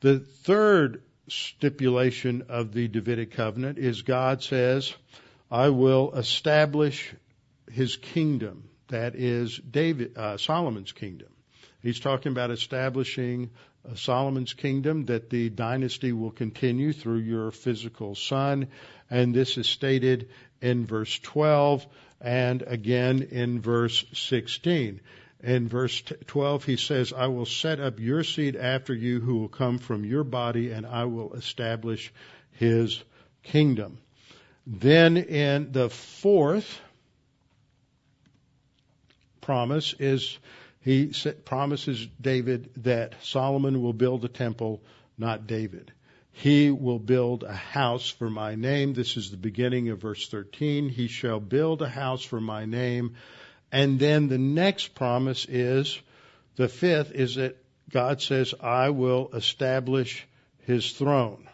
The 0.00 0.18
third 0.18 1.02
stipulation 1.28 2.46
of 2.48 2.72
the 2.72 2.88
Davidic 2.88 3.30
covenant 3.30 3.78
is 3.78 4.02
God 4.02 4.42
says, 4.42 4.92
I 5.48 5.68
will 5.68 6.14
establish 6.14 7.14
his 7.70 7.94
kingdom. 7.98 8.64
That 8.88 9.14
is 9.14 9.56
David, 9.56 10.18
uh, 10.18 10.38
Solomon's 10.38 10.90
kingdom. 10.90 11.28
He's 11.80 12.00
talking 12.00 12.32
about 12.32 12.50
establishing 12.50 13.50
uh, 13.88 13.94
Solomon's 13.94 14.54
kingdom, 14.54 15.04
that 15.04 15.30
the 15.30 15.50
dynasty 15.50 16.10
will 16.10 16.32
continue 16.32 16.92
through 16.92 17.18
your 17.18 17.52
physical 17.52 18.16
son. 18.16 18.66
And 19.10 19.34
this 19.34 19.56
is 19.58 19.68
stated 19.68 20.28
in 20.60 20.86
verse 20.86 21.18
12 21.18 21.86
and 22.20 22.62
again 22.62 23.22
in 23.30 23.60
verse 23.60 24.04
16. 24.14 25.00
In 25.42 25.68
verse 25.68 26.02
12, 26.26 26.64
he 26.64 26.76
says, 26.76 27.12
I 27.12 27.26
will 27.26 27.44
set 27.44 27.78
up 27.78 28.00
your 28.00 28.24
seed 28.24 28.56
after 28.56 28.94
you 28.94 29.20
who 29.20 29.36
will 29.36 29.48
come 29.48 29.78
from 29.78 30.04
your 30.04 30.24
body, 30.24 30.70
and 30.70 30.86
I 30.86 31.04
will 31.04 31.34
establish 31.34 32.10
his 32.52 33.02
kingdom. 33.42 33.98
Then 34.66 35.18
in 35.18 35.72
the 35.72 35.90
fourth 35.90 36.80
promise 39.42 39.94
is 39.98 40.38
he 40.80 41.12
promises 41.44 42.08
David 42.20 42.70
that 42.78 43.14
Solomon 43.22 43.82
will 43.82 43.92
build 43.92 44.24
a 44.24 44.28
temple, 44.28 44.82
not 45.18 45.46
David. 45.46 45.92
He 46.36 46.72
will 46.72 46.98
build 46.98 47.44
a 47.44 47.54
house 47.54 48.10
for 48.10 48.28
my 48.28 48.56
name. 48.56 48.92
This 48.92 49.16
is 49.16 49.30
the 49.30 49.36
beginning 49.36 49.88
of 49.90 50.00
verse 50.00 50.28
13. 50.28 50.88
He 50.88 51.06
shall 51.06 51.38
build 51.38 51.80
a 51.80 51.88
house 51.88 52.24
for 52.24 52.40
my 52.40 52.64
name, 52.64 53.14
And 53.70 54.00
then 54.00 54.26
the 54.28 54.38
next 54.38 54.96
promise 54.96 55.46
is 55.48 55.98
the 56.56 56.68
fifth 56.68 57.12
is 57.12 57.36
that 57.36 57.56
God 57.88 58.20
says, 58.20 58.52
I 58.60 58.90
will 58.90 59.30
establish 59.32 60.26
his 60.66 60.90
throne. 60.90 61.48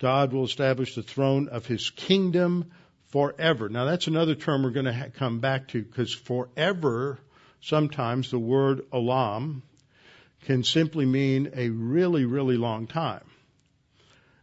God 0.00 0.32
will 0.32 0.44
establish 0.44 0.96
the 0.96 1.02
throne 1.04 1.46
of 1.48 1.64
his 1.64 1.90
kingdom 1.90 2.72
forever. 3.06 3.68
Now 3.68 3.84
that's 3.84 4.08
another 4.08 4.34
term 4.34 4.64
we're 4.64 4.70
going 4.70 4.86
to 4.86 4.92
ha- 4.92 5.06
come 5.14 5.38
back 5.38 5.68
to 5.68 5.82
because 5.82 6.12
forever, 6.12 7.20
sometimes 7.60 8.32
the 8.32 8.38
word 8.38 8.82
olam 8.90 9.62
can 10.44 10.64
simply 10.64 11.06
mean 11.06 11.50
a 11.54 11.68
really, 11.70 12.24
really 12.24 12.56
long 12.56 12.86
time. 12.86 13.24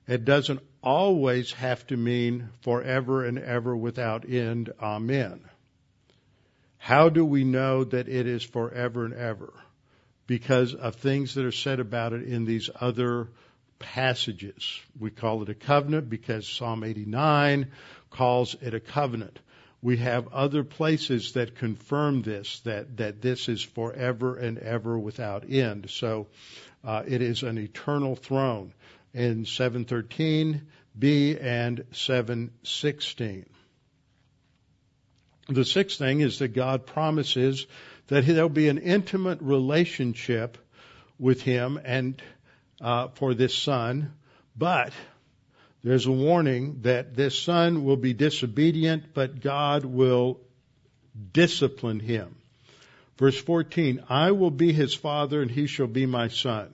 It 0.07 0.25
doesn't 0.25 0.59
always 0.83 1.51
have 1.53 1.85
to 1.87 1.97
mean 1.97 2.49
forever 2.61 3.25
and 3.25 3.39
ever 3.39 3.75
without 3.75 4.29
end. 4.29 4.71
Amen. 4.79 5.41
How 6.77 7.09
do 7.09 7.25
we 7.25 7.43
know 7.43 7.83
that 7.83 8.07
it 8.07 8.27
is 8.27 8.43
forever 8.43 9.05
and 9.05 9.13
ever? 9.15 9.51
Because 10.27 10.75
of 10.75 10.95
things 10.95 11.33
that 11.33 11.45
are 11.45 11.51
said 11.51 11.79
about 11.79 12.13
it 12.13 12.23
in 12.23 12.45
these 12.45 12.69
other 12.79 13.29
passages. 13.79 14.79
We 14.99 15.09
call 15.09 15.41
it 15.41 15.49
a 15.49 15.55
covenant 15.55 16.09
because 16.09 16.47
Psalm 16.47 16.83
89 16.83 17.71
calls 18.11 18.55
it 18.61 18.73
a 18.73 18.79
covenant. 18.79 19.39
We 19.85 19.97
have 19.97 20.33
other 20.33 20.63
places 20.63 21.33
that 21.33 21.57
confirm 21.57 22.23
this, 22.23 22.61
that, 22.61 22.97
that 22.97 23.21
this 23.21 23.47
is 23.47 23.61
forever 23.61 24.35
and 24.35 24.57
ever 24.57 24.97
without 24.97 25.47
end. 25.47 25.91
So 25.91 26.25
uh, 26.83 27.03
it 27.05 27.21
is 27.21 27.43
an 27.43 27.59
eternal 27.59 28.15
throne 28.15 28.73
in 29.13 29.45
713b 29.45 30.63
and 31.39 31.85
716. 31.91 33.45
The 35.49 35.65
sixth 35.65 35.99
thing 35.99 36.21
is 36.21 36.39
that 36.39 36.55
God 36.55 36.87
promises 36.87 37.67
that 38.07 38.25
there'll 38.25 38.49
be 38.49 38.69
an 38.69 38.79
intimate 38.79 39.37
relationship 39.39 40.57
with 41.19 41.43
Him 41.43 41.79
and 41.85 42.19
uh, 42.81 43.09
for 43.09 43.35
this 43.35 43.53
son, 43.55 44.13
but 44.57 44.93
there's 45.85 46.07
a 46.07 46.11
warning 46.11 46.79
that 46.81 47.15
this 47.15 47.37
son 47.37 47.85
will 47.85 47.95
be 47.95 48.13
disobedient, 48.13 49.13
but 49.13 49.39
God 49.39 49.85
will 49.85 50.39
discipline 51.31 51.99
him. 51.99 52.35
Verse 53.19 53.39
14, 53.39 54.03
I 54.09 54.31
will 54.31 54.49
be 54.49 54.73
his 54.73 54.95
father 54.95 55.43
and 55.43 55.51
he 55.51 55.67
shall 55.67 55.85
be 55.85 56.07
my 56.07 56.29
son. 56.29 56.73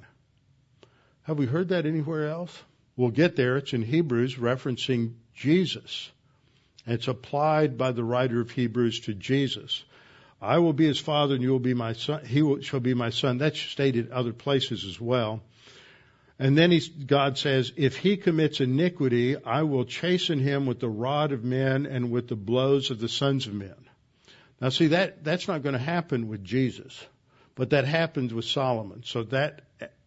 Have 1.24 1.38
we 1.38 1.46
heard 1.46 1.68
that 1.70 1.86
anywhere 1.86 2.30
else? 2.30 2.58
We'll 2.96 3.10
get 3.10 3.36
there. 3.36 3.58
It's 3.58 3.74
in 3.74 3.82
Hebrews 3.82 4.36
referencing 4.36 5.16
Jesus. 5.36 6.10
It's 6.88 7.10
applied 7.10 7.78
by 7.78 7.92
the 7.92 8.06
writer 8.06 8.40
of 8.40 8.50
Hebrews 8.50 9.02
to 9.02 9.14
Jesus. 9.14 9.84
I 10.42 10.60
will 10.60 10.72
be 10.72 10.88
his 10.88 11.00
father 11.00 11.36
and 11.36 11.44
you 11.44 11.52
will 11.52 11.60
be 11.60 11.74
my 11.74 11.94
son. 11.94 12.24
He 12.24 12.42
will, 12.42 12.62
shall 12.62 12.80
be 12.80 12.94
my 12.94 13.10
son. 13.10 13.40
That's 13.40 13.60
stated 13.60 14.12
other 14.12 14.32
places 14.32 14.86
as 14.86 15.02
well. 15.02 15.42
And 16.42 16.58
then 16.58 16.76
God 17.06 17.38
says, 17.38 17.72
if 17.76 17.98
he 17.98 18.18
commits 18.18 18.62
iniquity, 18.62 19.38
I 19.38 19.62
will 19.62 19.86
chasten 19.86 20.40
him 20.40 20.66
with 20.66 20.80
the 20.80 20.90
rod 20.90 21.34
of 21.34 21.44
men 21.44 21.86
and 21.86 22.10
with 22.10 22.30
the 22.30 22.36
blows 22.36 22.90
of 22.90 23.00
the 23.00 23.08
sons 23.08 23.46
of 23.46 23.54
men. 23.54 23.76
Now 24.60 24.70
see, 24.70 24.88
that, 24.88 25.24
that's 25.24 25.48
not 25.48 25.62
going 25.62 25.74
to 25.74 25.80
happen 25.80 26.30
with 26.30 26.44
Jesus, 26.44 27.00
but 27.54 27.70
that 27.70 27.86
happens 27.86 28.34
with 28.34 28.46
Solomon. 28.46 29.04
So 29.06 29.22
that, 29.26 29.62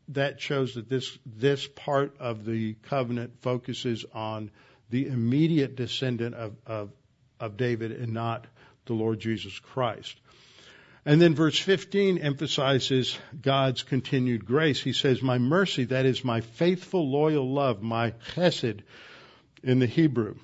that 0.09 0.41
shows 0.41 0.75
that 0.75 0.89
this, 0.89 1.17
this 1.25 1.69
part 1.69 2.17
of 2.19 2.45
the 2.45 2.75
covenant 2.83 3.35
focuses 3.43 4.05
on 4.13 4.51
the 4.91 5.07
immediate 5.07 5.77
descendant 5.77 6.35
of, 6.35 6.57
of, 6.67 6.91
of 7.39 7.57
David 7.57 7.93
and 7.93 8.13
not 8.13 8.49
the 8.87 8.95
Lord 8.95 9.21
Jesus 9.21 9.57
Christ. 9.61 10.21
And 11.07 11.21
then 11.21 11.35
verse 11.35 11.59
15 11.59 12.19
emphasizes 12.19 13.19
God's 13.41 13.83
continued 13.83 14.47
grace. 14.47 14.81
He 14.81 14.95
says, 14.95 15.21
My 15.21 15.39
mercy, 15.39 15.85
that 15.85 16.07
is 16.07 16.25
my 16.25 16.41
faithful, 16.41 17.11
loyal 17.11 17.53
love, 17.53 17.83
my 17.83 18.13
chesed 18.33 18.81
in 19.63 19.81
the 19.81 19.87
Hebrew, 19.87 20.37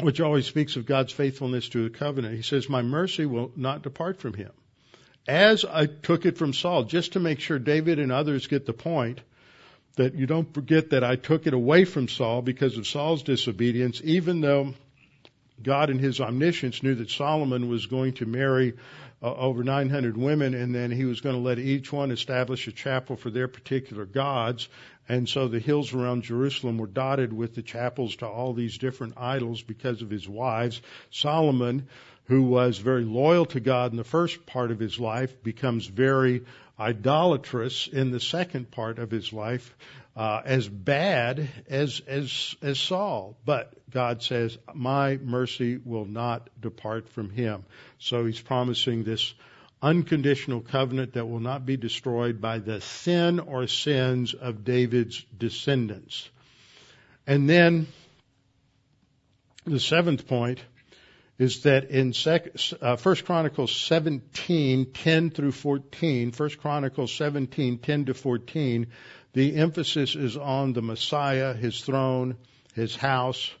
which 0.00 0.20
always 0.20 0.46
speaks 0.46 0.74
of 0.74 0.86
God's 0.86 1.12
faithfulness 1.12 1.68
to 1.70 1.84
the 1.84 1.96
covenant. 1.96 2.34
He 2.34 2.42
says, 2.42 2.68
My 2.68 2.82
mercy 2.82 3.24
will 3.24 3.52
not 3.54 3.82
depart 3.82 4.20
from 4.20 4.34
him. 4.34 4.50
As 5.28 5.64
I 5.64 5.86
took 5.86 6.26
it 6.26 6.36
from 6.36 6.52
Saul, 6.52 6.84
just 6.84 7.12
to 7.12 7.20
make 7.20 7.38
sure 7.38 7.58
David 7.58 8.00
and 8.00 8.10
others 8.10 8.48
get 8.48 8.66
the 8.66 8.72
point, 8.72 9.20
that 9.94 10.14
you 10.14 10.26
don't 10.26 10.52
forget 10.52 10.90
that 10.90 11.04
I 11.04 11.14
took 11.16 11.46
it 11.46 11.54
away 11.54 11.84
from 11.84 12.08
Saul 12.08 12.42
because 12.42 12.76
of 12.76 12.86
Saul's 12.86 13.22
disobedience, 13.22 14.00
even 14.02 14.40
though 14.40 14.74
God 15.62 15.90
in 15.90 15.98
his 15.98 16.20
omniscience 16.20 16.82
knew 16.82 16.94
that 16.96 17.10
Solomon 17.10 17.68
was 17.68 17.86
going 17.86 18.14
to 18.14 18.26
marry 18.26 18.74
uh, 19.22 19.34
over 19.34 19.62
900 19.62 20.16
women, 20.16 20.54
and 20.54 20.74
then 20.74 20.90
he 20.90 21.04
was 21.04 21.20
going 21.20 21.34
to 21.34 21.40
let 21.40 21.58
each 21.58 21.92
one 21.92 22.10
establish 22.10 22.66
a 22.66 22.72
chapel 22.72 23.16
for 23.16 23.30
their 23.30 23.48
particular 23.48 24.06
gods. 24.06 24.68
And 25.08 25.28
so 25.28 25.48
the 25.48 25.58
hills 25.58 25.92
around 25.92 26.22
Jerusalem 26.22 26.78
were 26.78 26.86
dotted 26.86 27.32
with 27.32 27.54
the 27.54 27.62
chapels 27.62 28.16
to 28.16 28.26
all 28.26 28.54
these 28.54 28.78
different 28.78 29.14
idols 29.16 29.62
because 29.62 30.02
of 30.02 30.10
his 30.10 30.28
wives. 30.28 30.80
Solomon, 31.10 31.88
who 32.24 32.42
was 32.42 32.78
very 32.78 33.04
loyal 33.04 33.44
to 33.46 33.60
God 33.60 33.90
in 33.90 33.96
the 33.96 34.04
first 34.04 34.46
part 34.46 34.70
of 34.70 34.78
his 34.78 34.98
life, 34.98 35.42
becomes 35.42 35.86
very 35.86 36.44
idolatrous 36.78 37.88
in 37.88 38.10
the 38.10 38.20
second 38.20 38.70
part 38.70 38.98
of 38.98 39.10
his 39.10 39.32
life 39.32 39.76
uh, 40.16 40.42
as 40.44 40.68
bad 40.68 41.48
as 41.68 42.00
as 42.06 42.54
as 42.62 42.78
Saul, 42.78 43.36
but 43.44 43.72
God 43.90 44.22
says, 44.22 44.58
"My 44.74 45.16
mercy 45.16 45.76
will 45.76 46.04
not 46.04 46.48
depart 46.60 47.08
from 47.08 47.30
him." 47.30 47.64
So 47.98 48.26
He's 48.26 48.40
promising 48.40 49.04
this 49.04 49.34
unconditional 49.82 50.60
covenant 50.60 51.14
that 51.14 51.26
will 51.26 51.40
not 51.40 51.64
be 51.64 51.76
destroyed 51.76 52.40
by 52.40 52.58
the 52.58 52.80
sin 52.80 53.40
or 53.40 53.66
sins 53.66 54.34
of 54.34 54.64
David's 54.64 55.24
descendants. 55.36 56.28
And 57.26 57.48
then 57.48 57.86
the 59.64 59.80
seventh 59.80 60.26
point 60.26 60.60
is 61.38 61.62
that 61.62 61.90
in 61.90 62.12
sec, 62.12 62.54
uh, 62.82 62.96
1 62.96 63.16
Chronicles 63.24 63.74
17, 63.74 64.92
10 64.92 65.30
through 65.30 65.52
14, 65.52 66.32
1 66.36 66.50
Chronicles 66.60 67.12
17, 67.14 67.78
10 67.78 68.04
to 68.06 68.14
14, 68.14 68.86
the 69.32 69.56
emphasis 69.56 70.16
is 70.16 70.36
on 70.36 70.72
the 70.72 70.82
Messiah, 70.82 71.54
his 71.54 71.80
throne, 71.80 72.36
his 72.74 72.96
house, 72.96 73.52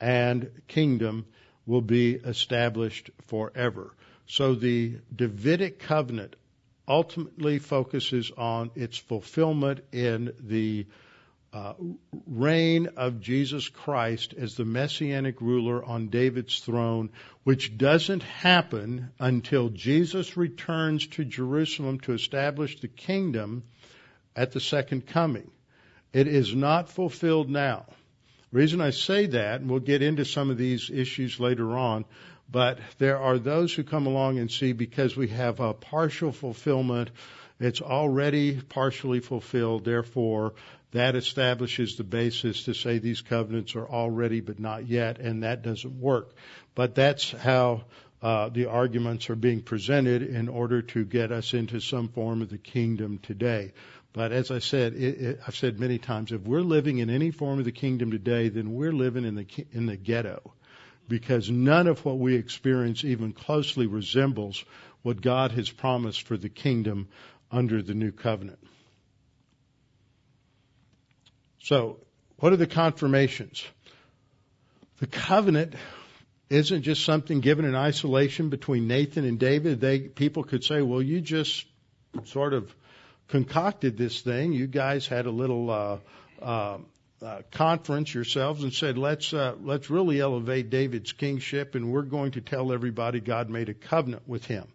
and 0.00 0.50
kingdom 0.68 1.26
will 1.66 1.82
be 1.82 2.14
established 2.14 3.10
forever. 3.26 3.94
So 4.26 4.54
the 4.54 4.98
Davidic 5.14 5.80
covenant 5.80 6.36
ultimately 6.86 7.58
focuses 7.58 8.30
on 8.36 8.70
its 8.74 8.96
fulfillment 8.96 9.80
in 9.92 10.32
the 10.40 10.86
uh, 11.52 11.74
reign 12.26 12.88
of 12.96 13.20
Jesus 13.20 13.68
Christ 13.68 14.34
as 14.36 14.54
the 14.54 14.64
messianic 14.64 15.40
ruler 15.40 15.82
on 15.82 16.08
David's 16.08 16.60
throne, 16.60 17.10
which 17.44 17.76
doesn't 17.76 18.22
happen 18.22 19.10
until 19.18 19.70
Jesus 19.70 20.36
returns 20.36 21.06
to 21.08 21.24
Jerusalem 21.24 22.00
to 22.00 22.12
establish 22.12 22.80
the 22.80 22.88
kingdom 22.88 23.64
at 24.38 24.52
the 24.52 24.60
second 24.60 25.04
coming. 25.04 25.50
It 26.12 26.28
is 26.28 26.54
not 26.54 26.88
fulfilled 26.88 27.50
now. 27.50 27.86
The 28.52 28.58
reason 28.58 28.80
I 28.80 28.90
say 28.90 29.26
that, 29.26 29.60
and 29.60 29.68
we'll 29.68 29.80
get 29.80 30.00
into 30.00 30.24
some 30.24 30.48
of 30.48 30.56
these 30.56 30.90
issues 30.90 31.40
later 31.40 31.76
on, 31.76 32.04
but 32.48 32.78
there 32.98 33.18
are 33.18 33.38
those 33.38 33.74
who 33.74 33.82
come 33.82 34.06
along 34.06 34.38
and 34.38 34.50
see 34.50 34.72
because 34.72 35.16
we 35.16 35.28
have 35.28 35.58
a 35.58 35.74
partial 35.74 36.30
fulfillment, 36.30 37.10
it's 37.58 37.82
already 37.82 38.60
partially 38.60 39.18
fulfilled, 39.18 39.84
therefore 39.84 40.54
that 40.92 41.16
establishes 41.16 41.96
the 41.96 42.04
basis 42.04 42.62
to 42.64 42.74
say 42.74 42.98
these 42.98 43.20
covenants 43.20 43.74
are 43.74 43.86
already 43.86 44.40
but 44.40 44.60
not 44.60 44.86
yet, 44.86 45.18
and 45.18 45.42
that 45.42 45.62
doesn't 45.62 46.00
work. 46.00 46.30
But 46.76 46.94
that's 46.94 47.32
how 47.32 47.82
uh, 48.22 48.48
the 48.48 48.66
arguments 48.66 49.30
are 49.30 49.36
being 49.36 49.62
presented 49.62 50.22
in 50.22 50.48
order 50.48 50.82
to 50.82 51.04
get 51.04 51.30
us 51.30 51.54
into 51.54 51.80
some 51.80 52.08
form 52.08 52.42
of 52.42 52.48
the 52.48 52.58
kingdom 52.58 53.18
today. 53.18 53.72
But 54.12 54.32
as 54.32 54.50
I 54.50 54.58
said, 54.58 54.94
it, 54.94 55.20
it, 55.20 55.40
I've 55.46 55.56
said 55.56 55.78
many 55.78 55.98
times, 55.98 56.32
if 56.32 56.42
we're 56.42 56.62
living 56.62 56.98
in 56.98 57.10
any 57.10 57.30
form 57.30 57.58
of 57.58 57.64
the 57.64 57.72
kingdom 57.72 58.10
today, 58.10 58.48
then 58.48 58.74
we're 58.74 58.92
living 58.92 59.24
in 59.24 59.34
the 59.34 59.46
in 59.72 59.86
the 59.86 59.96
ghetto, 59.96 60.54
because 61.08 61.50
none 61.50 61.86
of 61.86 62.04
what 62.04 62.18
we 62.18 62.34
experience 62.34 63.04
even 63.04 63.32
closely 63.32 63.86
resembles 63.86 64.64
what 65.02 65.20
God 65.20 65.52
has 65.52 65.70
promised 65.70 66.22
for 66.22 66.36
the 66.36 66.48
kingdom 66.48 67.08
under 67.50 67.82
the 67.82 67.94
new 67.94 68.12
covenant. 68.12 68.58
So, 71.60 71.98
what 72.38 72.52
are 72.52 72.56
the 72.56 72.66
confirmations? 72.66 73.64
The 75.00 75.06
covenant 75.06 75.74
isn't 76.48 76.82
just 76.82 77.04
something 77.04 77.40
given 77.40 77.66
in 77.66 77.74
isolation 77.74 78.48
between 78.48 78.88
Nathan 78.88 79.24
and 79.24 79.38
David. 79.38 79.80
They 79.80 80.00
people 80.00 80.44
could 80.44 80.64
say, 80.64 80.80
"Well, 80.80 81.02
you 81.02 81.20
just 81.20 81.66
sort 82.24 82.54
of 82.54 82.74
concocted 83.28 83.96
this 83.96 84.20
thing. 84.20 84.52
You 84.52 84.66
guys 84.66 85.06
had 85.06 85.26
a 85.26 85.30
little 85.30 85.70
uh, 85.70 85.98
uh, 86.42 86.78
uh, 87.20 87.42
conference 87.50 88.12
yourselves 88.12 88.62
and 88.62 88.72
said, 88.72 88.98
let's 88.98 89.32
uh, 89.32 89.54
let's 89.62 89.90
really 89.90 90.20
elevate 90.20 90.70
David's 90.70 91.12
kingship, 91.12 91.74
and 91.74 91.92
we're 91.92 92.02
going 92.02 92.32
to 92.32 92.40
tell 92.40 92.72
everybody 92.72 93.20
God 93.20 93.50
made 93.50 93.68
a 93.68 93.74
covenant 93.74 94.22
with 94.26 94.44
him. 94.44 94.66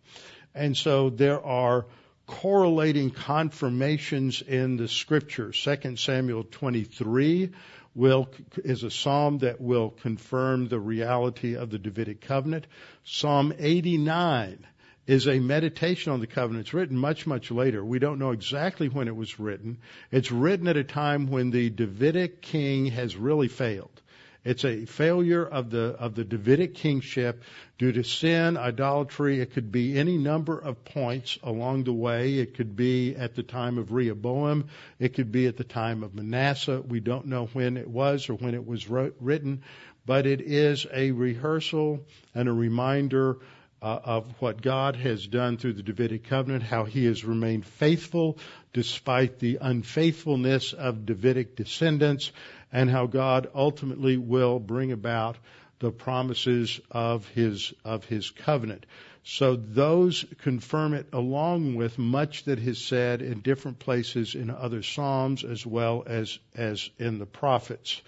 And 0.56 0.78
so 0.78 1.10
there 1.10 1.44
are 1.44 1.86
correlating 2.28 3.12
confirmations 3.12 4.42
in 4.42 4.78
the 4.78 4.88
scriptures. 4.88 5.60
Second 5.60 6.00
Samuel 6.00 6.44
23 6.44 7.52
will 7.96 8.30
is 8.64 8.84
a 8.84 8.92
psalm 8.92 9.40
that 9.40 9.62
will 9.62 9.90
confirm 9.90 10.68
the 10.68 10.80
reality 10.80 11.56
of 11.56 11.70
the 11.70 11.80
Davidic 11.80 12.22
covenant. 12.22 12.68
Psalm 13.04 13.54
89 13.58 14.66
is 15.06 15.28
a 15.28 15.40
meditation 15.40 16.14
on 16.14 16.20
the 16.20 16.28
covenant. 16.28 16.66
It's 16.66 16.74
written 16.74 16.98
much, 16.98 17.28
much 17.28 17.52
later. 17.52 17.84
We 17.84 18.00
don't 18.00 18.20
know 18.20 18.32
exactly 18.32 18.88
when 18.88 19.08
it 19.08 19.16
was 19.16 19.40
written. 19.40 19.80
It's 20.12 20.32
written 20.32 20.68
at 20.68 20.78
a 20.78 20.84
time 20.84 21.28
when 21.28 21.52
the 21.52 21.70
Davidic 21.70 22.42
king 22.42 22.88
has 22.88 23.16
really 23.16 23.50
failed. 23.50 24.02
It's 24.46 24.66
a 24.66 24.86
failure 24.86 25.46
of 25.46 25.70
the 25.70 25.96
of 25.98 26.16
the 26.16 26.26
Davidic 26.26 26.76
kingship 26.76 27.44
due 27.78 27.94
to 27.94 28.04
sin, 28.04 28.58
idolatry. 28.58 29.40
It 29.40 29.54
could 29.54 29.72
be 29.72 29.98
any 29.98 30.18
number 30.18 30.58
of 30.58 30.84
points 30.84 31.40
along 31.44 31.86
the 31.86 31.94
way. 31.94 32.40
It 32.40 32.54
could 32.54 32.76
be 32.76 33.16
at 33.16 33.36
the 33.36 33.44
time 33.44 33.78
of 33.78 33.94
Rehoboam. 33.94 34.66
It 35.00 35.14
could 35.14 35.32
be 35.32 35.48
at 35.48 35.56
the 35.56 35.64
time 35.64 36.04
of 36.04 36.14
Manasseh. 36.14 36.82
We 36.82 37.00
don't 37.00 37.28
know 37.28 37.46
when 37.54 37.78
it 37.78 37.88
was 37.88 38.28
or 38.28 38.34
when 38.34 38.54
it 38.54 38.68
was 38.68 38.90
wrote, 38.90 39.16
written, 39.22 39.64
but 40.06 40.26
it 40.26 40.42
is 40.42 40.86
a 40.94 41.12
rehearsal 41.12 42.06
and 42.36 42.50
a 42.50 42.54
reminder 42.54 43.38
uh, 43.84 44.00
of 44.06 44.26
what 44.40 44.62
God 44.62 44.96
has 44.96 45.28
done 45.28 45.58
through 45.58 45.74
the 45.74 45.84
Davidic 45.84 46.24
covenant, 46.24 46.64
how 46.64 46.86
he 46.86 47.06
has 47.06 47.26
remained 47.26 47.66
faithful 47.66 48.38
despite 48.72 49.40
the 49.40 49.58
unfaithfulness 49.60 50.72
of 50.72 51.06
Davidic 51.06 51.58
descendants, 51.58 52.32
and 52.72 52.90
how 52.90 53.08
God 53.08 53.50
ultimately 53.54 54.18
will 54.18 54.58
bring 54.58 54.94
about 54.94 55.38
the 55.80 55.92
promises 55.92 56.80
of 56.90 57.28
his 57.30 57.74
of 57.84 58.06
his 58.06 58.32
covenant. 58.32 58.86
So 59.26 59.58
those 59.58 60.26
confirm 60.40 60.94
it 60.94 61.08
along 61.12 61.76
with 61.76 62.00
much 62.00 62.46
that 62.46 62.60
is 62.60 62.84
said 62.84 63.22
in 63.22 63.42
different 63.42 63.80
places 63.80 64.34
in 64.34 64.50
other 64.50 64.82
psalms 64.82 65.44
as 65.44 65.66
well 65.66 66.04
as 66.08 66.40
as 66.56 66.90
in 67.00 67.20
the 67.20 67.26
prophets. 67.26 68.02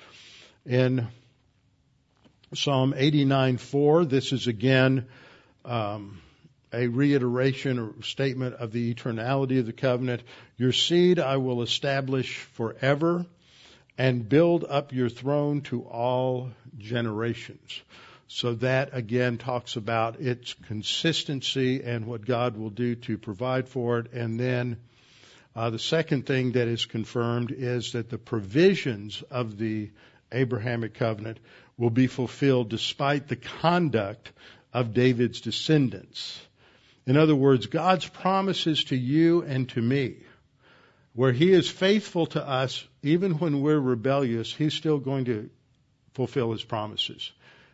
In 0.66 1.08
Psalm 2.54 2.94
89:4, 2.94 4.08
this 4.10 4.32
is 4.32 4.48
again 4.48 5.06
um, 5.66 6.22
a 6.74 6.88
reiteration 6.88 7.80
or 7.80 8.04
statement 8.04 8.56
of 8.56 8.72
the 8.72 8.94
eternality 8.94 9.60
of 9.60 9.66
the 9.66 9.74
covenant. 9.74 10.22
Your 10.58 10.72
seed 10.72 11.20
I 11.20 11.38
will 11.38 11.62
establish 11.62 12.38
forever 12.54 13.26
and 13.98 14.28
build 14.28 14.66
up 14.68 14.94
your 14.94 15.10
throne 15.10 15.62
to 15.62 15.84
all 15.84 16.52
generations. 16.78 17.82
So 18.28 18.56
that 18.56 18.90
again 18.94 19.38
talks 19.38 19.76
about 19.76 20.20
its 20.20 20.54
consistency 20.68 21.84
and 21.84 22.06
what 22.06 22.26
God 22.26 22.58
will 22.58 22.72
do 22.72 22.96
to 22.96 23.18
provide 23.18 23.70
for 23.70 24.00
it. 24.00 24.12
And 24.14 24.40
then 24.40 24.78
uh, 25.56 25.70
the 25.70 25.80
second 25.80 26.26
thing 26.26 26.54
that 26.54 26.68
is 26.68 26.86
confirmed 26.86 27.52
is 27.52 27.94
that 27.94 28.10
the 28.10 28.18
provisions 28.18 29.24
of 29.30 29.58
the 29.58 29.92
Abrahamic 30.32 30.96
covenant 30.96 31.40
will 31.78 31.92
be 31.92 32.08
fulfilled 32.08 32.70
despite 32.70 33.28
the 33.28 33.36
conduct 33.36 34.32
of 34.76 34.94
David's 34.94 35.40
descendants. 35.40 36.38
In 37.08 37.16
other 37.16 37.34
words, 37.34 37.68
God's 37.68 38.06
promises 38.10 38.84
to 38.86 38.98
you 38.98 39.42
and 39.44 39.70
to 39.70 39.82
me, 39.82 40.18
where 41.14 41.32
He 41.32 41.54
is 41.54 41.70
faithful 41.70 42.26
to 42.28 42.46
us 42.46 42.86
even 43.02 43.40
when 43.40 43.62
we're 43.62 43.80
rebellious, 43.80 44.54
He's 44.54 44.74
still 44.74 44.98
going 44.98 45.26
to 45.26 45.50
fulfill 46.14 46.52
His 46.52 46.62
promises. 46.62 47.32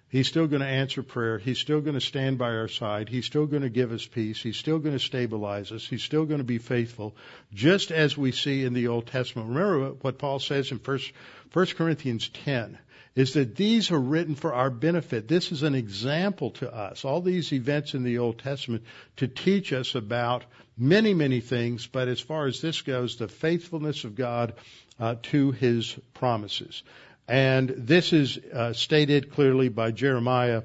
He's 0.10 0.28
still 0.28 0.46
going 0.46 0.62
to 0.62 0.68
answer 0.68 1.02
prayer. 1.02 1.40
He's 1.40 1.58
still 1.58 1.82
going 1.82 1.96
to 1.96 2.06
stand 2.06 2.38
by 2.38 2.50
our 2.50 2.68
side. 2.68 3.10
He's 3.10 3.26
still 3.26 3.48
going 3.48 3.64
to 3.64 3.70
give 3.70 3.92
us 3.92 4.06
peace. 4.06 4.40
He's 4.40 4.58
still 4.58 4.78
going 4.78 4.96
to 4.96 5.04
stabilize 5.04 5.72
us. 5.72 5.88
He's 5.88 6.04
still 6.04 6.26
going 6.26 6.42
to 6.42 6.44
be 6.44 6.60
faithful, 6.60 7.16
just 7.52 7.90
as 7.90 8.16
we 8.16 8.32
see 8.32 8.64
in 8.64 8.74
the 8.74 8.90
Old 8.90 9.08
Testament. 9.08 9.50
Remember 9.50 9.94
what 10.02 10.20
Paul 10.20 10.38
says 10.38 10.70
in 10.72 10.78
First, 10.78 11.12
First 11.50 11.78
Corinthians 11.78 12.30
10 12.30 12.78
is 13.16 13.34
that 13.34 13.56
these 13.56 13.92
are 13.92 14.00
written 14.00 14.36
for 14.36 14.54
our 14.54 14.70
benefit. 14.70 15.28
This 15.28 15.52
is 15.52 15.64
an 15.64 15.76
example 15.76 16.52
to 16.52 16.74
us. 16.74 17.04
All 17.04 17.22
these 17.22 17.52
events 17.52 17.94
in 17.94 18.04
the 18.04 18.20
Old 18.20 18.40
Testament 18.40 18.84
to 19.18 19.28
teach 19.28 19.74
us 19.74 19.96
about 19.96 20.46
many, 20.78 21.14
many 21.14 21.42
things, 21.42 21.88
but 21.88 22.08
as 22.08 22.22
far 22.22 22.48
as 22.48 22.62
this 22.62 22.82
goes, 22.82 23.18
the 23.18 23.28
faithfulness 23.28 24.06
of 24.06 24.16
God 24.16 24.54
uh, 25.00 25.16
to 25.24 25.52
His 25.52 25.98
promises. 26.14 26.84
And 27.28 27.70
this 27.70 28.14
is 28.14 28.38
uh, 28.38 28.74
stated 28.74 29.32
clearly 29.32 29.70
by 29.70 29.92
Jeremiah 29.92 30.64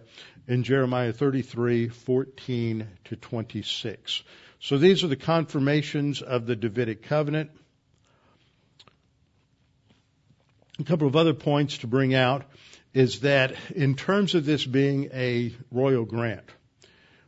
in 0.49 0.63
Jeremiah 0.63 1.13
33:14 1.13 2.87
to 3.05 3.17
26. 3.17 4.23
So 4.61 4.79
these 4.79 5.05
are 5.05 5.09
the 5.09 5.17
confirmations 5.17 6.23
of 6.23 6.47
the 6.47 6.57
Davidic 6.57 7.03
covenant. 7.03 7.51
A 10.79 10.85
couple 10.85 11.09
of 11.09 11.17
other 11.17 11.33
points 11.33 11.79
to 11.79 11.87
bring 11.87 12.15
out 12.15 12.45
is 12.93 13.21
that 13.21 13.55
in 13.75 13.95
terms 13.95 14.35
of 14.35 14.45
this 14.45 14.65
being 14.65 15.09
a 15.13 15.55
royal 15.71 16.05
grant, 16.05 16.45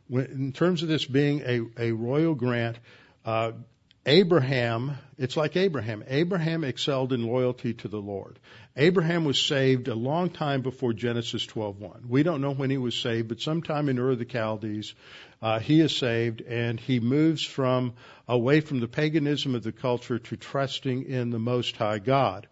in 0.09 0.51
terms 0.53 0.83
of 0.83 0.87
this 0.87 1.05
being 1.05 1.41
a, 1.41 1.61
a 1.77 1.91
royal 1.91 2.35
grant, 2.35 2.77
uh, 3.25 3.53
Abraham, 4.05 4.97
it's 5.17 5.35
like 5.35 5.57
Abraham. 5.57 6.03
Abraham 6.07 6.63
excelled 6.63 7.11
in 7.11 7.25
loyalty 7.25 7.73
to 7.75 7.87
the 7.87 7.99
Lord. 7.99 8.39
Abraham 8.77 9.25
was 9.25 9.39
saved 9.39 9.87
a 9.87 9.95
long 9.95 10.29
time 10.29 10.61
before 10.61 10.93
Genesis 10.93 11.45
12:1. 11.45 12.07
We 12.07 12.23
don't 12.23 12.41
know 12.41 12.53
when 12.53 12.69
he 12.69 12.77
was 12.77 12.95
saved, 12.95 13.27
but 13.27 13.41
sometime 13.41 13.89
in 13.89 13.99
Ur 13.99 14.11
of 14.11 14.19
the 14.19 14.25
Chaldees, 14.25 14.93
uh, 15.41 15.59
he 15.59 15.81
is 15.81 15.95
saved, 15.95 16.41
and 16.41 16.79
he 16.79 16.99
moves 16.99 17.43
from 17.43 17.93
away 18.27 18.61
from 18.61 18.79
the 18.79 18.87
paganism 18.87 19.53
of 19.55 19.63
the 19.63 19.71
culture 19.71 20.19
to 20.19 20.37
trusting 20.37 21.03
in 21.03 21.31
the 21.31 21.39
Most 21.39 21.75
High 21.77 21.99
God. 21.99 22.47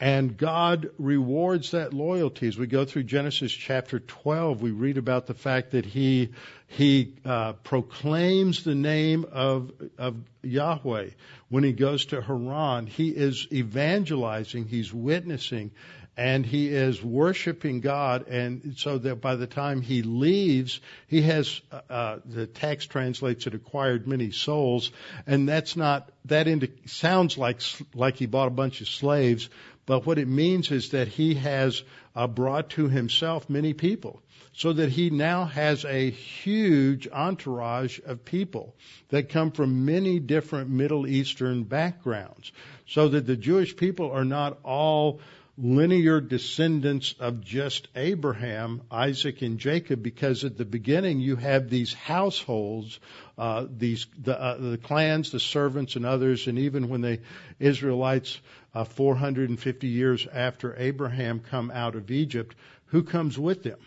And 0.00 0.34
God 0.34 0.88
rewards 0.98 1.72
that 1.72 1.92
loyalty. 1.92 2.48
As 2.48 2.56
we 2.56 2.66
go 2.66 2.86
through 2.86 3.02
Genesis 3.02 3.52
chapter 3.52 4.00
12, 4.00 4.62
we 4.62 4.70
read 4.70 4.96
about 4.96 5.26
the 5.26 5.34
fact 5.34 5.72
that 5.72 5.84
he 5.84 6.30
he 6.66 7.16
uh, 7.24 7.52
proclaims 7.52 8.64
the 8.64 8.74
name 8.74 9.26
of 9.30 9.72
of 9.98 10.16
Yahweh 10.42 11.10
when 11.50 11.64
he 11.64 11.72
goes 11.72 12.06
to 12.06 12.22
Haran. 12.22 12.86
He 12.86 13.10
is 13.10 13.46
evangelizing. 13.52 14.68
He's 14.68 14.90
witnessing, 14.90 15.72
and 16.16 16.46
he 16.46 16.68
is 16.68 17.02
worshiping 17.02 17.80
God. 17.80 18.26
And 18.28 18.78
so 18.78 18.96
that 18.96 19.16
by 19.16 19.36
the 19.36 19.46
time 19.46 19.82
he 19.82 20.02
leaves, 20.02 20.80
he 21.08 21.20
has 21.22 21.60
uh, 21.70 21.80
uh 21.90 22.18
the 22.24 22.46
text 22.46 22.88
translates 22.88 23.46
it 23.46 23.54
acquired 23.54 24.08
many 24.08 24.30
souls, 24.30 24.92
and 25.26 25.46
that's 25.46 25.76
not 25.76 26.10
that 26.24 26.48
indi- 26.48 26.72
sounds 26.86 27.36
like 27.36 27.60
like 27.94 28.16
he 28.16 28.24
bought 28.24 28.48
a 28.48 28.50
bunch 28.62 28.80
of 28.80 28.88
slaves 28.88 29.50
but 29.90 30.06
what 30.06 30.20
it 30.20 30.28
means 30.28 30.70
is 30.70 30.90
that 30.90 31.08
he 31.08 31.34
has 31.34 31.82
uh, 32.14 32.28
brought 32.28 32.70
to 32.70 32.88
himself 32.88 33.50
many 33.50 33.72
people 33.72 34.22
so 34.52 34.72
that 34.72 34.88
he 34.88 35.10
now 35.10 35.46
has 35.46 35.84
a 35.84 36.10
huge 36.10 37.08
entourage 37.08 37.98
of 38.06 38.24
people 38.24 38.76
that 39.08 39.30
come 39.30 39.50
from 39.50 39.84
many 39.84 40.20
different 40.20 40.70
Middle 40.70 41.08
Eastern 41.08 41.64
backgrounds. 41.64 42.52
So 42.86 43.08
that 43.08 43.26
the 43.26 43.34
Jewish 43.34 43.74
people 43.74 44.12
are 44.12 44.24
not 44.24 44.60
all 44.62 45.20
linear 45.62 46.20
descendants 46.20 47.14
of 47.20 47.44
just 47.44 47.88
Abraham, 47.94 48.80
Isaac, 48.90 49.42
and 49.42 49.58
Jacob, 49.58 50.02
because 50.02 50.44
at 50.44 50.56
the 50.56 50.64
beginning 50.64 51.20
you 51.20 51.36
have 51.36 51.68
these 51.68 51.92
households, 51.92 52.98
uh, 53.36 53.66
these 53.70 54.06
the, 54.18 54.40
uh, 54.40 54.56
the 54.56 54.78
clans, 54.78 55.30
the 55.30 55.40
servants, 55.40 55.96
and 55.96 56.06
others, 56.06 56.46
and 56.46 56.58
even 56.58 56.88
when 56.88 57.02
the 57.02 57.20
Israelites 57.58 58.40
uh, 58.74 58.84
450 58.84 59.86
years 59.86 60.26
after 60.32 60.74
Abraham 60.78 61.40
come 61.40 61.70
out 61.70 61.94
of 61.94 62.10
Egypt, 62.10 62.56
who 62.86 63.02
comes 63.02 63.38
with 63.38 63.62
them? 63.62 63.78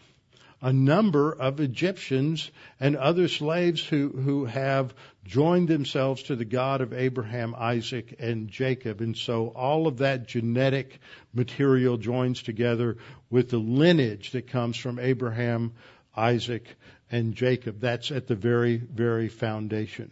A 0.62 0.72
number 0.72 1.34
of 1.34 1.60
Egyptians 1.60 2.50
and 2.80 2.96
other 2.96 3.28
slaves 3.28 3.86
who, 3.86 4.10
who 4.10 4.46
have 4.46 4.94
joined 5.26 5.68
themselves 5.68 6.24
to 6.24 6.36
the 6.36 6.46
God 6.46 6.82
of 6.82 6.94
Abraham, 6.94 7.56
Isaac, 7.58 8.16
and 8.20 8.50
Jacob. 8.50 9.02
And 9.02 9.16
so 9.16 9.48
all 9.48 9.88
of 9.88 10.00
that 10.00 10.28
genetic 10.28 11.00
material 11.34 11.98
joins 11.98 12.42
together 12.42 12.98
with 13.30 13.50
the 13.50 13.58
lineage 13.58 14.32
that 14.32 14.48
comes 14.48 14.76
from 14.76 15.00
Abraham, 15.00 15.74
Isaac, 16.16 16.68
and 17.12 17.36
Jacob. 17.36 17.80
That's 17.80 18.12
at 18.12 18.28
the 18.28 18.36
very, 18.36 18.78
very 18.78 19.30
foundation. 19.30 20.12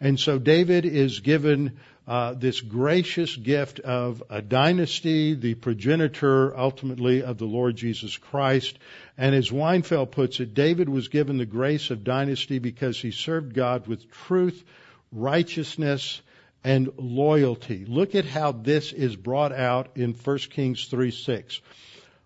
And 0.00 0.18
so 0.18 0.38
David 0.38 0.84
is 0.86 1.20
given 1.20 1.78
uh, 2.10 2.34
this 2.34 2.60
gracious 2.60 3.36
gift 3.36 3.78
of 3.78 4.20
a 4.28 4.42
dynasty, 4.42 5.34
the 5.34 5.54
progenitor 5.54 6.58
ultimately 6.58 7.22
of 7.22 7.38
the 7.38 7.44
Lord 7.44 7.76
Jesus 7.76 8.16
Christ. 8.16 8.76
And 9.16 9.32
as 9.32 9.50
Weinfeld 9.50 10.10
puts 10.10 10.40
it, 10.40 10.52
David 10.52 10.88
was 10.88 11.06
given 11.06 11.38
the 11.38 11.46
grace 11.46 11.90
of 11.90 12.02
dynasty 12.02 12.58
because 12.58 12.98
he 12.98 13.12
served 13.12 13.54
God 13.54 13.86
with 13.86 14.10
truth, 14.10 14.64
righteousness, 15.12 16.20
and 16.64 16.90
loyalty. 16.96 17.84
Look 17.86 18.16
at 18.16 18.24
how 18.24 18.50
this 18.50 18.92
is 18.92 19.14
brought 19.14 19.52
out 19.52 19.90
in 19.94 20.14
1 20.14 20.38
Kings 20.50 20.86
3 20.86 21.12
6. 21.12 21.60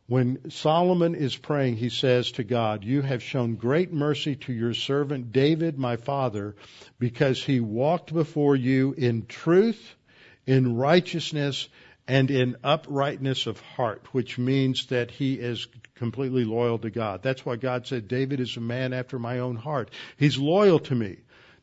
When 0.07 0.51
Solomon 0.51 1.15
is 1.15 1.35
praying, 1.35 1.77
he 1.77 1.89
says 1.89 2.33
to 2.33 2.45
God, 2.45 2.85
You 2.85 3.01
have 3.01 3.23
shown 3.23 3.55
great 3.55 3.91
mercy 3.91 4.37
to 4.37 4.53
your 4.53 4.75
servant 4.75 5.33
David, 5.33 5.79
my 5.79 5.97
father, 5.97 6.57
because 6.99 7.43
he 7.43 7.61
walked 7.61 8.13
before 8.13 8.55
you 8.55 8.95
in 8.99 9.25
truth, 9.25 9.95
in 10.47 10.77
righteousness, 10.77 11.69
and 12.07 12.31
in 12.31 12.57
uprightness 12.63 13.47
of 13.47 13.61
heart, 13.61 14.07
which 14.13 14.37
means 14.37 14.87
that 14.87 15.11
he 15.11 15.35
is 15.35 15.69
completely 15.95 16.45
loyal 16.45 16.79
to 16.81 16.91
God. 16.91 17.23
That's 17.23 17.47
why 17.47 17.57
God 17.57 17.87
said, 17.87 18.07
David 18.07 18.41
is 18.41 18.59
a 18.59 18.61
man 18.61 18.93
after 18.93 19.19
my 19.19 19.39
own 19.39 19.57
heart. 19.57 19.91
He's 20.19 20.37
loyal 20.37 20.81
to 20.81 20.95
me. 20.95 21.17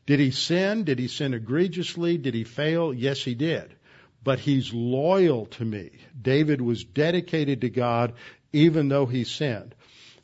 Did 0.04 0.18
he 0.18 0.32
sin? 0.32 0.82
Did 0.82 0.98
he 0.98 1.06
sin 1.06 1.32
egregiously? 1.32 2.18
Did 2.18 2.34
he 2.34 2.42
fail? 2.42 2.92
Yes, 2.92 3.22
he 3.22 3.36
did. 3.36 3.72
But 4.24 4.38
he's 4.38 4.72
loyal 4.72 5.46
to 5.46 5.64
me. 5.64 5.90
David 6.20 6.60
was 6.60 6.84
dedicated 6.84 7.62
to 7.62 7.70
God 7.70 8.14
even 8.52 8.88
though 8.88 9.06
he 9.06 9.24
sinned. 9.24 9.74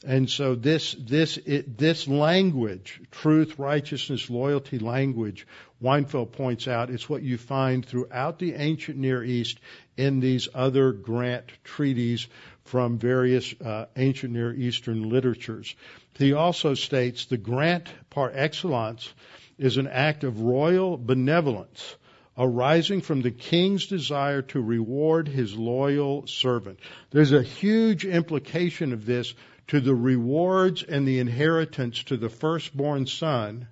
And 0.06 0.30
so 0.30 0.54
this 0.54 0.94
this 0.94 1.38
it, 1.38 1.76
this 1.76 2.06
language, 2.06 3.00
truth, 3.10 3.58
righteousness, 3.58 4.30
loyalty 4.30 4.78
language, 4.78 5.44
Weinfeld 5.82 6.30
points 6.30 6.68
out, 6.68 6.90
is 6.90 7.08
what 7.08 7.22
you 7.22 7.36
find 7.36 7.84
throughout 7.84 8.38
the 8.38 8.54
ancient 8.54 8.96
Near 8.96 9.24
East 9.24 9.58
in 9.96 10.20
these 10.20 10.48
other 10.54 10.92
grant 10.92 11.46
treaties 11.64 12.28
from 12.64 12.98
various 12.98 13.52
uh, 13.60 13.86
ancient 13.96 14.32
Near 14.32 14.54
Eastern 14.54 15.08
literatures. 15.08 15.74
He 16.16 16.32
also 16.32 16.74
states 16.74 17.24
the 17.24 17.36
grant 17.36 17.88
par 18.08 18.30
excellence 18.32 19.12
is 19.58 19.78
an 19.78 19.88
act 19.88 20.22
of 20.22 20.40
royal 20.40 20.96
benevolence 20.96 21.96
arising 22.38 23.00
from 23.00 23.20
the 23.20 23.30
king's 23.30 23.86
desire 23.86 24.42
to 24.42 24.60
reward 24.60 25.26
his 25.26 25.56
loyal 25.56 26.26
servant. 26.26 26.78
There's 27.10 27.32
a 27.32 27.42
huge 27.42 28.04
implication 28.04 28.92
of 28.92 29.04
this 29.04 29.34
to 29.68 29.80
the 29.80 29.94
rewards 29.94 30.84
and 30.84 31.06
the 31.06 31.18
inheritance 31.18 32.04
to 32.04 32.16
the 32.16 32.28
firstborn 32.28 33.06
son. 33.06 33.66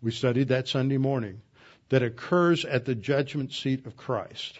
We 0.00 0.10
studied 0.10 0.48
that 0.48 0.68
Sunday 0.68 0.96
morning 0.96 1.42
that 1.90 2.02
occurs 2.02 2.64
at 2.64 2.86
the 2.86 2.94
judgment 2.94 3.52
seat 3.52 3.86
of 3.86 3.96
Christ. 3.96 4.58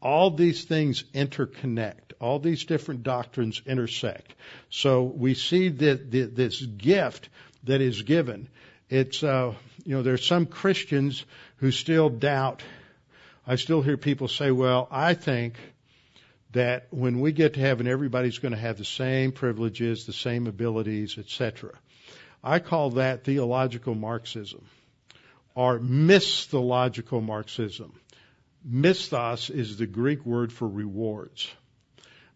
All 0.00 0.30
these 0.32 0.64
things 0.64 1.04
interconnect. 1.14 2.14
All 2.20 2.40
these 2.40 2.64
different 2.64 3.04
doctrines 3.04 3.62
intersect. 3.64 4.34
So 4.70 5.04
we 5.04 5.34
see 5.34 5.68
that 5.68 6.10
this 6.10 6.60
gift 6.60 7.28
that 7.64 7.80
is 7.80 8.02
given 8.02 8.48
it's, 8.92 9.22
uh, 9.22 9.54
you 9.84 9.96
know, 9.96 10.02
there's 10.02 10.26
some 10.26 10.46
Christians 10.46 11.24
who 11.56 11.70
still 11.70 12.08
doubt. 12.08 12.62
I 13.46 13.56
still 13.56 13.82
hear 13.82 13.96
people 13.96 14.28
say, 14.28 14.50
well, 14.50 14.86
I 14.90 15.14
think 15.14 15.54
that 16.52 16.86
when 16.90 17.20
we 17.20 17.32
get 17.32 17.54
to 17.54 17.60
heaven, 17.60 17.86
everybody's 17.86 18.38
going 18.38 18.52
to 18.52 18.60
have 18.60 18.78
the 18.78 18.84
same 18.84 19.32
privileges, 19.32 20.06
the 20.06 20.12
same 20.12 20.46
abilities, 20.46 21.18
etc. 21.18 21.72
I 22.44 22.58
call 22.58 22.90
that 22.90 23.24
theological 23.24 23.94
Marxism 23.94 24.64
or 25.54 25.78
misthological 25.78 27.22
Marxism. 27.22 27.92
Misthos 28.68 29.50
is 29.50 29.76
the 29.76 29.86
Greek 29.86 30.24
word 30.24 30.52
for 30.52 30.68
rewards. 30.68 31.50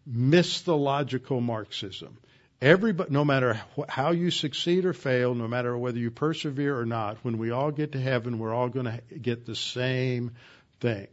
Misthological 0.09 1.41
Marxism. 1.41 2.17
Everybody, 2.61 3.11
no 3.11 3.23
matter 3.23 3.61
how 3.87 4.11
you 4.11 4.31
succeed 4.31 4.85
or 4.85 4.93
fail, 4.93 5.35
no 5.35 5.47
matter 5.47 5.77
whether 5.77 5.99
you 5.99 6.09
persevere 6.09 6.75
or 6.79 6.87
not, 6.87 7.17
when 7.21 7.37
we 7.37 7.51
all 7.51 7.69
get 7.69 7.91
to 7.91 8.01
heaven, 8.01 8.39
we're 8.39 8.53
all 8.53 8.69
going 8.69 8.87
to 8.87 9.01
get 9.19 9.45
the 9.45 9.55
same 9.55 10.31
thing. 10.79 11.07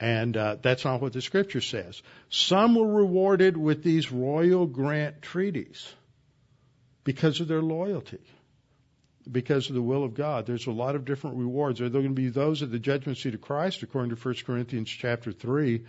And 0.00 0.34
uh, 0.36 0.56
that's 0.62 0.86
not 0.86 1.02
what 1.02 1.12
the 1.12 1.20
scripture 1.20 1.60
says. 1.60 2.02
Some 2.30 2.74
were 2.76 2.90
rewarded 2.90 3.58
with 3.58 3.82
these 3.82 4.10
royal 4.10 4.66
grant 4.66 5.20
treaties 5.20 5.86
because 7.04 7.40
of 7.40 7.48
their 7.48 7.62
loyalty, 7.62 8.20
because 9.30 9.68
of 9.68 9.74
the 9.74 9.82
will 9.82 10.02
of 10.02 10.14
God. 10.14 10.46
There's 10.46 10.66
a 10.66 10.72
lot 10.72 10.94
of 10.94 11.04
different 11.04 11.36
rewards. 11.36 11.82
Are 11.82 11.90
there 11.90 12.00
going 12.00 12.14
to 12.14 12.22
be 12.22 12.30
those 12.30 12.62
at 12.62 12.70
the 12.70 12.78
judgment 12.78 13.18
seat 13.18 13.34
of 13.34 13.42
Christ, 13.42 13.82
according 13.82 14.16
to 14.16 14.20
1 14.20 14.34
Corinthians 14.46 14.88
chapter 14.88 15.30
3, 15.30 15.84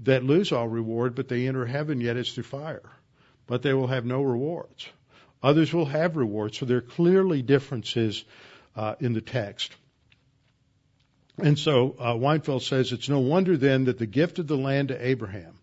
that 0.00 0.22
lose 0.22 0.52
all 0.52 0.68
reward, 0.68 1.14
but 1.14 1.28
they 1.28 1.48
enter 1.48 1.64
heaven, 1.64 2.02
yet 2.02 2.18
it's 2.18 2.34
through 2.34 2.44
fire 2.44 2.82
but 3.48 3.62
they 3.62 3.74
will 3.74 3.88
have 3.88 4.04
no 4.04 4.22
rewards. 4.22 4.86
Others 5.42 5.72
will 5.72 5.86
have 5.86 6.16
rewards. 6.16 6.58
So 6.58 6.66
there 6.66 6.78
are 6.78 6.82
clearly 6.82 7.42
differences 7.42 8.24
uh, 8.76 8.94
in 9.00 9.14
the 9.14 9.20
text. 9.20 9.74
And 11.38 11.58
so 11.58 11.96
uh, 11.98 12.14
Weinfeld 12.14 12.62
says 12.62 12.92
it's 12.92 13.08
no 13.08 13.20
wonder 13.20 13.56
then 13.56 13.84
that 13.84 13.98
the 13.98 14.06
gift 14.06 14.38
of 14.38 14.46
the 14.46 14.56
land 14.56 14.88
to 14.88 15.06
Abraham 15.06 15.54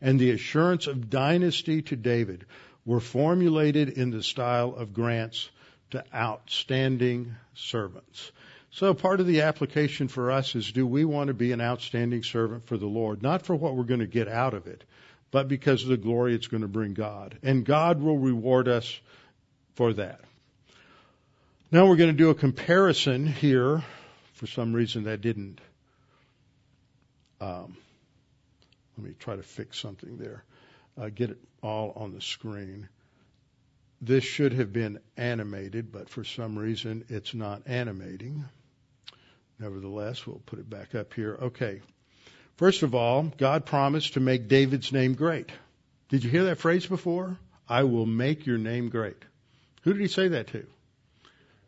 and 0.00 0.18
the 0.18 0.30
assurance 0.30 0.86
of 0.86 1.10
dynasty 1.10 1.82
to 1.82 1.96
David 1.96 2.46
were 2.84 3.00
formulated 3.00 3.90
in 3.90 4.10
the 4.10 4.22
style 4.22 4.74
of 4.74 4.92
grants 4.92 5.50
to 5.90 6.04
outstanding 6.14 7.34
servants. 7.54 8.30
So 8.70 8.94
part 8.94 9.20
of 9.20 9.26
the 9.26 9.42
application 9.42 10.08
for 10.08 10.30
us 10.30 10.54
is 10.54 10.70
do 10.70 10.86
we 10.86 11.04
want 11.04 11.28
to 11.28 11.34
be 11.34 11.52
an 11.52 11.60
outstanding 11.60 12.22
servant 12.22 12.66
for 12.66 12.76
the 12.76 12.86
Lord? 12.86 13.22
Not 13.22 13.42
for 13.42 13.56
what 13.56 13.74
we're 13.74 13.84
going 13.84 14.00
to 14.00 14.06
get 14.06 14.28
out 14.28 14.54
of 14.54 14.66
it, 14.66 14.84
but 15.30 15.48
because 15.48 15.82
of 15.82 15.88
the 15.88 15.96
glory 15.96 16.34
it's 16.34 16.46
going 16.46 16.62
to 16.62 16.68
bring 16.68 16.94
God. 16.94 17.38
And 17.42 17.64
God 17.64 18.00
will 18.00 18.18
reward 18.18 18.68
us 18.68 19.00
for 19.74 19.92
that. 19.94 20.20
Now 21.70 21.86
we're 21.86 21.96
going 21.96 22.10
to 22.10 22.16
do 22.16 22.30
a 22.30 22.34
comparison 22.34 23.26
here. 23.26 23.82
For 24.34 24.46
some 24.46 24.74
reason 24.74 25.04
that 25.04 25.22
didn't. 25.22 25.60
Um, 27.40 27.76
let 28.96 29.06
me 29.06 29.14
try 29.18 29.36
to 29.36 29.42
fix 29.42 29.78
something 29.78 30.18
there. 30.18 30.44
Uh, 30.98 31.08
get 31.08 31.30
it 31.30 31.38
all 31.62 31.92
on 31.96 32.12
the 32.12 32.20
screen. 32.20 32.88
This 34.00 34.24
should 34.24 34.52
have 34.52 34.72
been 34.72 35.00
animated, 35.16 35.90
but 35.90 36.08
for 36.08 36.22
some 36.22 36.58
reason 36.58 37.04
it's 37.08 37.34
not 37.34 37.62
animating. 37.66 38.44
Nevertheless, 39.58 40.26
we'll 40.26 40.42
put 40.44 40.58
it 40.58 40.68
back 40.68 40.94
up 40.94 41.14
here. 41.14 41.38
Okay. 41.40 41.80
First 42.56 42.82
of 42.82 42.94
all, 42.94 43.24
God 43.36 43.66
promised 43.66 44.14
to 44.14 44.20
make 44.20 44.48
David's 44.48 44.90
name 44.90 45.14
great. 45.14 45.50
Did 46.08 46.24
you 46.24 46.30
hear 46.30 46.44
that 46.44 46.58
phrase 46.58 46.86
before? 46.86 47.36
I 47.68 47.82
will 47.82 48.06
make 48.06 48.46
your 48.46 48.56
name 48.56 48.88
great. 48.88 49.22
Who 49.82 49.92
did 49.92 50.00
he 50.00 50.08
say 50.08 50.28
that 50.28 50.48
to? 50.48 50.66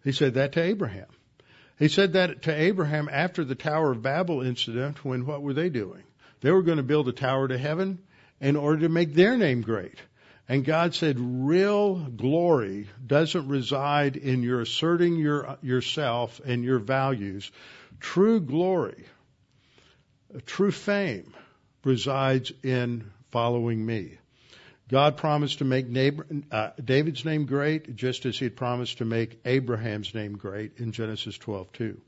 He 0.03 0.12
said 0.12 0.34
that 0.34 0.53
to 0.53 0.62
Abraham. 0.62 1.09
He 1.78 1.89
said 1.89 2.14
that 2.14 2.43
to 2.43 2.55
Abraham 2.55 3.09
after 3.12 3.45
the 3.45 3.55
Tower 3.55 3.93
of 3.93 4.03
Babel 4.03 4.41
incident 4.41 5.05
when 5.05 5.26
what 5.26 5.43
were 5.43 5.53
they 5.53 5.68
doing? 5.68 6.03
They 6.41 6.51
were 6.51 6.62
going 6.62 6.78
to 6.78 6.82
build 6.82 7.09
a 7.09 7.12
tower 7.12 7.49
to 7.49 7.59
heaven 7.59 7.99
in 8.41 8.57
order 8.57 8.82
to 8.82 8.89
make 8.89 9.14
their 9.14 9.36
name 9.36 9.61
great. 9.61 9.99
And 10.49 10.64
God 10.64 10.95
said, 10.95 11.18
real 11.20 11.97
glory 11.97 12.89
doesn't 13.07 13.49
reside 13.49 14.16
in 14.16 14.43
your 14.43 14.62
asserting 14.62 15.16
your, 15.16 15.59
yourself 15.61 16.41
and 16.45 16.64
your 16.64 16.78
values. 16.78 17.51
True 18.01 18.41
glory 18.41 19.05
true 20.47 20.70
fame 20.70 21.35
resides 21.85 22.53
in 22.62 23.11
following 23.31 23.85
me. 23.85 24.18
God 24.89 25.18
promised 25.18 25.59
to 25.59 25.64
make 25.64 25.87
neighbor, 25.87 26.26
uh, 26.51 26.70
David's 26.83 27.24
name 27.24 27.45
great, 27.45 27.95
just 27.95 28.24
as 28.24 28.39
He 28.39 28.47
had 28.47 28.57
promised 28.57 28.99
to 28.99 29.05
make 29.05 29.41
Abraham's 29.45 30.14
name 30.14 30.33
great 30.33 30.79
in 30.79 30.93
Genesis 30.93 31.37
12:2. 31.37 32.01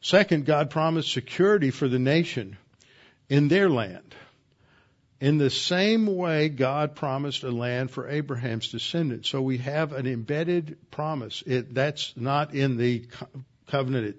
Second, 0.00 0.46
God 0.46 0.70
promised 0.70 1.12
security 1.12 1.70
for 1.70 1.88
the 1.88 1.98
nation 1.98 2.56
in 3.28 3.48
their 3.48 3.68
land. 3.68 4.14
In 5.20 5.38
the 5.38 5.50
same 5.50 6.06
way, 6.06 6.48
God 6.48 6.96
promised 6.96 7.44
a 7.44 7.50
land 7.50 7.90
for 7.90 8.08
Abraham's 8.08 8.70
descendants. 8.70 9.28
So 9.28 9.40
we 9.40 9.58
have 9.58 9.92
an 9.92 10.06
embedded 10.06 10.76
promise. 10.90 11.42
It, 11.46 11.72
that's 11.74 12.12
not 12.16 12.54
in 12.54 12.76
the 12.76 13.06
covenant 13.68 14.16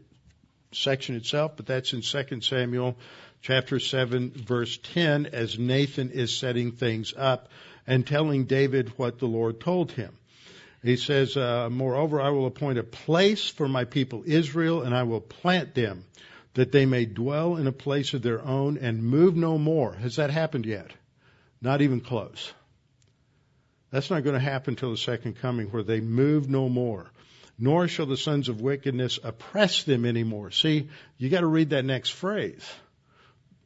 section 0.72 1.16
itself, 1.16 1.54
but 1.58 1.66
that's 1.66 1.94
in 1.94 2.02
2 2.02 2.42
Samuel 2.42 2.98
chapter 3.46 3.80
7 3.80 4.32
verse 4.32 4.80
10 4.96 5.28
as 5.28 5.60
Nathan 5.60 6.10
is 6.10 6.36
setting 6.36 6.72
things 6.72 7.14
up 7.16 7.50
and 7.86 8.06
telling 8.06 8.46
David 8.46 8.92
what 8.98 9.20
the 9.20 9.28
Lord 9.28 9.60
told 9.60 9.92
him. 9.92 10.18
He 10.82 10.98
says, 10.98 11.38
uh, 11.38 11.70
moreover, 11.70 12.20
I 12.20 12.30
will 12.30 12.48
appoint 12.48 12.80
a 12.80 12.84
place 12.84 13.48
for 13.48 13.68
my 13.68 13.86
people 13.86 14.24
Israel 14.26 14.82
and 14.82 14.96
I 14.96 15.04
will 15.04 15.22
plant 15.22 15.76
them 15.76 16.06
that 16.56 16.72
they 16.72 16.88
may 16.88 17.06
dwell 17.06 17.58
in 17.58 17.68
a 17.68 17.72
place 17.72 18.16
of 18.16 18.24
their 18.24 18.44
own 18.44 18.80
and 18.80 19.04
move 19.04 19.36
no 19.36 19.60
more. 19.60 19.94
Has 19.94 20.16
that 20.16 20.32
happened 20.32 20.66
yet? 20.66 20.90
Not 21.62 21.84
even 21.84 22.02
close. 22.02 22.52
That's 23.92 24.10
not 24.10 24.24
going 24.24 24.34
to 24.34 24.40
happen 24.40 24.76
till 24.76 24.90
the 24.90 24.98
second 24.98 25.40
coming 25.40 25.68
where 25.68 25.84
they 25.84 26.00
move 26.00 26.50
no 26.50 26.68
more. 26.68 27.12
Nor 27.60 27.88
shall 27.90 28.08
the 28.08 28.18
sons 28.18 28.50
of 28.50 28.60
wickedness 28.60 29.20
oppress 29.24 29.84
them 29.84 30.04
anymore. 30.04 30.50
See, 30.50 30.90
you 31.20 31.30
got 31.30 31.42
to 31.42 31.48
read 31.48 31.70
that 31.70 31.86
next 31.86 32.10
phrase 32.10 32.66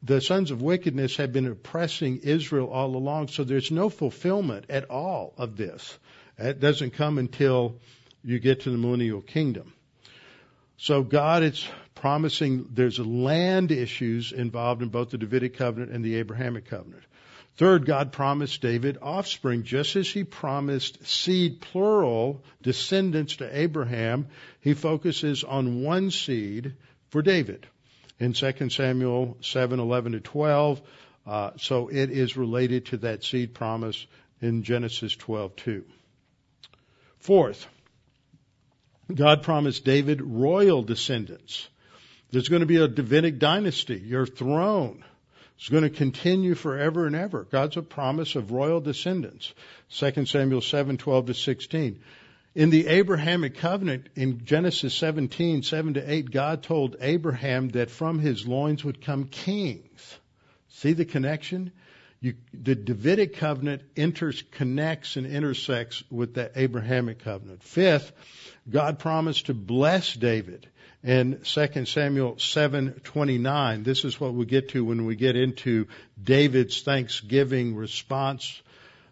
the 0.02 0.20
sons 0.20 0.50
of 0.50 0.62
wickedness 0.62 1.16
have 1.16 1.32
been 1.32 1.46
oppressing 1.46 2.20
Israel 2.22 2.68
all 2.70 2.96
along, 2.96 3.28
so 3.28 3.44
there's 3.44 3.70
no 3.70 3.90
fulfillment 3.90 4.66
at 4.70 4.90
all 4.90 5.34
of 5.36 5.56
this. 5.56 5.98
It 6.38 6.58
doesn't 6.58 6.94
come 6.94 7.18
until 7.18 7.76
you 8.24 8.38
get 8.38 8.60
to 8.60 8.70
the 8.70 8.78
millennial 8.78 9.20
kingdom. 9.20 9.72
So 10.78 11.02
God 11.02 11.42
has 11.42 11.66
promising 11.94 12.66
there's 12.72 12.98
land 12.98 13.70
issues 13.70 14.32
involved 14.32 14.80
in 14.80 14.88
both 14.88 15.10
the 15.10 15.18
Davidic 15.18 15.58
covenant 15.58 15.92
and 15.92 16.02
the 16.02 16.14
Abrahamic 16.14 16.64
covenant. 16.64 17.02
Third, 17.56 17.84
God 17.84 18.12
promised 18.12 18.62
David 18.62 18.96
offspring, 19.02 19.64
just 19.64 19.96
as 19.96 20.08
he 20.08 20.24
promised 20.24 21.06
seed, 21.06 21.60
plural, 21.60 22.42
descendants 22.62 23.36
to 23.36 23.58
Abraham. 23.58 24.28
He 24.60 24.72
focuses 24.72 25.44
on 25.44 25.82
one 25.82 26.10
seed 26.10 26.74
for 27.10 27.20
David 27.20 27.66
in 28.20 28.34
2 28.34 28.70
Samuel 28.70 29.36
7, 29.40 29.80
11 29.80 30.12
to 30.12 30.20
12. 30.20 30.80
Uh, 31.26 31.50
so 31.56 31.88
it 31.88 32.10
is 32.10 32.36
related 32.36 32.86
to 32.86 32.98
that 32.98 33.24
seed 33.24 33.54
promise 33.54 34.06
in 34.40 34.62
Genesis 34.62 35.16
12, 35.16 35.56
2. 35.56 35.84
Fourth, 37.18 37.66
God 39.12 39.42
promised 39.42 39.84
David 39.84 40.22
royal 40.22 40.82
descendants. 40.82 41.68
There's 42.30 42.48
going 42.48 42.60
to 42.60 42.66
be 42.66 42.76
a 42.76 42.88
Davidic 42.88 43.38
dynasty. 43.38 43.98
Your 43.98 44.26
throne 44.26 45.04
is 45.60 45.68
going 45.68 45.82
to 45.82 45.90
continue 45.90 46.54
forever 46.54 47.06
and 47.06 47.16
ever. 47.16 47.44
God's 47.50 47.76
a 47.76 47.82
promise 47.82 48.36
of 48.36 48.52
royal 48.52 48.80
descendants. 48.80 49.52
2 49.90 50.26
Samuel 50.26 50.60
7, 50.60 50.96
12 50.96 51.26
to 51.26 51.34
16. 51.34 52.00
In 52.54 52.70
the 52.70 52.88
Abrahamic 52.88 53.58
covenant 53.58 54.08
in 54.16 54.44
Genesis 54.44 54.92
17, 54.94 55.62
7 55.62 55.94
to 55.94 56.12
8, 56.12 56.30
God 56.32 56.62
told 56.64 56.96
Abraham 57.00 57.68
that 57.70 57.90
from 57.90 58.18
his 58.18 58.46
loins 58.46 58.84
would 58.84 59.00
come 59.00 59.26
kings. 59.26 60.18
See 60.68 60.92
the 60.92 61.04
connection? 61.04 61.70
You, 62.20 62.34
the 62.52 62.74
Davidic 62.74 63.36
covenant 63.36 63.82
enters, 63.96 64.42
connects 64.50 65.16
and 65.16 65.26
intersects 65.26 66.02
with 66.10 66.34
the 66.34 66.50
Abrahamic 66.56 67.20
covenant. 67.20 67.62
Fifth, 67.62 68.12
God 68.68 68.98
promised 68.98 69.46
to 69.46 69.54
bless 69.54 70.12
David 70.12 70.68
in 71.04 71.40
2 71.44 71.86
Samuel 71.86 72.34
7:29. 72.34 73.84
This 73.84 74.04
is 74.04 74.20
what 74.20 74.34
we 74.34 74.44
get 74.44 74.70
to 74.70 74.84
when 74.84 75.06
we 75.06 75.14
get 75.14 75.36
into 75.36 75.86
David's 76.22 76.82
thanksgiving 76.82 77.76
response 77.76 78.60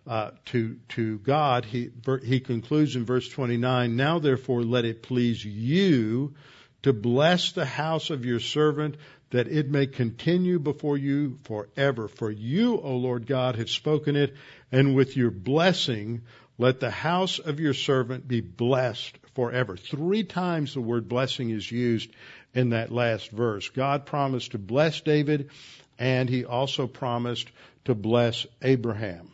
uh, 0.09 0.31
to 0.47 0.77
to 0.89 1.19
God. 1.19 1.67
He 1.67 1.91
he 2.25 2.41
concludes 2.41 2.97
in 2.97 3.05
verse 3.05 3.29
29. 3.29 3.95
Now 3.95 4.19
therefore 4.19 4.63
let 4.63 4.87
it 4.87 5.03
please 5.03 5.45
you 5.45 6.35
to 6.83 6.93
bless 6.93 7.53
the 7.53 7.67
house 7.67 8.09
of 8.11 8.25
your 8.25 8.41
servant 8.41 8.97
that 9.31 9.49
it 9.49 9.69
may 9.69 9.87
continue 9.87 10.59
before 10.59 10.97
you 10.97 11.37
forever. 11.45 12.09
For 12.09 12.31
you, 12.31 12.81
O 12.81 12.97
Lord 12.97 13.27
God, 13.27 13.57
have 13.57 13.69
spoken 13.69 14.17
it, 14.17 14.35
and 14.73 14.95
with 14.95 15.17
your 15.17 15.31
blessing 15.31 16.23
let 16.57 16.81
the 16.81 16.91
house 16.91 17.39
of 17.39 17.61
your 17.61 17.75
servant 17.75 18.27
be 18.27 18.41
blessed 18.41 19.17
forever. 19.35 19.77
Three 19.77 20.25
times 20.25 20.73
the 20.75 20.81
word 20.81 21.07
blessing 21.07 21.51
is 21.51 21.71
used 21.71 22.11
in 22.55 22.71
that 22.71 22.91
last 22.91 23.31
verse. 23.31 23.69
God 23.69 24.07
promised 24.07 24.53
to 24.53 24.59
bless 24.59 25.03
David, 25.03 25.51
and 25.99 26.29
he 26.29 26.47
also 26.47 26.87
promised 26.87 27.49
to 27.85 27.95
bless 27.95 28.47
Abraham. 28.63 29.31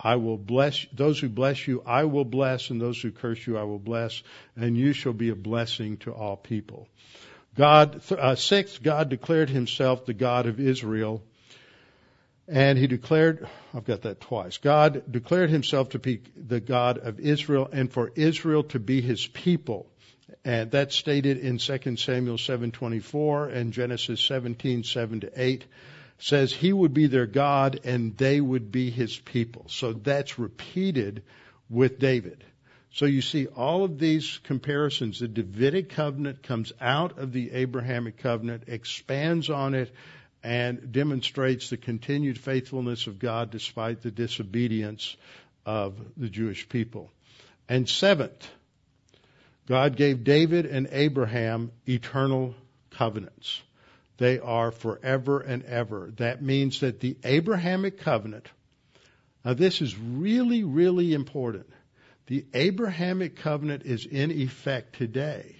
I 0.00 0.16
will 0.16 0.38
bless 0.38 0.86
those 0.92 1.18
who 1.18 1.28
bless 1.28 1.66
you, 1.66 1.82
I 1.86 2.04
will 2.04 2.24
bless, 2.24 2.70
and 2.70 2.80
those 2.80 3.00
who 3.00 3.10
curse 3.10 3.46
you, 3.46 3.58
I 3.58 3.64
will 3.64 3.78
bless, 3.78 4.22
and 4.56 4.76
you 4.76 4.92
shall 4.92 5.12
be 5.12 5.30
a 5.30 5.36
blessing 5.36 5.98
to 5.98 6.12
all 6.12 6.36
people. 6.36 6.88
God, 7.56 8.00
uh, 8.12 8.34
sixth, 8.36 8.82
God 8.82 9.08
declared 9.08 9.50
himself 9.50 10.06
the 10.06 10.14
God 10.14 10.46
of 10.46 10.60
Israel. 10.60 11.22
And 12.46 12.78
he 12.78 12.86
declared, 12.86 13.46
I've 13.74 13.84
got 13.84 14.02
that 14.02 14.20
twice. 14.20 14.56
God 14.56 15.02
declared 15.10 15.50
himself 15.50 15.90
to 15.90 15.98
be 15.98 16.22
the 16.34 16.60
God 16.60 16.96
of 16.98 17.20
Israel 17.20 17.68
and 17.70 17.92
for 17.92 18.10
Israel 18.14 18.62
to 18.64 18.78
be 18.78 19.02
his 19.02 19.26
people. 19.26 19.86
And 20.44 20.70
that's 20.70 20.94
stated 20.94 21.38
in 21.38 21.58
2 21.58 21.96
Samuel 21.98 22.38
7:24 22.38 23.48
and 23.52 23.72
Genesis 23.72 24.20
17:7 24.20 25.20
to 25.22 25.30
8 25.34 25.64
says 26.18 26.52
he 26.52 26.72
would 26.72 26.92
be 26.92 27.06
their 27.06 27.26
God 27.26 27.80
and 27.84 28.16
they 28.16 28.40
would 28.40 28.72
be 28.72 28.90
his 28.90 29.16
people. 29.16 29.66
So 29.68 29.92
that's 29.92 30.38
repeated 30.38 31.22
with 31.70 31.98
David. 31.98 32.44
So 32.92 33.06
you 33.06 33.22
see 33.22 33.46
all 33.46 33.84
of 33.84 33.98
these 33.98 34.40
comparisons. 34.44 35.20
The 35.20 35.28
Davidic 35.28 35.90
covenant 35.90 36.42
comes 36.42 36.72
out 36.80 37.18
of 37.18 37.32
the 37.32 37.52
Abrahamic 37.52 38.18
covenant, 38.18 38.64
expands 38.66 39.50
on 39.50 39.74
it, 39.74 39.94
and 40.42 40.90
demonstrates 40.92 41.70
the 41.70 41.76
continued 41.76 42.38
faithfulness 42.38 43.06
of 43.06 43.18
God 43.18 43.50
despite 43.50 44.02
the 44.02 44.10
disobedience 44.10 45.16
of 45.66 45.98
the 46.16 46.28
Jewish 46.28 46.68
people. 46.68 47.10
And 47.68 47.88
seventh, 47.88 48.48
God 49.66 49.96
gave 49.96 50.24
David 50.24 50.64
and 50.64 50.88
Abraham 50.90 51.70
eternal 51.86 52.54
covenants. 52.90 53.60
They 54.18 54.38
are 54.40 54.70
forever 54.70 55.40
and 55.40 55.64
ever. 55.64 56.12
That 56.16 56.42
means 56.42 56.80
that 56.80 57.00
the 57.00 57.16
Abrahamic 57.24 57.98
covenant, 58.00 58.48
now 59.44 59.54
this 59.54 59.80
is 59.80 59.96
really, 59.96 60.64
really 60.64 61.14
important. 61.14 61.66
The 62.26 62.44
Abrahamic 62.52 63.36
covenant 63.36 63.84
is 63.84 64.04
in 64.04 64.30
effect 64.30 64.96
today. 64.96 65.56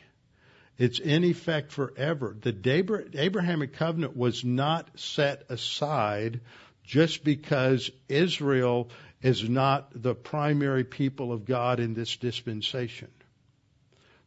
It's 0.77 0.99
in 0.99 1.25
effect 1.25 1.73
forever. 1.73 2.37
The 2.41 3.11
Abrahamic 3.15 3.73
covenant 3.75 4.17
was 4.17 4.45
not 4.45 4.89
set 4.99 5.45
aside 5.49 6.41
just 6.85 7.25
because 7.25 7.91
Israel 8.09 8.91
is 9.23 9.49
not 9.49 9.91
the 9.95 10.15
primary 10.15 10.85
people 10.85 11.33
of 11.33 11.45
God 11.45 11.81
in 11.81 11.95
this 11.95 12.17
dispensation. 12.17 13.09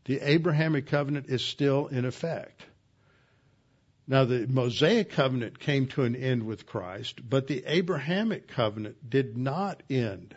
The 0.05 0.19
Abrahamic 0.19 0.87
covenant 0.87 1.27
is 1.27 1.43
still 1.43 1.87
in 1.87 2.05
effect. 2.05 2.65
Now, 4.11 4.25
the 4.25 4.45
Mosaic 4.45 5.11
covenant 5.11 5.57
came 5.57 5.87
to 5.87 6.03
an 6.03 6.17
end 6.17 6.43
with 6.43 6.65
Christ, 6.65 7.21
but 7.29 7.47
the 7.47 7.63
Abrahamic 7.65 8.49
covenant 8.49 9.09
did 9.09 9.37
not 9.37 9.83
end 9.89 10.35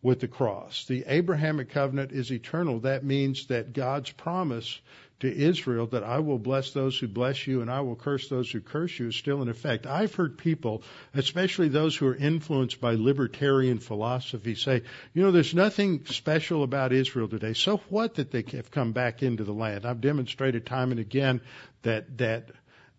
with 0.00 0.20
the 0.20 0.28
cross. 0.28 0.84
The 0.84 1.02
Abrahamic 1.08 1.70
covenant 1.70 2.12
is 2.12 2.30
eternal. 2.30 2.78
That 2.78 3.02
means 3.02 3.48
that 3.48 3.72
God's 3.72 4.12
promise 4.12 4.80
to 5.18 5.36
Israel 5.36 5.88
that 5.88 6.04
I 6.04 6.20
will 6.20 6.38
bless 6.38 6.70
those 6.70 6.96
who 6.96 7.08
bless 7.08 7.48
you 7.48 7.62
and 7.62 7.70
I 7.70 7.80
will 7.80 7.96
curse 7.96 8.28
those 8.28 8.48
who 8.48 8.60
curse 8.60 8.96
you 8.96 9.08
is 9.08 9.16
still 9.16 9.42
in 9.42 9.48
effect. 9.48 9.88
I've 9.88 10.14
heard 10.14 10.38
people, 10.38 10.84
especially 11.14 11.70
those 11.70 11.96
who 11.96 12.06
are 12.06 12.14
influenced 12.14 12.80
by 12.80 12.94
libertarian 12.94 13.80
philosophy, 13.80 14.54
say, 14.54 14.82
you 15.14 15.22
know, 15.24 15.32
there's 15.32 15.52
nothing 15.52 16.04
special 16.06 16.62
about 16.62 16.92
Israel 16.92 17.26
today. 17.26 17.54
So 17.54 17.78
what 17.88 18.14
that 18.14 18.30
they 18.30 18.44
have 18.52 18.70
come 18.70 18.92
back 18.92 19.24
into 19.24 19.42
the 19.42 19.52
land? 19.52 19.84
I've 19.84 20.00
demonstrated 20.00 20.64
time 20.64 20.92
and 20.92 21.00
again 21.00 21.40
that, 21.82 22.18
that 22.18 22.50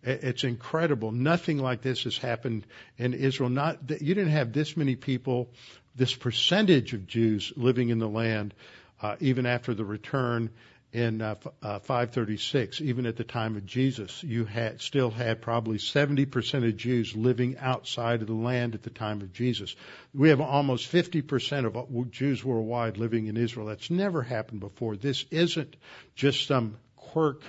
it's 0.06 0.44
incredible. 0.44 1.12
Nothing 1.12 1.58
like 1.58 1.82
this 1.82 2.04
has 2.04 2.18
happened 2.18 2.66
in 2.98 3.14
Israel. 3.14 3.50
Not 3.50 3.80
you 4.02 4.14
didn't 4.14 4.32
have 4.32 4.54
this 4.54 4.78
many 4.78 4.96
people, 4.96 5.50
this 5.96 6.14
percentage 6.14 6.94
of 6.94 7.08
Jews 7.08 7.52
living 7.56 7.90
in 7.90 8.00
the 8.00 8.08
land, 8.08 8.54
uh, 9.02 9.16
even 9.20 9.46
after 9.46 9.74
the 9.74 9.86
return 9.86 10.52
in 10.96 11.22
uh, 11.22 11.36
uh, 11.62 11.80
536, 11.80 12.80
even 12.80 13.06
at 13.06 13.18
the 13.18 13.26
time 13.26 13.58
of 13.58 13.66
Jesus, 13.66 14.24
you 14.24 14.46
had 14.46 14.80
still 14.80 15.12
had 15.12 15.42
probably 15.42 15.78
70% 15.78 16.66
of 16.66 16.78
Jews 16.78 17.14
living 17.14 17.58
outside 17.58 18.22
of 18.22 18.28
the 18.28 18.34
land 18.34 18.76
at 18.76 18.84
the 18.84 18.90
time 18.90 19.20
of 19.20 19.34
Jesus. 19.34 19.76
We 20.14 20.30
have 20.30 20.40
almost 20.40 20.90
50% 20.90 21.66
of 21.66 22.12
Jews 22.12 22.46
worldwide 22.46 22.98
living 22.98 23.28
in 23.28 23.36
Israel. 23.36 23.66
That's 23.68 23.90
never 23.90 24.22
happened 24.22 24.62
before. 24.62 24.96
This 24.96 25.26
isn't 25.32 25.76
just 26.16 26.48
some 26.48 26.78
quirk 26.96 27.42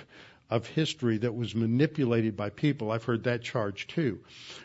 of 0.49 0.65
history 0.67 1.17
that 1.17 1.35
was 1.35 1.53
manipulated 1.53 2.37
by 2.37 2.49
people. 2.49 2.91
I've 2.91 3.03
heard 3.03 3.25
that 3.25 3.43
charge 3.43 3.87
too. 3.87 4.19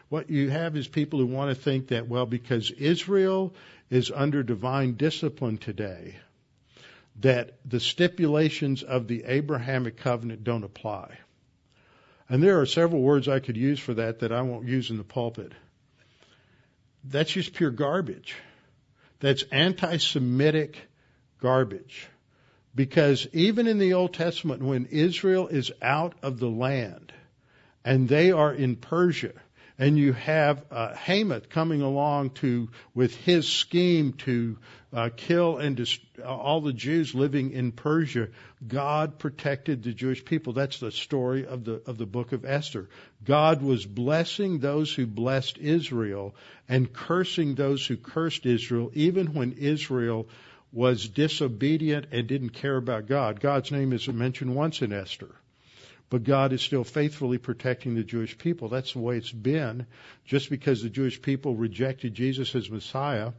What 0.08 0.30
you 0.30 0.50
have 0.50 0.76
is 0.76 0.86
people 0.86 1.18
who 1.18 1.26
want 1.26 1.50
to 1.50 1.60
think 1.60 1.88
that, 1.88 2.08
well, 2.08 2.26
because 2.26 2.70
Israel 2.70 3.54
is 3.90 4.12
under 4.14 4.42
divine 4.42 4.94
discipline 4.94 5.58
today, 5.58 6.16
that 7.20 7.58
the 7.64 7.80
stipulations 7.80 8.82
of 8.82 9.08
the 9.08 9.24
Abrahamic 9.24 9.96
covenant 9.98 10.44
don't 10.44 10.64
apply. 10.64 11.18
And 12.28 12.42
there 12.42 12.60
are 12.60 12.66
several 12.66 13.02
words 13.02 13.28
I 13.28 13.40
could 13.40 13.56
use 13.56 13.78
for 13.78 13.94
that 13.94 14.20
that 14.20 14.32
I 14.32 14.42
won't 14.42 14.68
use 14.68 14.90
in 14.90 14.96
the 14.96 15.04
pulpit. 15.04 15.52
That's 17.04 17.32
just 17.32 17.52
pure 17.52 17.70
garbage. 17.70 18.34
That's 19.20 19.42
anti-Semitic 19.50 20.78
garbage. 21.40 22.08
Because 22.74 23.26
even 23.32 23.66
in 23.66 23.78
the 23.78 23.94
Old 23.94 24.14
Testament, 24.14 24.62
when 24.62 24.86
Israel 24.86 25.48
is 25.48 25.72
out 25.82 26.14
of 26.22 26.38
the 26.38 26.48
land 26.48 27.12
and 27.84 28.08
they 28.08 28.32
are 28.32 28.52
in 28.52 28.76
Persia, 28.76 29.32
and 29.78 29.98
you 29.98 30.12
have 30.12 30.64
uh, 30.70 30.94
Haman 30.94 31.42
coming 31.50 31.82
along 31.82 32.30
to 32.30 32.68
with 32.94 33.16
his 33.16 33.48
scheme 33.48 34.12
to 34.12 34.58
uh, 34.92 35.08
kill 35.16 35.56
and 35.56 35.76
dist- 35.76 36.00
all 36.24 36.60
the 36.60 36.72
Jews 36.72 37.14
living 37.14 37.50
in 37.52 37.72
Persia. 37.72 38.28
God 38.66 39.18
protected 39.18 39.82
the 39.82 39.92
Jewish 39.92 40.24
people. 40.24 40.52
That's 40.52 40.78
the 40.78 40.92
story 40.92 41.46
of 41.46 41.64
the 41.64 41.82
of 41.86 41.98
the 41.98 42.06
book 42.06 42.32
of 42.32 42.44
Esther. 42.44 42.88
God 43.24 43.62
was 43.62 43.84
blessing 43.84 44.58
those 44.58 44.92
who 44.92 45.06
blessed 45.06 45.58
Israel 45.58 46.36
and 46.68 46.92
cursing 46.92 47.54
those 47.54 47.84
who 47.84 47.96
cursed 47.96 48.46
Israel, 48.46 48.90
even 48.94 49.34
when 49.34 49.52
Israel 49.52 50.28
was 50.72 51.08
disobedient 51.08 52.06
and 52.12 52.26
didn't 52.26 52.50
care 52.50 52.76
about 52.76 53.06
God. 53.06 53.40
God's 53.40 53.70
name 53.70 53.92
isn't 53.92 54.16
mentioned 54.16 54.54
once 54.54 54.80
in 54.82 54.92
Esther. 54.92 55.34
but 56.12 56.24
God 56.24 56.52
is 56.52 56.60
still 56.60 56.84
faithfully 56.84 57.38
protecting 57.38 57.94
the 57.94 58.04
Jewish 58.04 58.36
people. 58.36 58.68
That's 58.68 58.92
the 58.92 58.98
way 58.98 59.16
it's 59.16 59.32
been. 59.32 59.86
Just 60.26 60.50
because 60.50 60.82
the 60.82 60.90
Jewish 60.90 61.22
people 61.22 61.54
rejected 61.56 62.12
Jesus 62.12 62.54
as 62.54 62.70
Messiah, 62.70 63.32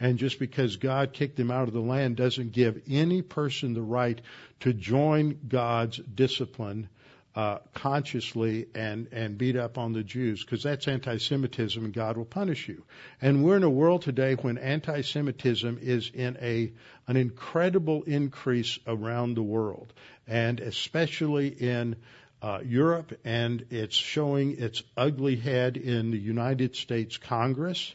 and 0.00 0.18
just 0.18 0.38
because 0.38 0.76
God 0.76 1.12
kicked 1.12 1.36
them 1.36 1.50
out 1.50 1.68
of 1.68 1.74
the 1.74 1.82
land 1.82 2.16
doesn't 2.16 2.52
give 2.52 2.80
any 2.88 3.20
person 3.20 3.74
the 3.74 3.82
right 3.82 4.18
to 4.60 4.72
join 4.72 5.38
God's 5.46 5.98
discipline 5.98 6.88
uh, 7.36 7.58
consciously 7.72 8.66
and 8.74 9.08
and 9.12 9.36
beat 9.36 9.56
up 9.56 9.76
on 9.76 9.92
the 9.92 10.04
Jews 10.04 10.44
because 10.44 10.62
that's 10.62 10.86
anti-Semitism 10.86 11.84
and 11.84 11.92
God 11.92 12.16
will 12.16 12.24
punish 12.24 12.68
you. 12.68 12.84
And 13.20 13.42
we're 13.44 13.56
in 13.56 13.64
a 13.64 13.70
world 13.70 14.02
today 14.02 14.34
when 14.34 14.56
anti-Semitism 14.56 15.78
is 15.82 16.10
in 16.14 16.36
a 16.40 16.72
an 17.08 17.16
incredible 17.16 18.04
increase 18.04 18.78
around 18.86 19.34
the 19.34 19.42
world, 19.42 19.92
and 20.28 20.60
especially 20.60 21.48
in 21.48 21.96
uh, 22.40 22.60
Europe, 22.64 23.18
and 23.24 23.66
it's 23.70 23.96
showing 23.96 24.58
its 24.58 24.82
ugly 24.96 25.34
head 25.34 25.76
in 25.76 26.10
the 26.10 26.18
United 26.18 26.76
States 26.76 27.16
Congress, 27.16 27.94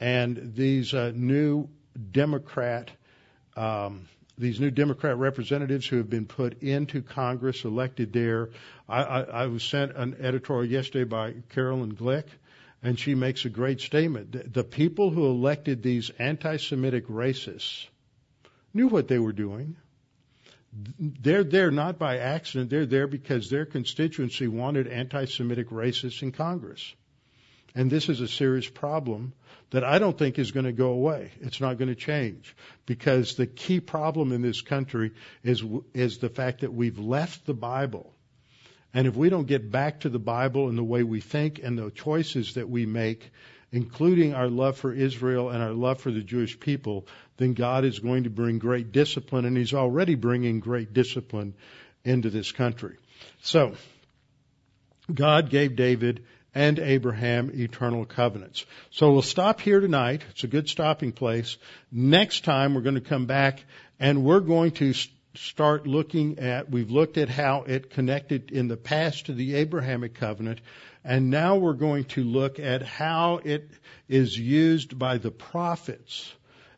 and 0.00 0.52
these 0.54 0.92
uh, 0.92 1.12
new 1.14 1.68
Democrat. 2.10 2.90
Um, 3.56 4.08
these 4.38 4.60
new 4.60 4.70
Democrat 4.70 5.18
representatives 5.18 5.86
who 5.86 5.96
have 5.96 6.08
been 6.08 6.26
put 6.26 6.62
into 6.62 7.02
Congress, 7.02 7.64
elected 7.64 8.12
there. 8.12 8.50
I, 8.88 9.02
I, 9.02 9.20
I 9.22 9.46
was 9.46 9.64
sent 9.64 9.96
an 9.96 10.16
editorial 10.20 10.70
yesterday 10.70 11.04
by 11.04 11.34
Caroline 11.50 11.92
Glick, 11.92 12.26
and 12.82 12.98
she 12.98 13.14
makes 13.14 13.44
a 13.44 13.48
great 13.48 13.80
statement. 13.80 14.54
The, 14.54 14.64
people 14.64 15.10
who 15.10 15.26
elected 15.26 15.82
these 15.82 16.10
anti-Semitic 16.18 17.08
racists 17.08 17.86
knew 18.72 18.86
what 18.86 19.08
they 19.08 19.18
were 19.18 19.32
doing. 19.32 19.76
They're 20.98 21.44
there 21.44 21.70
not 21.70 21.98
by 21.98 22.18
accident. 22.18 22.70
They're 22.70 22.86
there 22.86 23.08
because 23.08 23.50
their 23.50 23.66
constituency 23.66 24.46
wanted 24.46 24.86
anti-Semitic 24.86 25.70
racists 25.70 26.22
in 26.22 26.30
Congress. 26.30 26.94
And 27.74 27.90
this 27.90 28.08
is 28.08 28.20
a 28.20 28.28
serious 28.28 28.68
problem 28.68 29.32
that 29.70 29.84
I 29.84 29.98
don't 29.98 30.16
think 30.16 30.38
is 30.38 30.50
going 30.50 30.66
to 30.66 30.72
go 30.72 30.90
away. 30.90 31.30
It's 31.40 31.60
not 31.60 31.78
going 31.78 31.88
to 31.88 31.94
change 31.94 32.56
because 32.86 33.34
the 33.34 33.46
key 33.46 33.80
problem 33.80 34.32
in 34.32 34.42
this 34.42 34.62
country 34.62 35.12
is 35.42 35.62
is 35.92 36.18
the 36.18 36.30
fact 36.30 36.60
that 36.60 36.72
we've 36.72 36.98
left 36.98 37.46
the 37.46 37.54
Bible. 37.54 38.12
And 38.94 39.06
if 39.06 39.14
we 39.14 39.28
don't 39.28 39.46
get 39.46 39.70
back 39.70 40.00
to 40.00 40.08
the 40.08 40.18
Bible 40.18 40.68
and 40.68 40.78
the 40.78 40.84
way 40.84 41.02
we 41.02 41.20
think 41.20 41.60
and 41.62 41.78
the 41.78 41.90
choices 41.90 42.54
that 42.54 42.68
we 42.68 42.86
make, 42.86 43.30
including 43.70 44.32
our 44.32 44.48
love 44.48 44.78
for 44.78 44.92
Israel 44.92 45.50
and 45.50 45.62
our 45.62 45.72
love 45.72 46.00
for 46.00 46.10
the 46.10 46.22
Jewish 46.22 46.58
people, 46.58 47.06
then 47.36 47.52
God 47.52 47.84
is 47.84 47.98
going 47.98 48.24
to 48.24 48.30
bring 48.30 48.58
great 48.58 48.92
discipline, 48.92 49.44
and 49.44 49.56
He's 49.56 49.74
already 49.74 50.14
bringing 50.14 50.60
great 50.60 50.94
discipline 50.94 51.54
into 52.02 52.30
this 52.30 52.50
country. 52.50 52.96
So, 53.42 53.74
God 55.12 55.50
gave 55.50 55.76
David 55.76 56.24
and 56.58 56.80
Abraham 56.80 57.52
eternal 57.54 58.04
covenants. 58.04 58.66
So 58.90 59.12
we'll 59.12 59.22
stop 59.22 59.60
here 59.60 59.78
tonight. 59.78 60.22
It's 60.30 60.42
a 60.42 60.48
good 60.48 60.68
stopping 60.68 61.12
place. 61.12 61.56
Next 61.92 62.42
time 62.42 62.74
we're 62.74 62.80
going 62.80 62.96
to 62.96 63.00
come 63.00 63.26
back 63.26 63.64
and 64.00 64.24
we're 64.24 64.40
going 64.40 64.72
to 64.72 64.92
start 65.36 65.86
looking 65.86 66.40
at, 66.40 66.68
we've 66.68 66.90
looked 66.90 67.16
at 67.16 67.28
how 67.28 67.62
it 67.62 67.90
connected 67.90 68.50
in 68.50 68.66
the 68.66 68.76
past 68.76 69.26
to 69.26 69.34
the 69.34 69.54
Abrahamic 69.54 70.14
covenant, 70.14 70.60
and 71.04 71.30
now 71.30 71.54
we're 71.54 71.74
going 71.74 72.06
to 72.06 72.24
look 72.24 72.58
at 72.58 72.82
how 72.82 73.40
it 73.44 73.70
is 74.08 74.36
used 74.36 74.98
by 74.98 75.18
the 75.18 75.30
prophets 75.30 76.34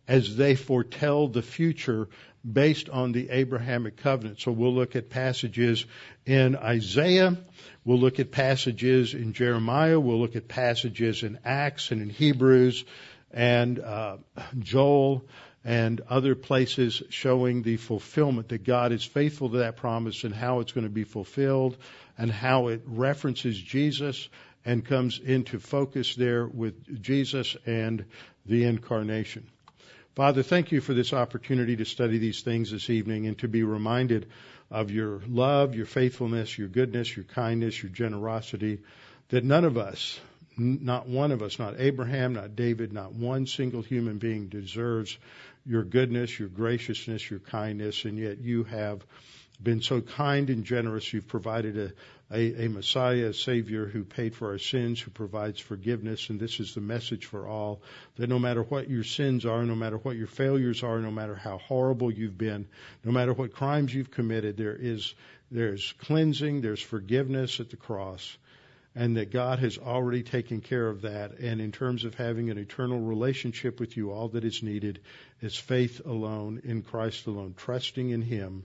as 0.07 0.37
they 0.37 0.57
foretell 0.57 1.29
the 1.29 1.41
future 1.41 2.07
based 2.45 2.89
on 2.89 3.13
the 3.13 3.31
Abrahamic 3.31 3.97
covenant. 3.97 4.41
So 4.41 4.53
we'll 4.53 4.75
look 4.75 4.97
at 4.97 5.11
passages 5.11 5.85
in 6.25 6.57
Isaiah, 6.57 7.37
we'll 7.85 7.99
look 7.99 8.19
at 8.19 8.31
passages 8.31 9.15
in 9.15 9.33
Jeremiah, 9.33 10.01
we'll 10.01 10.21
look 10.21 10.37
at 10.37 10.49
passages 10.49 11.23
in 11.23 11.39
Acts 11.45 11.91
and 11.91 12.01
in 12.01 12.09
Hebrews 12.09 12.85
and 13.31 13.79
uh, 13.79 14.17
Joel 14.59 15.25
and 15.65 16.01
other 16.09 16.35
places 16.35 17.03
showing 17.11 17.63
the 17.63 17.77
fulfillment 17.77 18.49
that 18.49 18.65
God 18.65 18.93
is 18.93 19.05
faithful 19.05 19.51
to 19.51 19.59
that 19.59 19.77
promise 19.77 20.25
and 20.25 20.35
how 20.35 20.61
it's 20.61 20.73
going 20.73 20.87
to 20.87 20.91
be 20.91 21.05
fulfilled 21.05 21.77
and 22.17 22.31
how 22.31 22.69
it 22.69 22.83
references 22.87 23.61
Jesus 23.61 24.29
and 24.65 24.85
comes 24.85 25.19
into 25.19 25.59
focus 25.59 26.15
there 26.15 26.47
with 26.47 27.03
Jesus 27.03 27.57
and 27.67 28.05
the 28.47 28.65
incarnation. 28.65 29.47
Father, 30.17 30.43
thank 30.43 30.73
you 30.73 30.81
for 30.81 30.93
this 30.93 31.13
opportunity 31.13 31.77
to 31.77 31.85
study 31.85 32.19
these 32.19 32.43
things 32.43 32.73
this 32.73 32.91
evening 32.91 33.27
and 33.27 33.39
to 33.39 33.49
be 33.49 33.63
reminded 33.63 34.29
of 34.69 34.91
your 34.91 35.21
love, 35.29 35.77
your 35.77 35.87
faithfulness, 35.87 36.59
your 36.59 36.67
goodness, 36.67 37.17
your 37.17 37.25
kindness, 37.25 37.81
your 37.81 37.93
generosity, 37.93 38.81
that 39.29 39.45
none 39.45 39.65
of 39.65 39.79
us, 39.79 40.19
not 40.57 41.07
one 41.09 41.31
of 41.31 41.43
us, 41.43 41.61
not 41.61 41.79
Abraham, 41.79 42.33
not 42.33 42.57
David, 42.57 42.93
not 42.93 43.13
one 43.13 43.47
single 43.47 43.83
human 43.83 44.19
being 44.19 44.49
deserves 44.49 45.17
your 45.65 45.85
goodness, 45.85 46.39
your 46.39 46.49
graciousness, 46.49 47.31
your 47.31 47.41
kindness, 47.41 48.05
and 48.05 48.19
yet 48.19 48.39
you 48.39 48.65
have 48.65 49.05
been 49.63 49.83
so 49.83 50.01
kind 50.01 50.49
and 50.51 50.65
generous. 50.65 51.13
You've 51.13 51.29
provided 51.29 51.77
a, 51.77 51.93
a, 52.33 52.65
a, 52.65 52.69
Messiah, 52.69 53.27
a 53.27 53.35
Savior 53.35 53.87
who 53.87 54.05
paid 54.05 54.35
for 54.35 54.51
our 54.51 54.59
sins, 54.59 55.01
who 55.01 55.11
provides 55.11 55.61
forgiveness. 55.61 56.31
And 56.31 56.41
this 56.41 56.61
is 56.61 56.75
the 56.75 56.81
message 56.81 57.27
for 57.27 57.47
all 57.47 57.83
that 58.17 58.29
no 58.29 58.39
matter 58.39 58.63
what 58.63 58.89
your 58.89 59.05
sins 59.05 59.45
are, 59.45 59.63
no 59.65 59.75
matter 59.75 59.99
what 59.99 60.17
your 60.17 60.29
failures 60.29 60.83
are, 60.83 60.99
no 61.01 61.11
matter 61.11 61.35
how 61.35 61.59
horrible 61.59 62.11
you've 62.11 62.39
been, 62.39 62.67
no 63.05 63.13
matter 63.13 63.33
what 63.33 63.53
crimes 63.53 63.95
you've 63.95 64.11
committed, 64.11 64.57
there 64.57 64.77
is 64.77 65.15
there's 65.51 65.93
cleansing, 65.99 66.61
there's 66.61 66.81
forgiveness 66.81 67.59
at 67.61 67.71
the 67.71 67.77
cross. 67.77 68.37
And 68.93 69.17
that 69.19 69.31
God 69.31 69.61
has 69.61 69.79
already 69.79 70.25
taken 70.25 70.61
care 70.61 70.89
of 70.89 71.03
that. 71.03 71.39
And 71.39 71.61
in 71.61 71.71
terms 71.71 72.05
of 72.05 72.17
having 72.17 72.51
an 72.51 72.59
eternal 72.59 72.99
relationship 72.99 73.79
with 73.79 73.97
you, 73.97 74.11
all 74.11 74.29
that 74.31 74.45
is 74.45 74.65
needed 74.65 75.01
is 75.41 75.57
faith 75.57 76.05
alone 76.05 76.63
in 76.65 76.83
Christ 76.83 77.29
alone, 77.29 77.55
trusting 77.57 78.11
in 78.11 78.21
Him 78.21 78.65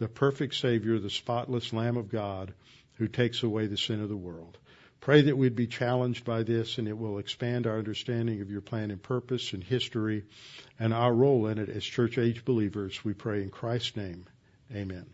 the 0.00 0.08
perfect 0.08 0.54
Savior, 0.54 0.98
the 0.98 1.10
spotless 1.10 1.72
Lamb 1.72 1.96
of 1.96 2.10
God 2.10 2.52
who 2.94 3.06
takes 3.06 3.42
away 3.42 3.66
the 3.66 3.76
sin 3.76 4.02
of 4.02 4.08
the 4.08 4.16
world. 4.16 4.58
Pray 5.00 5.22
that 5.22 5.36
we'd 5.36 5.54
be 5.54 5.66
challenged 5.66 6.24
by 6.24 6.42
this 6.42 6.78
and 6.78 6.88
it 6.88 6.96
will 6.96 7.18
expand 7.18 7.66
our 7.66 7.78
understanding 7.78 8.40
of 8.40 8.50
your 8.50 8.60
plan 8.62 8.90
and 8.90 9.02
purpose 9.02 9.52
and 9.52 9.62
history 9.62 10.24
and 10.78 10.92
our 10.92 11.14
role 11.14 11.46
in 11.46 11.58
it 11.58 11.68
as 11.68 11.84
church 11.84 12.18
age 12.18 12.44
believers. 12.44 13.04
We 13.04 13.14
pray 13.14 13.42
in 13.42 13.50
Christ's 13.50 13.96
name. 13.96 14.26
Amen. 14.74 15.06